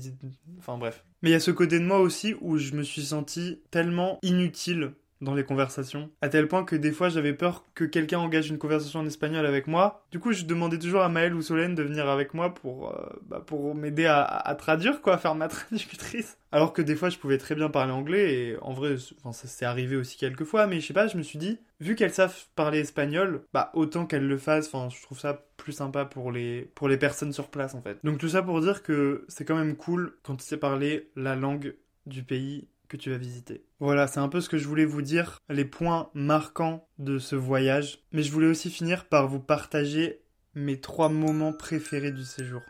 Enfin 0.58 0.78
bref. 0.78 1.04
Mais 1.22 1.30
il 1.30 1.32
y 1.32 1.36
a 1.36 1.40
ce 1.40 1.50
côté 1.50 1.78
de 1.78 1.84
moi 1.84 2.00
aussi 2.00 2.34
où 2.40 2.58
je 2.58 2.74
me 2.74 2.82
suis 2.82 3.02
senti 3.02 3.60
tellement 3.70 4.18
inutile 4.22 4.92
dans 5.20 5.34
les 5.34 5.44
conversations, 5.44 6.10
à 6.20 6.28
tel 6.28 6.48
point 6.48 6.64
que 6.64 6.76
des 6.76 6.92
fois 6.92 7.08
j'avais 7.08 7.32
peur 7.32 7.64
que 7.74 7.84
quelqu'un 7.84 8.18
engage 8.18 8.50
une 8.50 8.58
conversation 8.58 9.00
en 9.00 9.06
espagnol 9.06 9.46
avec 9.46 9.66
moi. 9.66 10.04
Du 10.10 10.18
coup, 10.18 10.32
je 10.32 10.44
demandais 10.44 10.78
toujours 10.78 11.02
à 11.02 11.08
Maëlle 11.08 11.34
ou 11.34 11.42
Solène 11.42 11.74
de 11.74 11.82
venir 11.82 12.08
avec 12.08 12.34
moi 12.34 12.54
pour, 12.54 12.90
euh, 12.90 13.06
bah, 13.22 13.42
pour 13.44 13.74
m'aider 13.74 14.06
à, 14.06 14.54
traduire, 14.58 15.00
quoi, 15.00 15.14
à 15.14 15.18
faire 15.18 15.34
ma 15.34 15.48
traductrice. 15.48 16.38
Alors 16.52 16.72
que 16.72 16.82
des 16.82 16.96
fois, 16.96 17.10
je 17.10 17.18
pouvais 17.18 17.38
très 17.38 17.54
bien 17.54 17.68
parler 17.68 17.92
anglais, 17.92 18.34
et 18.34 18.56
en 18.62 18.72
vrai, 18.72 18.96
enfin, 19.18 19.32
ça 19.32 19.48
s'est 19.48 19.64
arrivé 19.64 19.96
aussi 19.96 20.16
quelques 20.16 20.44
fois, 20.44 20.66
mais 20.66 20.80
je 20.80 20.86
sais 20.86 20.94
pas, 20.94 21.06
je 21.06 21.16
me 21.16 21.22
suis 21.22 21.38
dit, 21.38 21.58
vu 21.80 21.94
qu'elles 21.96 22.14
savent 22.14 22.36
parler 22.54 22.80
espagnol, 22.80 23.42
bah 23.52 23.70
autant 23.74 24.06
qu'elles 24.06 24.26
le 24.26 24.38
fassent, 24.38 24.72
enfin, 24.72 24.88
je 24.94 25.02
trouve 25.02 25.18
ça 25.18 25.44
plus 25.56 25.72
sympa 25.72 26.04
pour 26.04 26.32
les, 26.32 26.70
pour 26.74 26.88
les 26.88 26.96
personnes 26.96 27.32
sur 27.32 27.48
place, 27.48 27.74
en 27.74 27.82
fait. 27.82 27.98
Donc 28.04 28.18
tout 28.18 28.28
ça 28.28 28.42
pour 28.42 28.60
dire 28.60 28.82
que 28.82 29.24
c'est 29.28 29.44
quand 29.44 29.56
même 29.56 29.76
cool 29.76 30.16
quand 30.22 30.36
tu 30.36 30.44
sais 30.44 30.56
parler 30.56 31.10
la 31.16 31.36
langue 31.36 31.74
du 32.06 32.22
pays 32.22 32.68
que 32.88 32.96
tu 32.96 33.10
vas 33.10 33.18
visiter. 33.18 33.64
Voilà, 33.80 34.06
c'est 34.06 34.20
un 34.20 34.28
peu 34.28 34.40
ce 34.40 34.48
que 34.48 34.58
je 34.58 34.68
voulais 34.68 34.84
vous 34.84 35.02
dire, 35.02 35.38
les 35.48 35.64
points 35.64 36.10
marquants 36.14 36.88
de 36.98 37.18
ce 37.18 37.36
voyage. 37.36 37.98
Mais 38.12 38.22
je 38.22 38.32
voulais 38.32 38.46
aussi 38.46 38.70
finir 38.70 39.06
par 39.06 39.28
vous 39.28 39.40
partager 39.40 40.22
mes 40.54 40.80
trois 40.80 41.08
moments 41.08 41.52
préférés 41.52 42.12
du 42.12 42.24
séjour. 42.24 42.62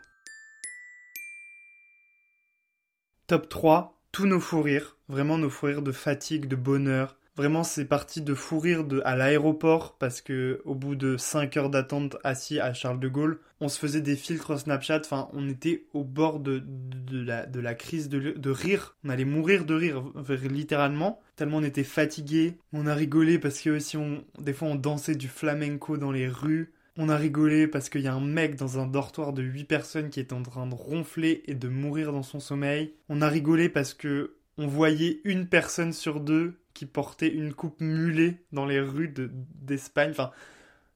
Top 3.27 3.49
3, 3.49 4.01
tous 4.11 4.25
nos 4.25 4.39
fous 4.39 4.61
rires, 4.61 4.97
vraiment 5.09 5.37
nos 5.37 5.49
fous 5.49 5.65
rires 5.65 5.81
de 5.81 5.91
fatigue, 5.91 6.47
de 6.47 6.55
bonheur, 6.55 7.16
Vraiment, 7.37 7.63
c'est 7.63 7.85
parti 7.85 8.21
de 8.21 8.33
fou 8.33 8.57
rire 8.57 8.83
à 9.05 9.15
l'aéroport 9.15 9.95
parce 9.99 10.21
que 10.21 10.59
au 10.65 10.73
bout 10.73 10.95
de 10.95 11.17
5 11.17 11.55
heures 11.57 11.69
d'attente 11.69 12.17
assis 12.23 12.59
à 12.59 12.73
Charles 12.73 12.99
de 12.99 13.07
Gaulle, 13.07 13.39
on 13.61 13.69
se 13.69 13.77
faisait 13.77 14.01
des 14.01 14.15
filtres 14.15 14.59
Snapchat. 14.59 15.01
Enfin, 15.01 15.29
on 15.33 15.47
était 15.47 15.85
au 15.93 16.03
bord 16.03 16.39
de, 16.39 16.63
la, 17.11 17.75
crise 17.75 18.09
de, 18.09 18.49
rire. 18.49 18.97
On 19.03 19.09
allait 19.09 19.23
mourir 19.23 19.65
de 19.65 19.75
rire, 19.75 20.03
littéralement. 20.49 21.21
Tellement 21.35 21.57
on 21.57 21.63
était 21.63 21.83
fatigué. 21.83 22.57
On 22.73 22.87
a 22.87 22.95
rigolé 22.95 23.37
parce 23.37 23.61
que 23.61 23.69
aussi, 23.69 23.97
on, 23.97 24.23
des 24.39 24.53
fois, 24.53 24.69
on 24.69 24.75
dansait 24.75 25.15
du 25.15 25.27
flamenco 25.27 25.97
dans 25.97 26.11
les 26.11 26.27
rues. 26.27 26.73
On 26.97 27.07
a 27.07 27.17
rigolé 27.17 27.67
parce 27.67 27.89
qu'il 27.89 28.01
y 28.01 28.07
a 28.07 28.15
un 28.15 28.19
mec 28.19 28.55
dans 28.55 28.79
un 28.79 28.87
dortoir 28.87 29.31
de 29.31 29.43
8 29.43 29.65
personnes 29.65 30.09
qui 30.09 30.19
est 30.19 30.33
en 30.33 30.41
train 30.41 30.65
de 30.65 30.73
ronfler 30.73 31.43
et 31.45 31.53
de 31.53 31.67
mourir 31.67 32.11
dans 32.11 32.23
son 32.23 32.39
sommeil. 32.39 32.95
On 33.09 33.21
a 33.21 33.29
rigolé 33.29 33.69
parce 33.69 33.93
que 33.93 34.33
on 34.57 34.65
voyait 34.65 35.21
une 35.23 35.47
personne 35.47 35.93
sur 35.93 36.19
deux 36.19 36.55
qui 36.77 36.85
portait 36.85 37.33
une 37.33 37.55
coupe 37.55 37.81
mulet 37.81 38.43
dans 38.51 38.67
les 38.67 38.79
rues 38.79 39.11
d'Espagne. 39.11 40.11
enfin, 40.11 40.29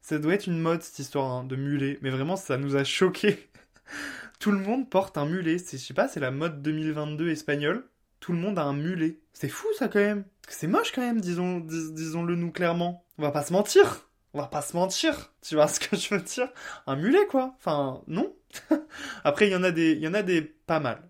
ça 0.02 0.20
doit 0.20 0.36
être 0.36 0.46
une 0.46 0.60
mode 0.60 0.84
cette 0.84 1.00
histoire 1.00 1.32
hein, 1.32 1.44
de 1.44 1.56
mulet, 1.56 1.98
mais 2.04 2.12
vraiment 2.12 2.36
ça 2.36 2.58
nous 2.58 2.76
a 2.76 2.84
choqué. 2.84 3.50
Tout 4.40 4.52
le 4.52 4.60
monde 4.60 4.88
porte 4.92 5.18
un 5.18 5.26
mulet. 5.26 5.58
Je 5.58 5.78
sais 5.78 5.94
pas, 5.96 6.08
c'est 6.08 6.20
la 6.20 6.30
mode 6.30 6.62
2022 6.62 7.32
espagnole. 7.32 7.84
Tout 8.20 8.32
le 8.32 8.38
monde 8.38 8.60
a 8.60 8.64
un 8.64 8.74
mulet. 8.74 9.18
C'est 9.34 9.50
fou 9.50 9.66
ça 9.76 9.88
quand 9.88 10.00
même. 10.00 10.24
C'est 10.48 10.68
moche 10.68 10.92
quand 10.92 11.02
même, 11.02 11.20
disons, 11.20 11.60
disons-le 11.60 12.36
nous 12.36 12.52
clairement. 12.52 13.04
On 13.18 13.24
va 13.24 13.32
pas 13.32 13.44
se 13.44 13.52
mentir. 13.52 14.08
On 14.36 14.40
va 14.40 14.48
pas 14.48 14.62
se 14.62 14.78
mentir. 14.78 15.34
Tu 15.42 15.56
vois 15.56 15.68
ce 15.68 15.80
que 15.80 15.96
je 15.96 16.14
veux 16.14 16.22
dire? 16.22 16.50
Un 16.86 16.96
mulet 16.96 17.26
quoi. 17.28 17.56
Enfin, 17.58 18.04
non. 18.06 18.36
Après, 19.24 19.48
il 19.48 19.52
y 19.52 19.56
en 19.56 19.64
a 19.64 19.72
des, 19.72 19.94
il 19.94 20.00
y 20.04 20.08
en 20.08 20.14
a 20.14 20.22
des 20.22 20.44
pas 20.44 20.80
mal. 20.80 21.02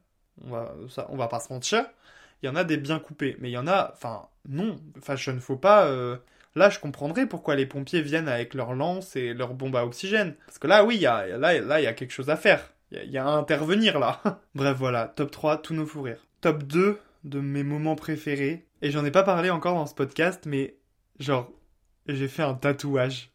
On 0.46 0.50
va, 0.50 0.74
ça, 0.90 1.08
on 1.10 1.18
va 1.18 1.28
pas 1.28 1.42
se 1.42 1.52
mentir. 1.52 1.86
il 2.42 2.46
y 2.48 2.50
en 2.50 2.56
a 2.56 2.64
des 2.64 2.78
bien 2.78 3.00
coupés, 3.00 3.36
mais 3.40 3.50
il 3.50 3.54
y 3.54 3.58
en 3.58 3.68
a, 3.68 3.92
enfin, 3.94 4.30
non, 4.48 4.78
fashion 5.02 5.40
faut 5.40 5.58
pas. 5.58 5.86
euh, 5.88 6.18
Là, 6.56 6.70
je 6.70 6.80
comprendrais 6.80 7.28
pourquoi 7.28 7.56
les 7.56 7.66
pompiers 7.66 8.02
viennent 8.02 8.28
avec 8.28 8.54
leurs 8.54 8.74
lances 8.74 9.16
et 9.16 9.34
leurs 9.34 9.54
bombes 9.54 9.76
à 9.78 9.86
oxygène. 9.86 10.36
Parce 10.48 10.60
que 10.60 10.68
là, 10.68 10.84
oui, 10.84 10.98
y 10.98 11.06
a, 11.06 11.26
là, 11.38 11.60
là, 11.62 11.80
il 11.80 11.84
y 11.86 11.88
a 11.88 11.94
quelque 11.94 12.12
chose 12.12 12.30
à 12.30 12.36
faire. 12.36 12.74
Il 12.92 12.98
y 12.98 13.00
a- 13.00 13.04
il 13.06 13.12
y, 13.12 13.18
a 13.18 13.26
à 13.26 13.30
intervenir 13.32 14.00
là. 14.00 14.22
Bref, 14.56 14.76
voilà, 14.78 15.08
top 15.08 15.32
3, 15.32 15.62
tous 15.62 15.74
nos 15.74 15.86
fous 15.86 16.02
rires. 16.02 16.28
Top 16.42 16.64
2 16.64 17.00
de 17.24 17.40
mes 17.40 17.64
moments 17.64 17.96
préférés. 17.96 18.66
Et 18.82 18.92
j'en 18.92 19.06
ai 19.06 19.12
pas 19.12 19.24
parlé 19.24 19.50
encore 19.50 19.76
dans 19.76 19.86
ce 19.86 19.94
podcast, 19.96 20.44
mais 20.46 20.76
genre, 21.20 21.50
j'ai 22.08 22.28
fait 22.28 22.44
un 22.44 22.54
tatouage. 22.56 23.32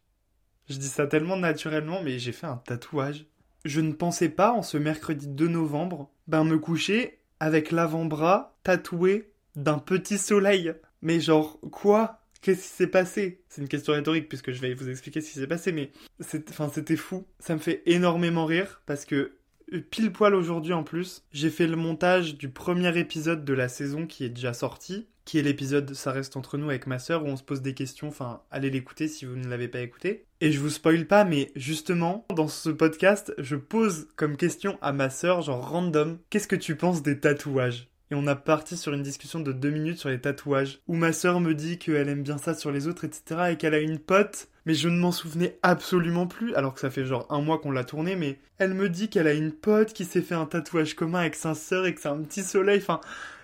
Je 0.69 0.77
dis 0.77 0.89
ça 0.89 1.07
tellement 1.07 1.37
naturellement, 1.39 2.03
mais 2.03 2.19
j'ai 2.19 2.33
fait 2.33 2.47
un 2.47 2.57
tatouage. 2.59 3.25
Je 3.65 3.81
ne 3.81 3.93
pensais 3.93 4.29
pas, 4.29 4.53
en 4.53 4.63
ce 4.63 4.77
mercredi 4.77 5.27
2 5.29 5.49
novembre, 5.49 6.11
ben 6.27 6.45
me 6.45 6.59
coucher 6.59 7.19
avec 7.41 7.71
l'avant-bras 7.73 8.57
tatoué 8.63 9.33
d'un 9.55 9.79
petit 9.79 10.19
soleil. 10.19 10.75
Mais 11.07 11.21
genre, 11.21 11.61
quoi? 11.71 12.19
Qu'est-ce 12.43 12.63
qui 12.63 12.69
s'est 12.69 12.89
passé? 12.89 13.41
C'est 13.49 13.63
une 13.63 13.69
question 13.69 13.93
rhétorique 13.93 14.29
puisque 14.29 14.51
je 14.51 14.61
vais 14.61 14.75
vous 14.75 14.91
expliquer 14.91 15.21
ce 15.21 15.31
qui 15.31 15.39
s'est 15.39 15.47
passé, 15.47 15.71
mais 15.71 15.93
c'était 16.19 16.97
fou. 16.97 17.25
Ça 17.39 17.55
me 17.55 17.61
fait 17.61 17.85
énormément 17.87 18.45
rire 18.45 18.83
parce 18.87 19.05
que 19.05 19.37
euh, 19.73 19.81
pile 19.89 20.11
poil 20.11 20.35
aujourd'hui 20.35 20.73
en 20.73 20.83
plus, 20.83 21.23
j'ai 21.31 21.51
fait 21.51 21.69
le 21.69 21.77
montage 21.77 22.37
du 22.37 22.49
premier 22.49 22.99
épisode 22.99 23.45
de 23.45 23.55
la 23.55 23.69
saison 23.69 24.09
qui 24.09 24.25
est 24.25 24.31
déjà 24.31 24.53
sorti, 24.53 25.07
qui 25.25 25.39
est 25.39 25.43
l'épisode 25.43 25.95
Ça 25.95 26.11
reste 26.11 26.37
entre 26.37 26.59
nous 26.59 26.71
avec 26.71 26.89
ma 26.89 26.99
sœur 26.99 27.25
où 27.25 27.29
on 27.29 27.37
se 27.37 27.45
pose 27.45 27.63
des 27.63 27.75
questions, 27.75 28.09
enfin 28.09 28.43
allez 28.51 28.71
l'écouter 28.71 29.07
si 29.07 29.27
vous 29.27 29.37
ne 29.37 29.47
l'avez 29.47 29.69
pas 29.69 29.83
écouté. 29.83 30.25
Et 30.41 30.51
je 30.51 30.59
vous 30.59 30.71
spoil 30.71 31.07
pas, 31.07 31.23
mais 31.23 31.53
justement, 31.55 32.27
dans 32.35 32.49
ce 32.49 32.71
podcast, 32.71 33.33
je 33.39 33.55
pose 33.55 34.09
comme 34.17 34.37
question 34.37 34.77
à 34.83 34.93
ma 34.93 35.09
sœur, 35.11 35.43
genre 35.43 35.71
random, 35.71 36.19
qu'est-ce 36.31 36.49
que 36.49 36.57
tu 36.57 36.75
penses 36.75 37.05
des 37.05 37.21
tatouages? 37.21 37.87
Et 38.11 38.15
on 38.15 38.27
a 38.27 38.37
parti 38.37 38.77
sur 38.77 38.93
une 38.93 39.03
discussion 39.03 39.41
de 39.41 39.53
deux 39.53 39.71
minutes 39.71 39.99
sur 39.99 40.09
les 40.09 40.21
tatouages, 40.21 40.81
où 40.87 40.95
ma 40.95 41.13
sœur 41.13 41.41
me 41.41 41.55
dit 41.55 41.79
qu'elle 41.79 42.09
aime 42.09 42.23
bien 42.23 42.39
ça 42.39 42.55
sur 42.55 42.71
les 42.71 42.87
autres, 42.87 43.05
etc., 43.05 43.51
et 43.51 43.57
qu'elle 43.57 43.75
a 43.75 43.81
une 43.81 43.99
pote, 43.99 44.49
mais 44.65 44.75
je 44.75 44.89
ne 44.89 44.99
m'en 44.99 45.13
souvenais 45.13 45.59
absolument 45.63 46.27
plus, 46.27 46.55
alors 46.55 46.75
que 46.75 46.81
ça 46.81 46.91
fait 46.91 47.05
genre 47.05 47.27
un 47.31 47.41
mois 47.41 47.59
qu'on 47.59 47.71
l'a 47.71 47.85
tourné, 47.85 48.17
mais 48.17 48.39
elle 48.59 48.75
me 48.75 48.89
dit 48.89 49.09
qu'elle 49.09 49.27
a 49.27 49.35
une 49.35 49.53
pote 49.53 49.93
qui 49.93 50.05
s'est 50.05 50.23
fait 50.23 50.35
un 50.35 50.47
tatouage 50.47 50.95
commun 50.95 51.21
avec 51.21 51.35
sa 51.35 51.55
sœur 51.55 51.87
et 51.87 51.95
que 51.95 52.01
c'est 52.01 52.09
un 52.09 52.23
petit 52.23 52.43
soleil, 52.43 52.79
enfin, 52.81 53.01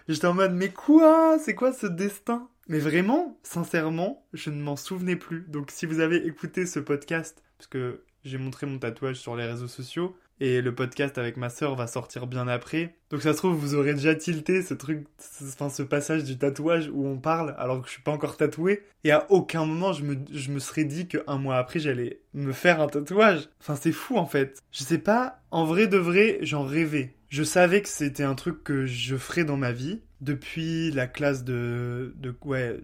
j'étais 0.09 0.27
en 0.27 0.35
mode, 0.35 0.55
mais 0.55 0.71
quoi? 0.71 1.39
C'est 1.39 1.55
quoi 1.55 1.73
ce 1.73 1.87
destin? 1.87 2.49
Mais 2.69 2.79
vraiment, 2.79 3.39
sincèrement, 3.43 4.25
je 4.33 4.51
ne 4.51 4.63
m'en 4.63 4.77
souvenais 4.77 5.17
plus. 5.17 5.45
Donc 5.49 5.71
si 5.71 5.85
vous 5.85 6.01
avez 6.01 6.25
écouté 6.27 6.65
ce 6.65 6.79
podcast, 6.79 7.43
parce 7.59 7.67
que 7.69 8.03
j'ai 8.25 8.39
montré 8.39 8.67
mon 8.67 8.79
tatouage 8.79 9.17
sur 9.17 9.37
les 9.37 9.47
réseaux 9.47 9.69
sociaux, 9.69 10.17
et 10.43 10.61
le 10.61 10.75
podcast 10.75 11.19
avec 11.19 11.37
ma 11.37 11.51
sœur 11.51 11.77
va 11.77 11.87
sortir 11.87 12.27
bien 12.27 12.49
après. 12.49 12.97
Donc 13.11 13.23
ça 13.23 13.33
se 13.33 13.39
trouve, 13.39 13.55
vous 13.55 13.77
aurez 13.77 13.95
déjà 13.95 14.17
tilté 14.17 14.61
ce 14.63 14.75
truc, 14.75 15.07
enfin, 15.41 15.71
ce 15.71 15.85
passage 15.85 16.25
du 16.25 16.37
tatouage 16.37 16.91
où 16.93 17.07
on 17.07 17.17
parle 17.17 17.55
alors 17.59 17.81
que 17.81 17.87
je 17.87 17.93
suis 17.93 18.03
pas 18.03 18.11
encore 18.11 18.37
tatoué. 18.37 18.83
Et 19.05 19.13
à 19.13 19.25
aucun 19.31 19.65
moment 19.65 19.93
je 19.93 20.03
me, 20.03 20.17
je 20.33 20.51
me 20.51 20.59
serais 20.59 20.83
dit 20.83 21.07
qu'un 21.07 21.39
mois 21.39 21.59
après 21.59 21.79
j'allais 21.79 22.23
me 22.35 22.51
faire 22.53 22.81
un 22.81 22.89
tatouage. 22.89 23.49
Enfin 23.61 23.77
c'est 23.77 23.93
fou 23.93 24.17
en 24.17 24.27
fait. 24.27 24.59
Je 24.73 24.83
sais 24.83 24.99
pas, 24.99 25.39
en 25.53 25.65
vrai 25.65 25.87
de 25.87 25.97
vrai, 25.97 26.39
j'en 26.43 26.65
rêvais. 26.65 27.15
Je 27.29 27.45
savais 27.45 27.81
que 27.81 27.89
c'était 27.89 28.25
un 28.25 28.35
truc 28.35 28.65
que 28.65 28.85
je 28.85 29.17
ferais 29.17 29.45
dans 29.45 29.57
ma 29.57 29.71
vie. 29.71 30.01
Depuis 30.21 30.91
la 30.91 31.07
classe 31.07 31.45
de, 31.45 32.15
de 32.17 32.35
ouais, 32.45 32.81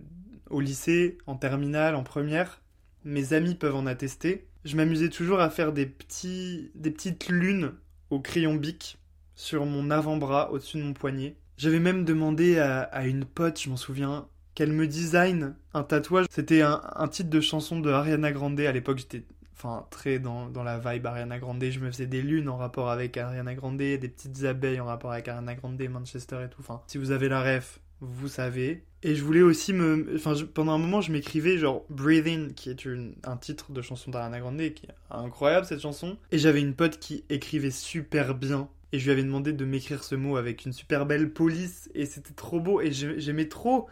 au 0.48 0.60
lycée, 0.60 1.18
en 1.26 1.34
terminale, 1.34 1.96
en 1.96 2.04
première, 2.04 2.62
mes 3.04 3.32
amis 3.32 3.56
peuvent 3.56 3.74
en 3.74 3.86
attester. 3.86 4.46
Je 4.68 4.76
m'amusais 4.76 5.08
toujours 5.08 5.40
à 5.40 5.48
faire 5.48 5.72
des, 5.72 5.86
petits, 5.86 6.70
des 6.74 6.90
petites 6.90 7.30
lunes 7.30 7.72
au 8.10 8.20
crayon 8.20 8.54
bic 8.54 8.98
sur 9.34 9.64
mon 9.64 9.90
avant-bras, 9.90 10.52
au-dessus 10.52 10.76
de 10.76 10.82
mon 10.82 10.92
poignet. 10.92 11.36
J'avais 11.56 11.80
même 11.80 12.04
demandé 12.04 12.58
à, 12.58 13.06
une 13.06 13.24
pote, 13.24 13.58
je 13.58 13.70
m'en 13.70 13.78
souviens, 13.78 14.28
qu'elle 14.54 14.72
me 14.72 14.86
design 14.86 15.54
un 15.72 15.84
tatouage. 15.84 16.26
C'était 16.28 16.60
un, 16.60 17.08
titre 17.10 17.30
de 17.30 17.40
chanson 17.40 17.80
de 17.80 17.90
Ariana 17.90 18.30
Grande. 18.30 18.60
À 18.60 18.70
l'époque, 18.70 18.98
j'étais 18.98 19.24
enfin 19.54 19.86
très 19.88 20.18
dans, 20.18 20.50
la 20.62 20.78
vibe 20.78 21.06
Ariana 21.06 21.38
Grande. 21.38 21.64
Je 21.64 21.80
me 21.80 21.90
faisais 21.90 22.06
des 22.06 22.20
lunes 22.20 22.50
en 22.50 22.58
rapport 22.58 22.90
avec 22.90 23.16
Ariana 23.16 23.54
Grande, 23.54 23.78
des 23.78 23.96
petites 23.96 24.44
abeilles 24.44 24.80
en 24.80 24.86
rapport 24.86 25.12
avec 25.12 25.28
Ariana 25.28 25.54
Grande, 25.54 25.80
Manchester 25.80 26.44
et 26.44 26.50
tout. 26.50 26.62
Si 26.88 26.98
vous 26.98 27.10
avez 27.10 27.30
la 27.30 27.40
ref, 27.42 27.80
vous 28.02 28.28
savez. 28.28 28.84
Et 29.02 29.14
je 29.14 29.22
voulais 29.22 29.42
aussi 29.42 29.72
me... 29.72 30.06
Enfin, 30.16 30.34
pendant 30.54 30.72
un 30.72 30.78
moment, 30.78 31.00
je 31.00 31.12
m'écrivais 31.12 31.56
genre 31.58 31.84
Breathing, 31.88 32.52
qui 32.54 32.68
est 32.70 32.84
une- 32.84 33.14
un 33.24 33.36
titre 33.36 33.70
de 33.72 33.80
chanson 33.80 34.10
d'Ariana 34.10 34.40
Grande, 34.40 34.58
qui 34.58 34.86
est 34.86 34.94
incroyable 35.10 35.66
cette 35.66 35.80
chanson. 35.80 36.18
Et 36.32 36.38
j'avais 36.38 36.60
une 36.60 36.74
pote 36.74 36.98
qui 36.98 37.24
écrivait 37.30 37.70
super 37.70 38.34
bien. 38.34 38.68
Et 38.92 38.98
je 38.98 39.04
lui 39.04 39.12
avais 39.12 39.22
demandé 39.22 39.52
de 39.52 39.64
m'écrire 39.64 40.02
ce 40.02 40.14
mot 40.16 40.36
avec 40.36 40.64
une 40.64 40.72
super 40.72 41.06
belle 41.06 41.30
police. 41.32 41.88
Et 41.94 42.06
c'était 42.06 42.34
trop 42.34 42.58
beau. 42.60 42.80
Et 42.80 42.90
j'ai- 42.90 43.20
j'aimais 43.20 43.48
trop 43.48 43.86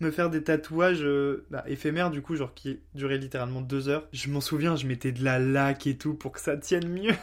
me 0.00 0.10
faire 0.10 0.28
des 0.30 0.42
tatouages 0.42 1.02
euh, 1.04 1.46
bah, 1.50 1.64
éphémères, 1.66 2.10
du 2.10 2.20
coup, 2.22 2.36
genre 2.36 2.52
qui 2.54 2.80
duraient 2.94 3.18
littéralement 3.18 3.60
deux 3.62 3.88
heures. 3.88 4.08
Je 4.12 4.28
m'en 4.30 4.40
souviens, 4.42 4.76
je 4.76 4.86
mettais 4.86 5.12
de 5.12 5.24
la 5.24 5.38
laque 5.38 5.86
et 5.86 5.96
tout 5.96 6.14
pour 6.14 6.32
que 6.32 6.40
ça 6.40 6.56
tienne 6.58 6.88
mieux. 6.88 7.14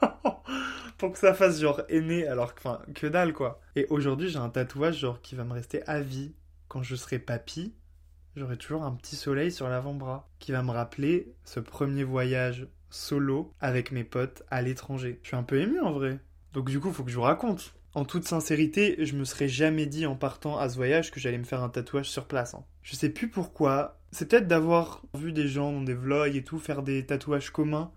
pour 0.98 1.12
que 1.12 1.18
ça 1.18 1.34
fasse 1.34 1.60
genre 1.60 1.82
aîné, 1.88 2.26
alors 2.26 2.54
que, 2.54 2.60
enfin, 2.60 2.80
que 2.94 3.06
dalle 3.06 3.32
quoi. 3.32 3.60
Et 3.74 3.86
aujourd'hui, 3.90 4.28
j'ai 4.28 4.38
un 4.38 4.48
tatouage 4.48 4.98
genre 5.00 5.20
qui 5.20 5.34
va 5.34 5.44
me 5.44 5.52
rester 5.52 5.82
à 5.86 6.00
vie. 6.00 6.32
Quand 6.76 6.82
je 6.82 6.94
serai 6.94 7.18
papy, 7.18 7.72
j'aurai 8.36 8.58
toujours 8.58 8.82
un 8.82 8.92
petit 8.92 9.16
soleil 9.16 9.50
sur 9.50 9.66
l'avant-bras 9.66 10.28
qui 10.38 10.52
va 10.52 10.62
me 10.62 10.72
rappeler 10.72 11.32
ce 11.42 11.58
premier 11.58 12.04
voyage 12.04 12.68
solo 12.90 13.54
avec 13.60 13.92
mes 13.92 14.04
potes 14.04 14.42
à 14.50 14.60
l'étranger. 14.60 15.18
Je 15.22 15.28
suis 15.28 15.36
un 15.38 15.42
peu 15.42 15.58
ému 15.58 15.80
en 15.80 15.92
vrai. 15.92 16.20
Donc 16.52 16.68
du 16.68 16.78
coup, 16.78 16.92
faut 16.92 17.02
que 17.02 17.10
je 17.10 17.16
vous 17.16 17.22
raconte. 17.22 17.74
En 17.94 18.04
toute 18.04 18.28
sincérité, 18.28 18.94
je 19.06 19.16
me 19.16 19.24
serais 19.24 19.48
jamais 19.48 19.86
dit 19.86 20.04
en 20.04 20.16
partant 20.16 20.58
à 20.58 20.68
ce 20.68 20.76
voyage 20.76 21.10
que 21.10 21.18
j'allais 21.18 21.38
me 21.38 21.44
faire 21.44 21.62
un 21.62 21.70
tatouage 21.70 22.10
sur 22.10 22.26
place. 22.26 22.52
hein. 22.52 22.62
Je 22.82 22.94
sais 22.94 23.08
plus 23.08 23.30
pourquoi. 23.30 23.98
C'est 24.10 24.28
peut-être 24.28 24.46
d'avoir 24.46 25.00
vu 25.14 25.32
des 25.32 25.48
gens 25.48 25.72
dans 25.72 25.80
des 25.80 25.94
vlogs 25.94 26.36
et 26.36 26.44
tout 26.44 26.58
faire 26.58 26.82
des 26.82 27.06
tatouages 27.06 27.48
communs 27.48 27.90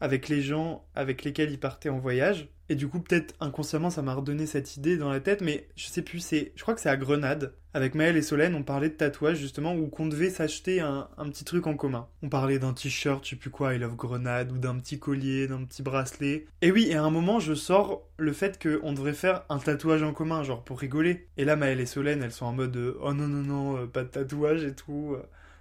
avec 0.00 0.30
les 0.30 0.40
gens 0.40 0.86
avec 0.94 1.22
lesquels 1.22 1.52
ils 1.52 1.60
partaient 1.60 1.90
en 1.90 1.98
voyage. 1.98 2.48
Et 2.72 2.74
du 2.74 2.88
coup, 2.88 3.00
peut-être 3.00 3.34
inconsciemment, 3.38 3.90
ça 3.90 4.00
m'a 4.00 4.14
redonné 4.14 4.46
cette 4.46 4.78
idée 4.78 4.96
dans 4.96 5.10
la 5.10 5.20
tête, 5.20 5.42
mais 5.42 5.68
je 5.76 5.88
sais 5.88 6.00
plus, 6.00 6.20
c'est, 6.20 6.52
je 6.56 6.62
crois 6.62 6.72
que 6.72 6.80
c'est 6.80 6.88
à 6.88 6.96
Grenade. 6.96 7.52
Avec 7.74 7.94
Maël 7.94 8.16
et 8.16 8.22
Solène, 8.22 8.54
on 8.54 8.62
parlait 8.62 8.88
de 8.88 8.94
tatouage 8.94 9.36
justement 9.36 9.74
où 9.74 9.88
qu'on 9.88 10.06
devait 10.06 10.30
s'acheter 10.30 10.80
un, 10.80 11.06
petit 11.26 11.44
truc 11.44 11.66
en 11.66 11.76
commun. 11.76 12.08
On 12.22 12.30
parlait 12.30 12.58
d'un 12.58 12.72
t-shirt, 12.72 13.22
je 13.26 13.30
sais 13.30 13.36
plus 13.36 13.50
quoi, 13.50 13.74
I 13.74 13.78
love 13.78 13.94
Grenade, 13.94 14.52
ou 14.52 14.56
d'un 14.56 14.78
petit 14.78 14.98
collier, 14.98 15.48
d'un 15.48 15.64
petit 15.64 15.82
bracelet. 15.82 16.46
Et 16.62 16.72
oui, 16.72 16.86
et 16.88 16.94
à 16.94 17.02
un 17.02 17.10
moment, 17.10 17.40
je 17.40 17.52
sors 17.52 18.08
le 18.16 18.32
fait 18.32 18.58
qu'on 18.58 18.94
devrait 18.94 19.12
faire 19.12 19.42
un 19.50 19.58
tatouage 19.58 20.02
en 20.02 20.14
commun, 20.14 20.42
genre 20.42 20.64
pour 20.64 20.80
rigoler. 20.80 21.28
Et 21.36 21.44
là, 21.44 21.56
Maël 21.56 21.78
et 21.78 21.84
Solène, 21.84 22.22
elles 22.22 22.32
sont 22.32 22.46
en 22.46 22.54
mode, 22.54 22.74
euh, 22.74 22.96
oh 23.02 23.12
non, 23.12 23.28
non, 23.28 23.42
non, 23.42 23.82
euh, 23.82 23.86
pas 23.86 24.02
de 24.02 24.08
tatouage 24.08 24.64
et 24.64 24.74
tout. 24.74 25.14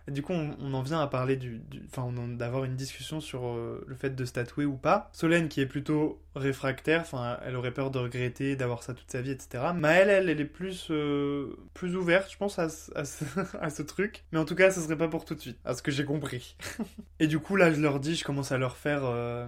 Du 0.08 0.22
coup, 0.22 0.34
on, 0.34 0.74
en 0.74 0.82
vient 0.82 1.00
à 1.00 1.08
parler 1.08 1.36
du, 1.36 1.62
enfin, 1.86 2.12
d'avoir 2.38 2.64
une 2.64 2.76
discussion 2.76 3.22
sur 3.22 3.46
euh, 3.46 3.84
le 3.88 3.96
fait 3.96 4.16
de 4.16 4.26
se 4.26 4.34
tatouer 4.34 4.66
ou 4.66 4.76
pas. 4.76 5.10
Solène, 5.14 5.48
qui 5.48 5.62
est 5.62 5.66
plutôt 5.66 6.22
réfractaire, 6.36 7.02
enfin, 7.02 7.38
elle 7.46 7.56
aurait 7.56 7.72
peur 7.74 7.92
de 7.92 8.00
regretter 8.00 8.56
d'avoir 8.56 8.84
ça 8.84 8.94
toute 8.94 9.12
sa 9.12 9.22
vie, 9.22 9.32
etc. 9.32 9.74
Maëlle, 9.74 10.10
elle, 10.10 10.30
elle 10.30 10.42
est 10.42 10.46
plus, 10.46 10.88
euh, 10.90 11.56
plus 11.74 11.96
ouverte, 11.96 12.32
je 12.32 12.38
pense, 12.38 12.58
à, 12.60 12.70
ce- 12.70 13.82
truc. 13.84 14.24
Mais 14.32 14.40
en 14.40 14.46
tout 14.46 14.56
cas, 14.56 14.72
ce 14.72 14.82
serait 14.82 14.98
pas 14.98 15.08
pour 15.08 15.26
tout 15.26 15.36
de 15.36 15.40
suite, 15.42 15.60
à 15.66 15.74
ce 15.74 15.82
que 15.82 15.92
j'ai 15.92 16.06
compris. 16.06 16.56
Et 17.20 17.28
du 17.28 17.40
coup, 17.40 17.56
là, 17.56 17.72
je 17.72 17.80
leur 17.80 18.00
dis, 18.00 18.16
je 18.16 18.24
commence 18.24 18.52
à 18.52 18.58
leur 18.58 18.78
faire, 18.78 19.02
euh, 19.06 19.48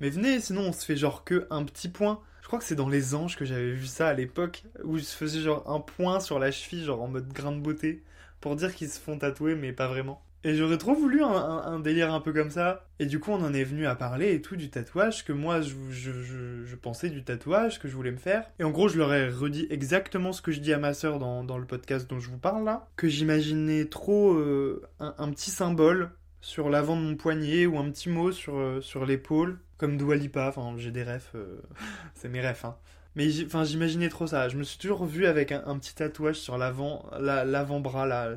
mais 0.00 0.10
venez, 0.10 0.40
sinon 0.40 0.62
on 0.62 0.72
se 0.72 0.84
fait 0.84 0.96
genre 0.96 1.24
que 1.24 1.46
un 1.50 1.64
petit 1.64 1.88
point. 1.88 2.20
Je 2.40 2.48
crois 2.48 2.58
que 2.58 2.64
c'est 2.64 2.74
dans 2.74 2.88
les 2.88 3.14
anges 3.14 3.36
que 3.36 3.44
j'avais 3.44 3.72
vu 3.72 3.86
ça 3.86 4.08
à 4.08 4.14
l'époque, 4.14 4.64
où 4.82 4.96
ils 4.96 5.04
se 5.04 5.16
faisaient 5.16 5.40
genre 5.40 5.68
un 5.70 5.80
point 5.80 6.18
sur 6.20 6.38
la 6.38 6.50
cheville, 6.50 6.84
genre 6.84 7.00
en 7.02 7.08
mode 7.08 7.32
grain 7.32 7.52
de 7.52 7.60
beauté 7.60 8.02
pour 8.42 8.56
dire 8.56 8.74
qu'ils 8.74 8.90
se 8.90 9.00
font 9.00 9.16
tatouer, 9.16 9.54
mais 9.54 9.72
pas 9.72 9.88
vraiment. 9.88 10.22
Et 10.44 10.56
j'aurais 10.56 10.76
trop 10.76 10.94
voulu 10.94 11.22
un, 11.22 11.78
délire 11.78 12.12
un 12.12 12.20
peu 12.20 12.32
comme 12.32 12.50
ça. 12.50 12.88
Et 12.98 13.06
du 13.06 13.20
coup, 13.20 13.30
on 13.30 13.42
en 13.44 13.54
est 13.54 13.62
venu 13.62 13.86
à 13.86 13.94
parler 13.94 14.34
et 14.34 14.42
tout 14.42 14.56
du 14.56 14.70
tatouage, 14.70 15.24
que 15.24 15.32
moi, 15.32 15.60
je, 15.60 16.74
pensais 16.74 17.10
du 17.10 17.22
tatouage, 17.22 17.78
que 17.78 17.86
je 17.86 17.94
voulais 17.94 18.10
me 18.10 18.16
faire. 18.16 18.44
Et 18.58 18.64
en 18.64 18.70
gros, 18.70 18.88
je 18.88 18.98
leur 18.98 19.14
ai 19.14 19.28
redit 19.28 19.68
exactement 19.70 20.32
ce 20.32 20.42
que 20.42 20.50
je 20.50 20.58
dis 20.58 20.72
à 20.72 20.78
ma 20.78 20.94
sœur 20.94 21.20
dans, 21.20 21.58
le 21.58 21.64
podcast 21.64 22.10
dont 22.10 22.18
je 22.18 22.28
vous 22.28 22.38
parle 22.38 22.64
là. 22.64 22.88
Que 22.96 23.08
j'imaginais 23.08 23.84
trop 23.84 24.34
euh, 24.34 24.82
un, 24.98 25.30
petit 25.30 25.52
symbole 25.52 26.10
sur 26.40 26.70
l'avant 26.70 26.96
de 26.96 27.02
mon 27.02 27.14
poignet 27.14 27.66
ou 27.66 27.78
un 27.78 27.88
petit 27.88 28.08
mot 28.08 28.32
sur, 28.32 28.56
euh, 28.56 28.80
sur 28.80 29.06
l'épaule, 29.06 29.60
comme 29.76 29.96
Dua 29.96 30.16
Lipa. 30.16 30.48
Enfin, 30.48 30.74
j'ai 30.76 30.90
des 30.90 31.04
refs, 31.04 31.36
euh, 31.36 31.62
c'est 32.14 32.28
mes 32.28 32.44
refs, 32.44 32.64
hein. 32.64 32.76
Mais 33.14 33.28
enfin, 33.44 33.64
j'imaginais 33.64 34.08
trop 34.08 34.26
ça. 34.26 34.48
Je 34.48 34.56
me 34.56 34.62
suis 34.62 34.78
toujours 34.78 35.04
vu 35.04 35.26
avec 35.26 35.52
un, 35.52 35.78
petit 35.78 35.94
tatouage 35.94 36.36
sur 36.36 36.56
l'avant, 36.58 37.08
la- 37.20 37.44
l'avant-bras 37.44 38.06
là, 38.06 38.36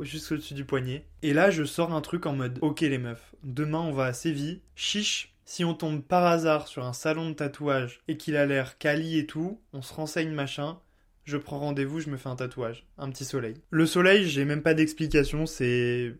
juste 0.00 0.32
au-dessus 0.32 0.54
du 0.54 0.64
poignet. 0.64 1.06
Et 1.22 1.32
là, 1.32 1.50
je 1.50 1.64
sors 1.64 1.92
un 1.92 2.00
truc 2.00 2.26
en 2.26 2.34
mode, 2.34 2.58
ok 2.60 2.80
les 2.80 2.98
meufs, 2.98 3.34
demain 3.44 3.80
on 3.80 3.92
va 3.92 4.06
à 4.06 4.12
Séville, 4.12 4.60
chiche. 4.74 5.32
Si 5.48 5.64
on 5.64 5.74
tombe 5.74 6.02
par 6.02 6.24
hasard 6.26 6.66
sur 6.66 6.84
un 6.84 6.92
salon 6.92 7.30
de 7.30 7.34
tatouage 7.34 8.00
et 8.08 8.16
qu'il 8.16 8.34
a 8.36 8.46
l'air 8.46 8.78
quali 8.78 9.16
et 9.16 9.26
tout, 9.26 9.60
on 9.72 9.80
se 9.80 9.94
renseigne 9.94 10.32
machin. 10.32 10.80
Je 11.22 11.36
prends 11.36 11.58
rendez-vous, 11.60 12.00
je 12.00 12.10
me 12.10 12.16
fais 12.16 12.28
un 12.28 12.34
tatouage, 12.36 12.84
un 12.98 13.10
petit 13.10 13.24
soleil. 13.24 13.54
Le 13.70 13.86
soleil, 13.86 14.28
j'ai 14.28 14.44
même 14.44 14.62
pas 14.62 14.74
d'explication, 14.74 15.46
c'est 15.46 16.16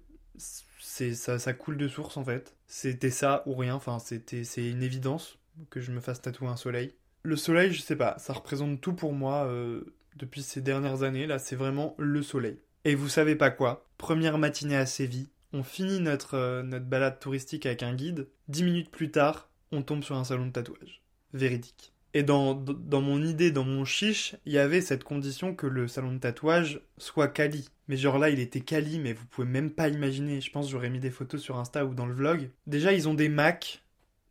c'est 0.78 1.14
ça, 1.14 1.38
ça 1.38 1.52
coule 1.52 1.76
de 1.76 1.88
source 1.88 2.16
en 2.16 2.24
fait. 2.24 2.56
C'était 2.68 3.10
ça 3.10 3.42
ou 3.46 3.54
rien, 3.54 3.74
enfin 3.74 3.98
c'était 3.98 4.44
c'est 4.44 4.68
une 4.68 4.82
évidence 4.82 5.38
que 5.70 5.80
je 5.80 5.90
me 5.90 6.00
fasse 6.00 6.22
tatouer 6.22 6.48
un 6.48 6.56
soleil. 6.56 6.94
Le 7.26 7.34
soleil, 7.34 7.72
je 7.72 7.80
sais 7.80 7.96
pas, 7.96 8.16
ça 8.18 8.32
représente 8.32 8.80
tout 8.80 8.92
pour 8.92 9.12
moi. 9.12 9.46
euh, 9.46 9.82
depuis 10.16 10.42
ces 10.42 10.60
dernières 10.60 11.02
années. 11.02 11.26
Là, 11.26 11.38
c'est 11.40 11.56
vraiment 11.56 11.94
le 11.98 12.22
soleil. 12.22 12.58
Et 12.84 12.94
vous 12.94 13.08
savez 13.08 13.34
pas 13.34 13.50
quoi? 13.50 13.88
Première 13.98 14.38
matinée 14.38 14.76
à 14.76 14.86
Séville, 14.86 15.28
on 15.52 15.62
finit 15.64 16.00
notre, 16.00 16.34
euh, 16.34 16.62
notre 16.62 16.86
balade 16.86 17.18
touristique 17.18 17.66
avec 17.66 17.82
un 17.82 17.94
guide. 17.94 18.28
Dix 18.48 18.62
minutes 18.62 18.90
plus 18.90 19.10
tard, 19.10 19.50
on 19.72 19.82
tombe 19.82 20.04
sur 20.04 20.16
un 20.16 20.24
salon 20.24 20.46
de 20.46 20.52
tatouage. 20.52 21.02
Véridique. 21.32 21.92
Et 22.14 22.22
dans, 22.22 22.54
dans 22.54 23.02
mon 23.02 23.22
idée, 23.22 23.50
dans 23.50 23.64
mon 23.64 23.84
chiche, 23.84 24.36
il 24.46 24.52
y 24.52 24.58
avait 24.58 24.80
cette 24.80 25.04
condition 25.04 25.54
que 25.54 25.66
le 25.66 25.86
salon 25.88 26.12
de 26.12 26.18
tatouage 26.18 26.80
soit 26.96 27.28
quali. 27.28 27.68
Mais 27.88 27.96
genre 27.96 28.18
là, 28.18 28.30
il 28.30 28.40
était 28.40 28.60
quali, 28.60 28.98
mais 28.98 29.12
vous 29.12 29.26
pouvez 29.26 29.48
même 29.48 29.70
pas 29.70 29.88
imaginer. 29.88 30.40
Je 30.40 30.50
pense 30.50 30.70
j'aurais 30.70 30.90
mis 30.90 31.00
des 31.00 31.10
photos 31.10 31.42
sur 31.42 31.58
Insta 31.58 31.84
ou 31.84 31.94
dans 31.94 32.06
le 32.06 32.14
vlog. 32.14 32.50
Déjà, 32.66 32.92
ils 32.92 33.08
ont 33.08 33.14
des 33.14 33.28
Macs. 33.28 33.82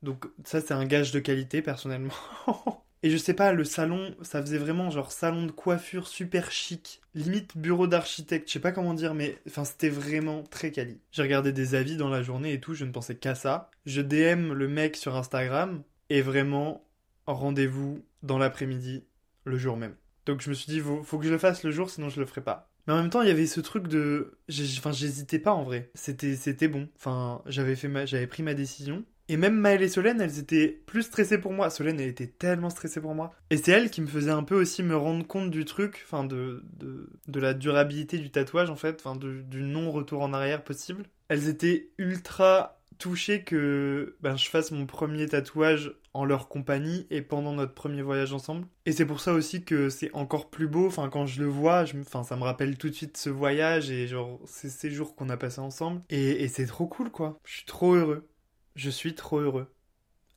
Donc 0.04 0.26
ça, 0.44 0.62
c'est 0.62 0.74
un 0.74 0.86
gage 0.86 1.12
de 1.12 1.20
qualité, 1.20 1.62
personnellement. 1.62 2.14
Et 3.04 3.12
je 3.12 3.18
sais 3.18 3.36
pas, 3.36 3.54
le 3.54 3.64
salon, 3.66 4.16
ça 4.24 4.42
faisait 4.42 4.58
vraiment 4.58 4.90
genre 4.90 5.12
salon 5.12 5.46
de 5.46 5.52
coiffure 5.52 6.08
super 6.08 6.50
chic, 6.50 7.02
limite 7.14 7.56
bureau 7.56 7.86
d'architecte, 7.86 8.48
je 8.48 8.54
sais 8.54 8.60
pas 8.60 8.72
comment 8.72 8.96
dire, 8.96 9.14
mais 9.14 9.38
enfin 9.48 9.64
c'était 9.64 9.90
vraiment 9.90 10.42
très 10.42 10.72
quali. 10.72 11.00
J'ai 11.12 11.22
regardé 11.22 11.52
des 11.52 11.76
avis 11.76 11.98
dans 11.98 12.10
la 12.10 12.24
journée 12.24 12.54
et 12.54 12.60
tout, 12.60 12.74
je 12.74 12.84
ne 12.84 12.92
pensais 12.92 13.14
qu'à 13.14 13.36
ça. 13.36 13.70
Je 13.86 14.02
DM 14.02 14.54
le 14.54 14.68
mec 14.68 14.96
sur 14.96 15.16
Instagram 15.16 15.84
et 16.10 16.24
vraiment 16.24 16.84
rendez-vous 17.28 18.04
dans 18.24 18.40
l'après-midi, 18.40 19.04
le 19.44 19.58
jour 19.60 19.78
même. 19.78 19.96
Donc 20.26 20.42
je 20.42 20.50
me 20.50 20.56
suis 20.56 20.72
dit, 20.72 20.80
faut, 20.80 21.04
faut, 21.04 21.20
que 21.20 21.26
je 21.26 21.32
le 21.32 21.38
fasse 21.38 21.64
le 21.64 21.70
jour, 21.70 21.92
sinon 21.92 22.10
je 22.10 22.20
le 22.20 22.26
ferai 22.26 22.42
pas. 22.42 22.72
Mais 22.88 22.94
en 22.94 22.98
même 22.98 23.10
temps, 23.10 23.22
il 23.22 23.28
y 23.28 23.32
avait 23.32 23.48
ce 23.48 23.62
truc 23.62 23.88
de, 23.88 24.38
enfin, 24.78 24.92
j'hésitais 24.92 25.40
pas 25.40 25.54
en 25.54 25.64
vrai. 25.64 25.90
C'était, 25.96 26.68
bon. 26.68 26.88
Enfin, 26.96 27.42
j'avais 27.48 27.76
fait 27.76 27.88
ma, 27.88 28.06
j'avais 28.06 28.28
pris 28.28 28.44
ma 28.44 28.54
décision. 28.54 29.04
Et 29.28 29.38
même 29.38 29.56
Maëlle 29.56 29.82
et 29.82 29.88
Solène, 29.88 30.22
elles 30.22 30.40
étaient 30.40 30.82
plus 30.86 31.04
stressées 31.04 31.38
pour 31.38 31.52
moi. 31.52 31.70
Solène, 31.70 32.00
elle 32.00 32.10
était 32.10 32.28
tellement 32.28 32.70
stressée 32.70 33.02
pour 33.02 33.16
moi. 33.16 33.34
Et 33.50 33.58
c'est 33.58 33.72
elle 33.72 33.90
qui 33.90 34.02
me 34.02 34.08
faisait 34.08 34.32
un 34.32 34.44
peu 34.44 34.56
aussi 34.60 34.84
me 34.84 34.96
rendre 34.96 35.26
compte 35.26 35.50
du 35.50 35.66
truc, 35.66 36.04
enfin 36.06 36.24
de, 36.24 36.64
de, 36.78 37.10
de, 37.28 37.40
la 37.40 37.54
durabilité 37.54 38.18
du 38.18 38.30
tatouage 38.30 38.70
en 38.70 38.76
fait, 38.76 39.02
enfin 39.04 39.16
du 39.16 39.62
non-retour 39.62 40.22
en 40.22 40.34
arrière 40.34 40.64
possible. 40.64 41.06
Elles 41.28 41.48
étaient 41.48 41.90
ultra 41.98 42.80
touchées 42.98 43.44
que 43.44 44.16
ben, 44.22 44.36
je 44.36 44.50
fasse 44.50 44.72
mon 44.72 44.86
premier 44.86 45.28
tatouage 45.28 45.94
en 46.14 46.24
leur 46.24 46.48
compagnie 46.48 47.08
et 47.10 47.22
pendant 47.22 47.54
notre 47.54 47.74
premier 47.74 48.02
voyage 48.02 48.32
ensemble. 48.34 48.68
Et 48.86 48.94
c'est 48.94 49.06
pour 49.06 49.20
ça 49.20 49.34
aussi 49.34 49.64
que 49.64 49.90
c'est 49.90 50.14
encore 50.14 50.50
plus 50.50 50.68
beau. 50.68 50.88
Enfin, 50.88 51.10
quand 51.10 51.26
je 51.26 51.42
le 51.42 51.48
vois, 51.50 51.84
enfin, 52.00 52.24
ça 52.24 52.38
me 52.38 52.44
rappelle 52.44 52.78
tout 52.78 52.90
de 52.90 52.94
suite 52.94 53.18
ce 53.18 53.30
voyage 53.30 53.92
et 53.92 54.08
genre 54.08 54.40
ces, 54.46 54.70
ces 54.70 54.92
jours 54.92 55.16
qu'on 55.16 55.30
a 55.30 55.38
passés 55.38 55.60
ensemble. 55.60 56.02
Et, 56.10 56.44
et 56.44 56.48
c'est 56.48 56.68
trop 56.68 56.88
cool, 56.88 57.12
quoi. 57.12 57.40
Je 57.44 57.56
suis 57.56 57.66
trop 57.66 57.96
heureux. 57.96 58.28
Je 58.76 58.90
suis 58.90 59.16
trop 59.16 59.40
heureux. 59.40 59.68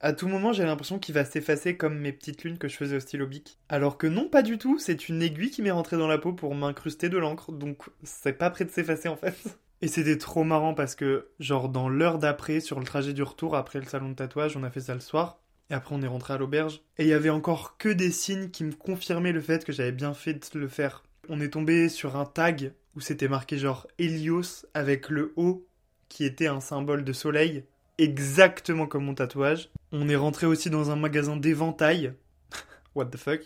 À 0.00 0.12
tout 0.12 0.28
moment, 0.28 0.52
j'ai 0.52 0.64
l'impression 0.64 1.00
qu'il 1.00 1.14
va 1.14 1.24
s'effacer 1.24 1.76
comme 1.76 1.98
mes 1.98 2.12
petites 2.12 2.44
lunes 2.44 2.58
que 2.58 2.68
je 2.68 2.76
faisais 2.76 2.96
au 2.96 3.00
stylo 3.00 3.26
bic. 3.26 3.58
Alors 3.68 3.98
que 3.98 4.06
non, 4.06 4.28
pas 4.28 4.42
du 4.42 4.56
tout, 4.56 4.78
c'est 4.78 5.08
une 5.08 5.22
aiguille 5.22 5.50
qui 5.50 5.60
m'est 5.60 5.72
rentrée 5.72 5.96
dans 5.96 6.06
la 6.06 6.18
peau 6.18 6.32
pour 6.32 6.54
m'incruster 6.54 7.08
de 7.08 7.18
l'encre, 7.18 7.50
donc 7.50 7.82
c'est 8.04 8.34
pas 8.34 8.50
prêt 8.50 8.64
de 8.64 8.70
s'effacer 8.70 9.08
en 9.08 9.16
fait. 9.16 9.36
Et 9.82 9.88
c'était 9.88 10.18
trop 10.18 10.44
marrant 10.44 10.74
parce 10.74 10.94
que, 10.94 11.28
genre, 11.40 11.68
dans 11.68 11.88
l'heure 11.88 12.18
d'après, 12.18 12.60
sur 12.60 12.78
le 12.78 12.84
trajet 12.84 13.12
du 13.12 13.22
retour, 13.22 13.56
après 13.56 13.80
le 13.80 13.86
salon 13.86 14.10
de 14.10 14.14
tatouage, 14.14 14.56
on 14.56 14.62
a 14.64 14.70
fait 14.70 14.80
ça 14.80 14.94
le 14.94 15.00
soir, 15.00 15.40
et 15.70 15.74
après 15.74 15.94
on 15.94 16.02
est 16.02 16.08
rentré 16.08 16.34
à 16.34 16.38
l'auberge, 16.38 16.82
et 16.98 17.04
il 17.04 17.08
y 17.08 17.12
avait 17.12 17.30
encore 17.30 17.76
que 17.76 17.88
des 17.88 18.10
signes 18.10 18.50
qui 18.50 18.64
me 18.64 18.72
confirmaient 18.72 19.32
le 19.32 19.40
fait 19.40 19.64
que 19.64 19.72
j'avais 19.72 19.92
bien 19.92 20.14
fait 20.14 20.34
de 20.34 20.58
le 20.58 20.68
faire. 20.68 21.02
On 21.28 21.40
est 21.40 21.50
tombé 21.50 21.88
sur 21.88 22.16
un 22.16 22.24
tag 22.24 22.72
où 22.96 23.00
c'était 23.00 23.28
marqué 23.28 23.58
genre 23.58 23.86
Helios 23.98 24.66
avec 24.74 25.10
le 25.10 25.32
O 25.36 25.66
qui 26.08 26.24
était 26.24 26.46
un 26.46 26.60
symbole 26.60 27.04
de 27.04 27.12
soleil 27.12 27.64
exactement 27.98 28.86
comme 28.86 29.04
mon 29.04 29.14
tatouage. 29.14 29.70
On 29.92 30.08
est 30.08 30.16
rentré 30.16 30.46
aussi 30.46 30.70
dans 30.70 30.90
un 30.90 30.96
magasin 30.96 31.36
d'éventail. 31.36 32.14
what 32.94 33.06
the 33.06 33.16
fuck? 33.16 33.40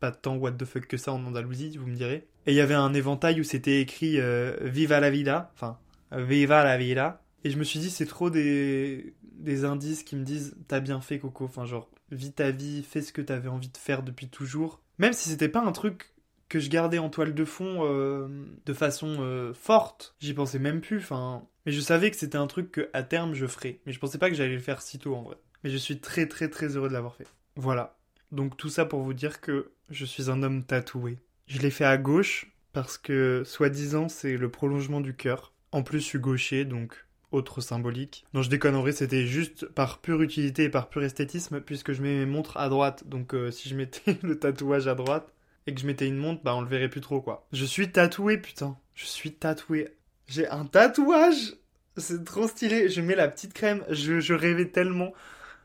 Pas 0.00 0.12
tant 0.12 0.36
what 0.36 0.52
the 0.52 0.64
fuck 0.64 0.86
que 0.86 0.96
ça 0.96 1.12
en 1.12 1.24
Andalousie, 1.24 1.76
vous 1.76 1.86
me 1.86 1.96
direz. 1.96 2.26
Et 2.46 2.52
il 2.52 2.54
y 2.54 2.60
avait 2.60 2.74
un 2.74 2.94
éventail 2.94 3.40
où 3.40 3.44
c'était 3.44 3.80
écrit 3.80 4.18
euh, 4.18 4.56
Viva 4.62 5.00
la 5.00 5.10
vida, 5.10 5.50
enfin 5.54 5.78
Viva 6.12 6.64
la 6.64 6.78
vida. 6.78 7.22
Et 7.44 7.50
je 7.50 7.58
me 7.58 7.64
suis 7.64 7.78
dit, 7.78 7.90
c'est 7.90 8.06
trop 8.06 8.30
des, 8.30 9.14
des 9.38 9.64
indices 9.64 10.02
qui 10.02 10.16
me 10.16 10.24
disent 10.24 10.56
T'as 10.66 10.80
bien 10.80 11.00
fait, 11.00 11.18
Coco. 11.18 11.44
Enfin, 11.44 11.66
genre, 11.66 11.88
vis 12.10 12.32
ta 12.32 12.50
vie, 12.50 12.82
fais 12.82 13.02
ce 13.02 13.12
que 13.12 13.22
t'avais 13.22 13.48
envie 13.48 13.68
de 13.68 13.76
faire 13.76 14.02
depuis 14.02 14.28
toujours. 14.28 14.80
Même 14.98 15.12
si 15.12 15.28
c'était 15.28 15.48
pas 15.48 15.62
un 15.62 15.72
truc 15.72 16.12
que 16.48 16.60
je 16.60 16.70
gardais 16.70 16.98
en 16.98 17.10
toile 17.10 17.34
de 17.34 17.44
fond 17.44 17.80
euh, 17.82 18.28
de 18.64 18.72
façon 18.72 19.18
euh, 19.20 19.52
forte, 19.52 20.14
j'y 20.20 20.34
pensais 20.34 20.58
même 20.58 20.80
plus. 20.80 20.98
Enfin, 20.98 21.46
mais 21.66 21.72
je 21.72 21.80
savais 21.80 22.10
que 22.10 22.16
c'était 22.16 22.38
un 22.38 22.46
truc 22.46 22.72
que 22.72 22.90
à 22.92 23.02
terme 23.02 23.34
je 23.34 23.46
ferais. 23.46 23.80
Mais 23.86 23.92
je 23.92 23.98
pensais 23.98 24.18
pas 24.18 24.30
que 24.30 24.36
j'allais 24.36 24.54
le 24.54 24.60
faire 24.60 24.82
si 24.82 24.98
tôt 24.98 25.14
en 25.14 25.22
vrai. 25.22 25.36
Mais 25.62 25.70
je 25.70 25.76
suis 25.76 26.00
très 26.00 26.26
très 26.26 26.48
très 26.48 26.76
heureux 26.76 26.88
de 26.88 26.94
l'avoir 26.94 27.14
fait. 27.14 27.26
Voilà. 27.56 27.96
Donc 28.32 28.56
tout 28.56 28.70
ça 28.70 28.84
pour 28.84 29.00
vous 29.00 29.14
dire 29.14 29.40
que 29.40 29.70
je 29.90 30.04
suis 30.04 30.30
un 30.30 30.42
homme 30.42 30.64
tatoué. 30.64 31.18
Je 31.46 31.58
l'ai 31.58 31.70
fait 31.70 31.84
à 31.84 31.98
gauche 31.98 32.50
parce 32.72 32.98
que 32.98 33.42
soi-disant 33.44 34.08
c'est 34.08 34.36
le 34.36 34.50
prolongement 34.50 35.00
du 35.00 35.14
cœur. 35.14 35.52
En 35.72 35.82
plus 35.82 36.00
je 36.00 36.04
suis 36.04 36.18
gaucher 36.18 36.64
donc 36.64 37.04
autre 37.30 37.60
symbolique. 37.60 38.24
Non 38.32 38.42
je 38.42 38.48
déconnerais 38.48 38.92
c'était 38.92 39.26
juste 39.26 39.66
par 39.66 39.98
pure 39.98 40.22
utilité 40.22 40.64
et 40.64 40.68
par 40.70 40.88
pur 40.88 41.02
esthétisme 41.02 41.60
puisque 41.60 41.92
je 41.92 42.00
mets 42.00 42.18
mes 42.18 42.26
montres 42.26 42.56
à 42.56 42.68
droite. 42.70 43.06
Donc 43.06 43.34
euh, 43.34 43.50
si 43.50 43.68
je 43.68 43.74
mettais 43.74 44.18
le 44.22 44.38
tatouage 44.38 44.88
à 44.88 44.94
droite 44.94 45.34
et 45.68 45.74
que 45.74 45.80
je 45.80 45.86
mettais 45.86 46.08
une 46.08 46.16
montre 46.16 46.42
bah 46.42 46.56
on 46.56 46.62
le 46.62 46.68
verrait 46.68 46.88
plus 46.88 47.00
trop 47.00 47.20
quoi. 47.20 47.46
Je 47.52 47.64
suis 47.64 47.92
tatoué 47.92 48.38
putain. 48.38 48.76
Je 48.94 49.04
suis 49.04 49.32
tatoué 49.32 49.88
j'ai 50.28 50.46
un 50.48 50.66
tatouage 50.66 51.54
C'est 51.96 52.24
trop 52.24 52.46
stylé. 52.46 52.88
Je 52.88 53.00
mets 53.00 53.16
la 53.16 53.28
petite 53.28 53.54
crème. 53.54 53.82
Je, 53.88 54.34
rêvais 54.34 54.66
tellement. 54.66 55.12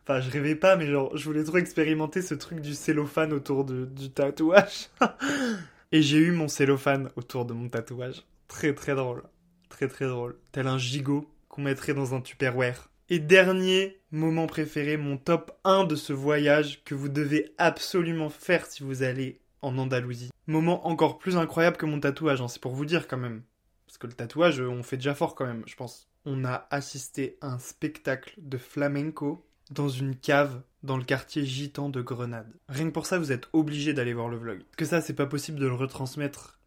Enfin, 0.04 0.22
je 0.22 0.32
rêvais 0.32 0.56
pas, 0.56 0.76
mais 0.76 0.88
genre, 0.88 1.16
je 1.16 1.24
voulais 1.26 1.44
trop 1.44 1.58
expérimenter 1.58 2.22
ce 2.22 2.34
truc 2.34 2.62
du 2.62 2.74
cellophane 2.74 3.34
autour 3.34 3.66
du 3.66 4.10
tatouage. 4.10 4.90
Et 5.92 6.02
j'ai 6.02 6.18
eu 6.18 6.32
mon 6.32 6.48
cellophane 6.48 7.10
autour 7.16 7.46
de 7.46 7.54
mon 7.54 7.70
tatouage. 7.70 8.24
Très 8.48 8.74
très 8.74 8.96
drôle. 8.96 9.24
Très 9.70 9.88
très 9.88 10.08
drôle. 10.08 10.38
Tel 10.52 10.68
un 10.68 10.78
gigot 10.78 11.30
qu'on 11.50 11.62
mettrait 11.62 11.94
dans 11.94 12.16
un 12.16 12.22
tupperware. 12.22 12.90
Et 13.10 13.20
dernier 13.20 14.00
moment 14.12 14.48
préféré, 14.48 14.98
mon 14.98 15.18
top 15.18 15.52
1 15.66 15.84
de 15.84 15.96
ce 15.96 16.14
voyage 16.14 16.84
que 16.84 16.96
vous 16.96 17.10
devez 17.10 17.54
absolument 17.58 18.30
faire 18.30 18.66
si 18.66 18.82
vous 18.82 19.04
allez 19.04 19.40
en 19.64 19.78
Andalousie. 19.78 20.32
Moment 20.48 20.88
encore 20.88 21.18
plus 21.18 21.38
incroyable 21.38 21.78
que 21.78 21.86
mon 21.86 22.00
tatouage, 22.00 22.42
hein, 22.42 22.48
c'est 22.48 22.62
pour 22.62 22.74
vous 22.74 22.86
dire 22.86 23.08
quand 23.08 23.18
même. 23.18 23.44
Parce 23.88 23.98
que 23.98 24.08
le 24.08 24.14
tatouage, 24.14 24.60
on 24.60 24.84
fait 24.84 24.98
déjà 24.98 25.16
fort 25.16 25.36
quand 25.36 25.46
même, 25.46 25.64
je 25.66 25.76
pense. 25.76 26.08
On 26.26 26.46
a 26.46 26.68
assisté 26.72 27.38
à 27.42 27.48
un 27.48 27.60
spectacle 27.60 28.34
de 28.38 28.58
flamenco 28.58 29.46
dans 29.72 29.90
une 29.90 30.16
cave 30.16 30.62
dans 30.84 30.98
le 30.98 31.04
quartier 31.04 31.46
gitan 31.46 31.90
de 31.90 32.02
Grenade. 32.02 32.54
Rien 32.68 32.88
que 32.88 32.94
pour 32.94 33.06
ça, 33.06 33.18
vous 33.18 33.32
êtes 33.32 33.48
obligé 33.54 33.94
d'aller 33.94 34.14
voir 34.14 34.30
le 34.30 34.38
vlog. 34.38 34.60
Parce 34.64 34.76
que 34.76 34.86
ça, 34.86 35.02
c'est 35.02 35.14
pas 35.14 35.26
possible 35.26 35.60
de 35.60 35.68
le 35.68 35.74
retransmettre 35.74 36.60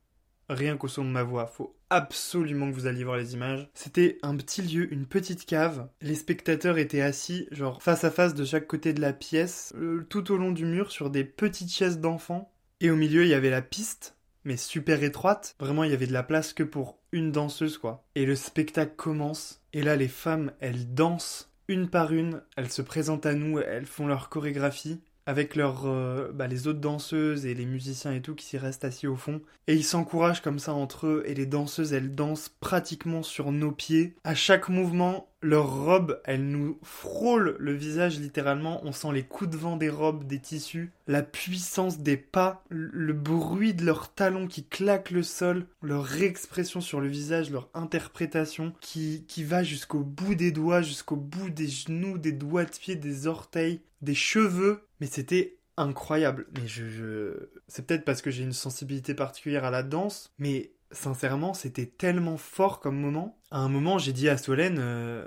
rien 0.48 0.76
qu'au 0.76 0.88
son 0.88 1.04
de 1.04 1.10
ma 1.10 1.22
voix. 1.22 1.46
Faut 1.46 1.76
absolument 1.90 2.70
que 2.70 2.74
vous 2.74 2.86
alliez 2.86 3.04
voir 3.04 3.16
les 3.16 3.34
images. 3.34 3.68
C'était 3.74 4.18
un 4.22 4.36
petit 4.36 4.62
lieu, 4.62 4.92
une 4.92 5.06
petite 5.06 5.46
cave. 5.46 5.88
Les 6.00 6.14
spectateurs 6.14 6.78
étaient 6.78 7.00
assis, 7.00 7.48
genre 7.50 7.82
face 7.82 8.04
à 8.04 8.10
face 8.10 8.34
de 8.34 8.44
chaque 8.44 8.66
côté 8.66 8.92
de 8.92 9.00
la 9.00 9.12
pièce, 9.12 9.72
euh, 9.76 10.06
tout 10.08 10.32
au 10.32 10.36
long 10.36 10.52
du 10.52 10.64
mur, 10.64 10.90
sur 10.90 11.10
des 11.10 11.24
petites 11.24 11.72
chaises 11.72 11.98
d'enfants. 11.98 12.52
Et 12.80 12.90
au 12.90 12.96
milieu, 12.96 13.24
il 13.24 13.28
y 13.28 13.34
avait 13.34 13.50
la 13.50 13.62
piste 13.62 14.16
mais 14.46 14.56
super 14.56 15.02
étroite. 15.02 15.56
Vraiment, 15.58 15.84
il 15.84 15.90
y 15.90 15.94
avait 15.94 16.06
de 16.06 16.12
la 16.12 16.22
place 16.22 16.52
que 16.52 16.62
pour 16.62 17.00
une 17.12 17.32
danseuse, 17.32 17.78
quoi. 17.78 18.06
Et 18.14 18.24
le 18.24 18.36
spectacle 18.36 18.94
commence, 18.96 19.60
et 19.72 19.82
là, 19.82 19.96
les 19.96 20.08
femmes, 20.08 20.52
elles 20.60 20.94
dansent 20.94 21.50
une 21.68 21.90
par 21.90 22.12
une, 22.12 22.42
elles 22.56 22.70
se 22.70 22.80
présentent 22.80 23.26
à 23.26 23.34
nous, 23.34 23.58
elles 23.58 23.86
font 23.86 24.06
leur 24.06 24.28
chorégraphie 24.28 25.00
avec 25.26 25.56
leurs, 25.56 25.86
euh, 25.86 26.30
bah, 26.32 26.46
les 26.46 26.68
autres 26.68 26.80
danseuses 26.80 27.46
et 27.46 27.54
les 27.54 27.66
musiciens 27.66 28.12
et 28.12 28.22
tout 28.22 28.34
qui 28.34 28.46
s'y 28.46 28.58
restent 28.58 28.84
assis 28.84 29.06
au 29.06 29.16
fond. 29.16 29.40
Et 29.66 29.74
ils 29.74 29.84
s'encouragent 29.84 30.42
comme 30.42 30.60
ça 30.60 30.72
entre 30.72 31.06
eux, 31.06 31.22
et 31.26 31.34
les 31.34 31.46
danseuses, 31.46 31.92
elles 31.92 32.14
dansent 32.14 32.50
pratiquement 32.60 33.22
sur 33.22 33.50
nos 33.50 33.72
pieds. 33.72 34.14
À 34.22 34.34
chaque 34.34 34.68
mouvement, 34.68 35.28
leur 35.42 35.84
robe, 35.84 36.20
elle 36.24 36.48
nous 36.48 36.78
frôle 36.82 37.56
le 37.58 37.72
visage 37.72 38.18
littéralement. 38.18 38.80
On 38.84 38.92
sent 38.92 39.12
les 39.12 39.22
coups 39.22 39.50
de 39.50 39.56
vent 39.56 39.76
des 39.76 39.90
robes, 39.90 40.24
des 40.24 40.40
tissus, 40.40 40.92
la 41.06 41.22
puissance 41.22 41.98
des 41.98 42.16
pas, 42.16 42.64
le 42.68 43.12
bruit 43.12 43.74
de 43.74 43.84
leurs 43.84 44.12
talons 44.12 44.46
qui 44.46 44.64
claquent 44.64 45.10
le 45.10 45.22
sol, 45.22 45.66
leur 45.82 46.22
expression 46.22 46.80
sur 46.80 47.00
le 47.00 47.08
visage, 47.08 47.50
leur 47.50 47.68
interprétation 47.74 48.72
qui, 48.80 49.24
qui 49.28 49.44
va 49.44 49.62
jusqu'au 49.62 50.00
bout 50.00 50.34
des 50.34 50.52
doigts, 50.52 50.82
jusqu'au 50.82 51.16
bout 51.16 51.50
des 51.50 51.68
genoux, 51.68 52.18
des 52.18 52.32
doigts 52.32 52.64
de 52.64 52.70
pied, 52.70 52.96
des 52.96 53.26
orteils, 53.26 53.82
des 54.02 54.14
cheveux. 54.14 54.88
Mais 55.00 55.06
c'était 55.06 55.58
incroyable. 55.76 56.46
Mais 56.58 56.66
je, 56.66 57.48
c'est 57.68 57.86
peut-être 57.86 58.04
parce 58.04 58.22
que 58.22 58.30
j'ai 58.30 58.42
une 58.42 58.52
sensibilité 58.52 59.14
particulière 59.14 59.64
à 59.64 59.70
la 59.70 59.82
danse, 59.82 60.32
mais 60.38 60.72
sincèrement, 60.92 61.54
c'était 61.54 61.86
tellement 61.86 62.36
fort 62.36 62.80
comme 62.80 62.98
moment. 62.98 63.38
À 63.50 63.58
un 63.58 63.68
moment, 63.68 63.98
j'ai 63.98 64.12
dit 64.12 64.28
à 64.28 64.38
Solène, 64.38 64.78
euh, 64.78 65.26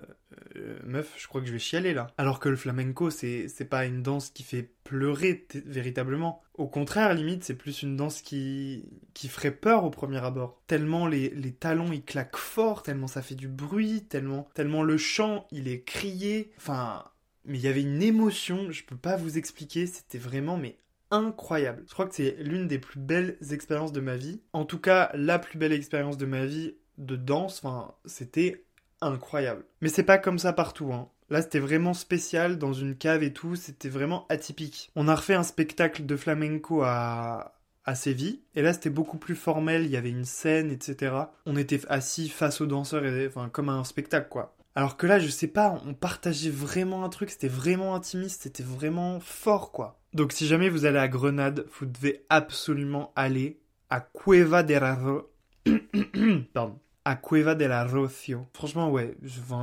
euh, 0.55 0.80
meuf, 0.84 1.13
je 1.17 1.28
crois 1.28 1.41
que 1.41 1.47
je 1.47 1.53
vais 1.53 1.59
chialer 1.59 1.93
là. 1.93 2.07
Alors 2.17 2.39
que 2.39 2.49
le 2.49 2.55
flamenco, 2.55 3.09
c'est, 3.09 3.47
c'est 3.47 3.65
pas 3.65 3.86
une 3.86 4.01
danse 4.01 4.30
qui 4.30 4.43
fait 4.43 4.72
pleurer 4.84 5.47
véritablement. 5.65 6.41
Au 6.53 6.67
contraire, 6.67 7.13
limite, 7.13 7.43
c'est 7.43 7.55
plus 7.55 7.84
une 7.84 7.95
danse 7.95 8.22
qui, 8.22 8.86
qui 9.13 9.28
ferait 9.28 9.51
peur 9.51 9.84
au 9.84 9.89
premier 9.89 10.24
abord. 10.24 10.61
Tellement 10.67 11.07
les, 11.07 11.30
les 11.30 11.53
talons, 11.53 11.91
ils 11.91 12.03
claquent 12.03 12.38
fort, 12.38 12.84
tellement 12.84 13.07
ça 13.07 13.22
fait 13.22 13.36
du 13.36 13.47
bruit, 13.47 14.05
tellement, 14.05 14.49
tellement 14.53 14.84
le 14.84 14.97
chant, 14.97 15.47
il 15.51 15.67
est 15.67 15.84
crié. 15.84 16.51
Enfin, 16.57 17.03
mais 17.49 17.57
il 17.57 17.63
y 17.63 17.67
avait 17.67 17.81
une 17.81 18.01
émotion, 18.01 18.71
je 18.71 18.83
peux 18.83 18.95
pas 18.95 19.17
vous 19.17 19.37
expliquer, 19.37 19.87
c'était 19.87 20.17
vraiment, 20.17 20.55
mais 20.55 20.77
incroyable. 21.11 21.83
Je 21.87 21.93
crois 21.93 22.05
que 22.07 22.15
c'est 22.15 22.37
l'une 22.39 22.67
des 22.67 22.79
plus 22.79 22.99
belles 22.99 23.37
expériences 23.51 23.91
de 23.91 23.99
ma 23.99 24.15
vie. 24.15 24.41
En 24.53 24.65
tout 24.65 24.79
cas, 24.79 25.09
la 25.15 25.39
plus 25.39 25.57
belle 25.57 25.73
expérience 25.73 26.17
de 26.17 26.25
ma 26.25 26.45
vie 26.45 26.75
de 26.97 27.15
danse. 27.15 27.61
Enfin, 27.63 27.95
c'était 28.05 28.65
incroyable. 29.01 29.65
Mais 29.81 29.89
c'est 29.89 30.03
pas 30.03 30.17
comme 30.17 30.39
ça 30.39 30.53
partout, 30.53 30.93
hein. 30.93 31.09
Là, 31.31 31.43
c'était 31.43 31.59
vraiment 31.59 31.93
spécial 31.93 32.57
dans 32.57 32.73
une 32.73 32.95
cave 32.95 33.21
et 33.21 33.33
tout. 33.33 33.55
C'était 33.55 33.89
vraiment 33.89 34.25
atypique. 34.29 34.91
On 34.95 35.07
a 35.07 35.15
refait 35.15 35.35
un 35.35 35.43
spectacle 35.43 36.05
de 36.05 36.15
flamenco 36.15 36.81
à, 36.81 37.59
à 37.85 37.93
Séville. 37.93 38.41
Et 38.55 38.63
là, 38.63 38.73
c'était 38.73 38.89
beaucoup 38.89 39.17
plus 39.19 39.35
formel. 39.35 39.85
Il 39.85 39.91
y 39.91 39.97
avait 39.97 40.09
une 40.09 40.25
scène, 40.25 40.71
etc. 40.71 41.15
On 41.45 41.55
était 41.55 41.81
assis 41.87 42.29
face 42.29 42.61
aux 42.61 42.65
danseurs, 42.65 43.05
et, 43.05 43.27
enfin, 43.27 43.49
comme 43.49 43.69
un 43.69 43.83
spectacle, 43.83 44.27
quoi. 44.29 44.55
Alors 44.76 44.97
que 44.97 45.07
là, 45.07 45.20
je 45.20 45.28
sais 45.28 45.47
pas, 45.47 45.82
on 45.86 45.93
partageait 45.93 46.49
vraiment 46.49 47.03
un 47.03 47.09
truc. 47.09 47.30
C'était 47.30 47.47
vraiment 47.47 47.95
intimiste. 47.95 48.43
C'était 48.43 48.63
vraiment 48.63 49.20
fort, 49.20 49.72
quoi. 49.72 49.99
Donc, 50.13 50.32
si 50.32 50.47
jamais 50.47 50.70
vous 50.70 50.86
allez 50.86 50.99
à 50.99 51.07
Grenade, 51.07 51.65
vous 51.80 51.86
devez 51.86 52.26
absolument 52.30 53.11
aller 53.15 53.59
à 53.89 54.01
Cueva 54.01 54.63
de 54.63 54.74
la 54.74 54.97
Pardon. 56.53 56.80
À 57.05 57.15
Cueva 57.15 57.55
de 57.55 57.65
la 57.65 57.86
Rocio. 57.86 58.45
Franchement, 58.53 58.91
ouais, 58.91 59.15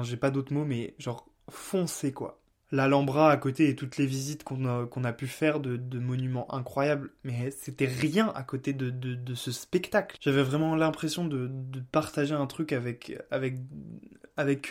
j'ai 0.02 0.16
pas 0.16 0.30
d'autres 0.30 0.52
mots, 0.52 0.64
mais 0.64 0.94
genre, 0.98 1.28
foncez, 1.48 2.12
quoi 2.12 2.40
l'Alhambra 2.76 3.30
à 3.30 3.36
côté 3.36 3.68
et 3.68 3.74
toutes 3.74 3.96
les 3.96 4.06
visites 4.06 4.44
qu'on 4.44 4.64
a, 4.64 5.12
pu 5.12 5.26
faire 5.26 5.60
de, 5.60 5.98
monuments 5.98 6.52
incroyables, 6.54 7.10
mais 7.24 7.50
c'était 7.50 7.86
rien 7.86 8.32
à 8.34 8.42
côté 8.42 8.72
de, 8.72 9.34
ce 9.34 9.50
spectacle. 9.50 10.16
J'avais 10.20 10.42
vraiment 10.42 10.76
l'impression 10.76 11.24
de, 11.24 11.50
partager 11.90 12.34
un 12.34 12.46
truc 12.46 12.72
avec, 12.72 13.12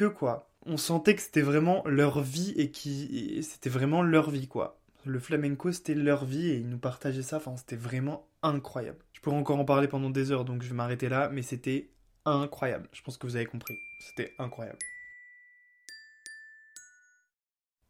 eux, 0.02 0.10
quoi. 0.10 0.50
On 0.68 0.78
sentait 0.78 1.16
que 1.16 1.22
c'était 1.22 1.42
vraiment 1.42 1.84
leur 1.86 2.22
vie 2.22 2.54
et 2.56 2.72
qui 2.72 3.44
c'était 3.44 3.70
vraiment 3.70 4.02
leur 4.02 4.30
vie, 4.30 4.48
quoi. 4.48 4.80
Le 5.06 5.20
flamenco, 5.20 5.72
c'était 5.72 5.94
leur 5.94 6.26
vie 6.26 6.50
et 6.50 6.56
ils 6.56 6.68
nous 6.68 6.80
partageaient 6.80 7.22
ça, 7.22 7.40
c'était 7.58 7.76
vraiment 7.76 8.28
incroyable. 8.42 8.98
Je 9.14 9.22
pourrais 9.22 9.38
encore 9.38 9.60
en 9.60 9.66
parler 9.66 9.88
pendant 9.88 10.10
des 10.10 10.32
heures, 10.32 10.46
donc 10.46 10.64
je 10.64 10.70
vais 10.70 10.76
m'arrêter 10.76 11.10
là, 11.10 11.30
mais 11.32 11.44
c'était 11.44 11.90
incroyable. 12.26 12.88
Je 12.92 13.02
pense 13.04 13.18
que 13.18 13.28
vous 13.28 13.36
avez 13.36 13.46
compris. 13.46 13.76
C'était 14.00 14.34
incroyable. 14.40 14.80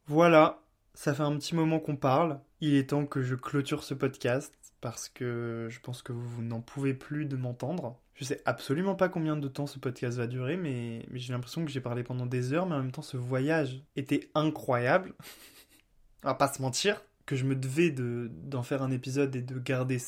Voilà, 0.08 0.62
ça 0.94 1.14
fait 1.14 1.22
un 1.22 1.36
petit 1.36 1.54
moment 1.54 1.80
qu'on 1.80 1.96
parle. 1.96 2.40
Il 2.60 2.74
est 2.74 2.90
temps 2.90 3.06
que 3.06 3.22
je 3.22 3.34
clôture 3.34 3.82
ce 3.82 3.92
podcast 3.92 4.54
parce 4.80 5.08
que 5.08 5.66
je 5.68 5.80
pense 5.80 6.02
que 6.02 6.12
vous 6.12 6.42
n'en 6.42 6.60
pouvez 6.60 6.94
plus 6.94 7.26
de 7.26 7.36
m'entendre. 7.36 7.98
Je 8.14 8.24
sais 8.24 8.40
absolument 8.44 8.94
pas 8.94 9.08
combien 9.08 9.36
de 9.36 9.48
temps 9.48 9.66
ce 9.66 9.78
podcast 9.78 10.16
va 10.16 10.26
durer, 10.26 10.56
mais, 10.56 11.04
j'ai 11.12 11.32
l'impression 11.32 11.64
que 11.64 11.70
j'ai 11.70 11.80
parlé 11.80 12.02
pendant 12.02 12.24
des 12.24 12.52
heures, 12.52 12.66
mais 12.66 12.76
en 12.76 12.78
même 12.78 12.92
temps 12.92 13.02
ce 13.02 13.16
voyage 13.16 13.82
était 13.96 14.30
incroyable. 14.34 15.12
On 16.24 16.28
va 16.28 16.34
pas 16.34 16.52
se 16.52 16.62
mentir, 16.62 17.02
que 17.26 17.36
je 17.36 17.44
me 17.44 17.56
devais 17.56 17.90
d'en 17.90 18.62
faire 18.62 18.82
un 18.82 18.90
épisode 18.90 19.34
et 19.36 19.42
de 19.42 19.58
garder 19.58 19.98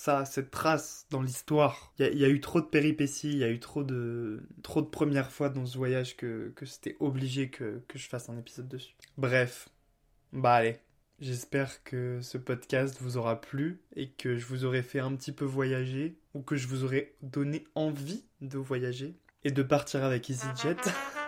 ça, 0.00 0.24
cette 0.24 0.50
trace 0.50 1.06
dans 1.10 1.20
l'histoire. 1.20 1.92
Il 1.98 2.18
y, 2.18 2.24
a 2.24 2.28
eu 2.28 2.40
trop 2.40 2.62
de 2.62 2.66
péripéties, 2.66 3.32
il 3.32 3.36
y 3.36 3.44
a 3.44 3.50
eu 3.50 3.60
trop 3.60 3.84
de, 3.84 4.42
trop 4.62 4.80
de 4.80 4.86
premières 4.86 5.30
fois 5.30 5.50
dans 5.50 5.66
ce 5.66 5.76
voyage 5.76 6.16
que, 6.16 6.52
que 6.56 6.64
c'était 6.64 6.96
obligé 7.00 7.50
que, 7.50 7.82
que 7.86 7.98
je 7.98 8.08
fasse 8.08 8.30
un 8.30 8.38
épisode 8.38 8.66
dessus. 8.66 8.94
Bref, 9.18 9.68
bah 10.32 10.54
allez, 10.54 10.78
J'espère 11.20 11.84
que 11.84 12.18
ce 12.22 12.38
podcast 12.38 12.96
vous 12.98 13.18
aura 13.18 13.42
plu 13.42 13.82
et 13.94 14.08
que 14.08 14.38
je 14.38 14.46
vous 14.46 14.64
aurai 14.64 14.82
fait 14.82 15.00
un 15.00 15.14
petit 15.16 15.32
peu 15.32 15.44
voyager 15.44 16.16
ou 16.32 16.40
que 16.40 16.56
je 16.56 16.66
vous 16.66 16.82
aurai 16.82 17.14
donné 17.20 17.66
envie 17.74 18.24
de 18.40 18.56
voyager 18.56 19.14
et 19.44 19.50
de 19.50 19.62
partir 19.62 20.02
avec 20.02 20.30
EasyJet. 20.30 20.76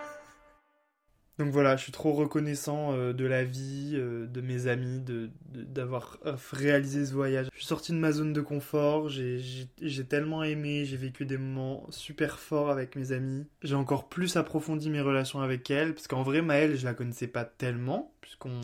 Donc 1.39 1.49
voilà, 1.49 1.75
je 1.75 1.83
suis 1.83 1.91
trop 1.91 2.13
reconnaissant 2.13 2.93
euh, 2.93 3.11
de 3.11 3.25
la 3.25 3.43
vie, 3.43 3.93
euh, 3.95 4.27
de 4.27 4.39
mes 4.39 4.67
amis, 4.67 4.99
de, 4.99 5.31
d'avoir 5.51 6.17
euh, 6.25 6.35
réalisé 6.51 7.05
ce 7.07 7.13
voyage. 7.13 7.47
Je 7.51 7.57
suis 7.57 7.65
sorti 7.67 7.91
de 7.91 7.97
ma 7.97 8.11
zone 8.11 8.33
de 8.33 8.41
confort, 8.41 9.09
j'ai, 9.09 9.67
tellement 10.07 10.43
aimé, 10.43 10.85
j'ai 10.85 10.97
vécu 10.97 11.25
des 11.25 11.37
moments 11.37 11.87
super 11.89 12.39
forts 12.39 12.69
avec 12.69 12.95
mes 12.95 13.11
amis. 13.11 13.47
J'ai 13.63 13.75
encore 13.75 14.09
plus 14.09 14.37
approfondi 14.37 14.91
mes 14.91 15.01
relations 15.01 15.41
avec 15.41 15.71
elle, 15.71 15.95
parce 15.95 16.07
qu'en 16.07 16.21
vrai, 16.21 16.43
Maëlle, 16.43 16.77
je 16.77 16.85
la 16.85 16.93
connaissais 16.93 17.27
pas 17.27 17.45
tellement, 17.45 18.13
puisqu'on 18.21 18.61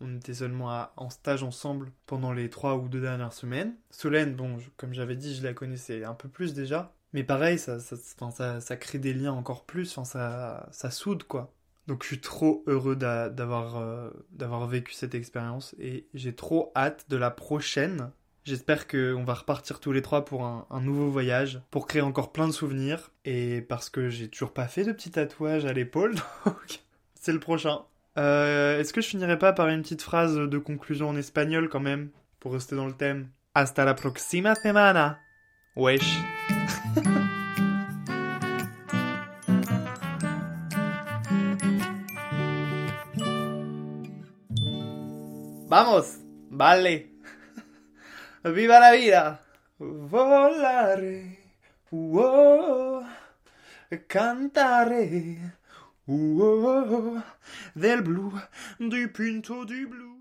on 0.00 0.14
était 0.16 0.34
seulement 0.34 0.88
en 0.96 1.08
stage 1.08 1.42
ensemble 1.42 1.90
pendant 2.06 2.32
les 2.32 2.50
trois 2.50 2.76
ou 2.76 2.88
deux 2.88 3.00
dernières 3.00 3.32
semaines. 3.32 3.74
Solène, 3.90 4.34
bon, 4.34 4.58
comme 4.76 4.92
j'avais 4.92 5.16
dit, 5.16 5.34
je 5.34 5.42
la 5.42 5.54
connaissais 5.54 6.04
un 6.04 6.14
peu 6.14 6.28
plus 6.28 6.52
déjà. 6.54 6.92
Mais 7.12 7.24
pareil, 7.24 7.58
ça, 7.58 7.80
ça, 7.80 7.96
ça, 7.96 8.60
ça 8.60 8.76
crée 8.76 8.98
des 8.98 9.14
liens 9.14 9.32
encore 9.32 9.64
plus, 9.64 9.86
ça, 9.86 10.68
ça 10.70 10.90
soude, 10.90 11.24
quoi. 11.24 11.55
Donc 11.86 12.02
je 12.02 12.08
suis 12.08 12.20
trop 12.20 12.64
heureux 12.66 12.96
d'avoir 12.96 13.76
euh, 13.76 14.10
d'avoir 14.30 14.66
vécu 14.66 14.92
cette 14.92 15.14
expérience 15.14 15.74
et 15.78 16.08
j'ai 16.14 16.34
trop 16.34 16.72
hâte 16.74 17.06
de 17.08 17.16
la 17.16 17.30
prochaine. 17.30 18.10
J'espère 18.44 18.86
qu'on 18.86 19.24
va 19.24 19.34
repartir 19.34 19.80
tous 19.80 19.90
les 19.90 20.02
trois 20.02 20.24
pour 20.24 20.44
un, 20.44 20.80
nouveau 20.80 21.10
voyage, 21.10 21.60
pour 21.72 21.88
créer 21.88 22.02
encore 22.02 22.30
plein 22.30 22.46
de 22.46 22.52
souvenirs. 22.52 23.10
Et 23.24 23.60
parce 23.60 23.90
que 23.90 24.08
j'ai 24.08 24.28
toujours 24.28 24.52
pas 24.52 24.68
fait 24.68 24.84
de 24.84 24.92
petit 24.92 25.10
tatouage 25.10 25.64
à 25.64 25.72
l'épaule, 25.72 26.14
donc 26.44 26.80
c'est 27.14 27.32
le 27.32 27.40
prochain. 27.40 27.80
Euh, 28.18 28.78
est-ce 28.78 28.92
que 28.92 29.00
je 29.00 29.08
finirai 29.08 29.36
pas 29.36 29.52
par 29.52 29.68
une 29.68 29.82
petite 29.82 30.02
phrase 30.02 30.36
de 30.36 30.58
conclusion 30.58 31.08
en 31.08 31.16
espagnol 31.16 31.68
quand 31.68 31.80
même, 31.80 32.10
pour 32.38 32.52
rester 32.52 32.76
dans 32.76 32.86
le 32.86 32.92
thème? 32.92 33.28
Hasta 33.54 33.84
la 33.84 33.94
próxima 33.94 34.54
semana. 34.54 35.18
Wesh. 35.74 36.20
Vamos, 45.78 46.20
vale. 46.48 47.10
Viva 48.44 48.78
la 48.80 48.92
vida. 48.92 49.40
Volare. 49.78 51.36
Oh, 51.90 53.04
cantare. 54.06 55.58
Oh, 56.06 57.22
del 57.74 58.00
blu, 58.00 58.32
du 58.78 59.08
punto 59.12 59.66
du 59.66 59.86
blu. 59.86 60.15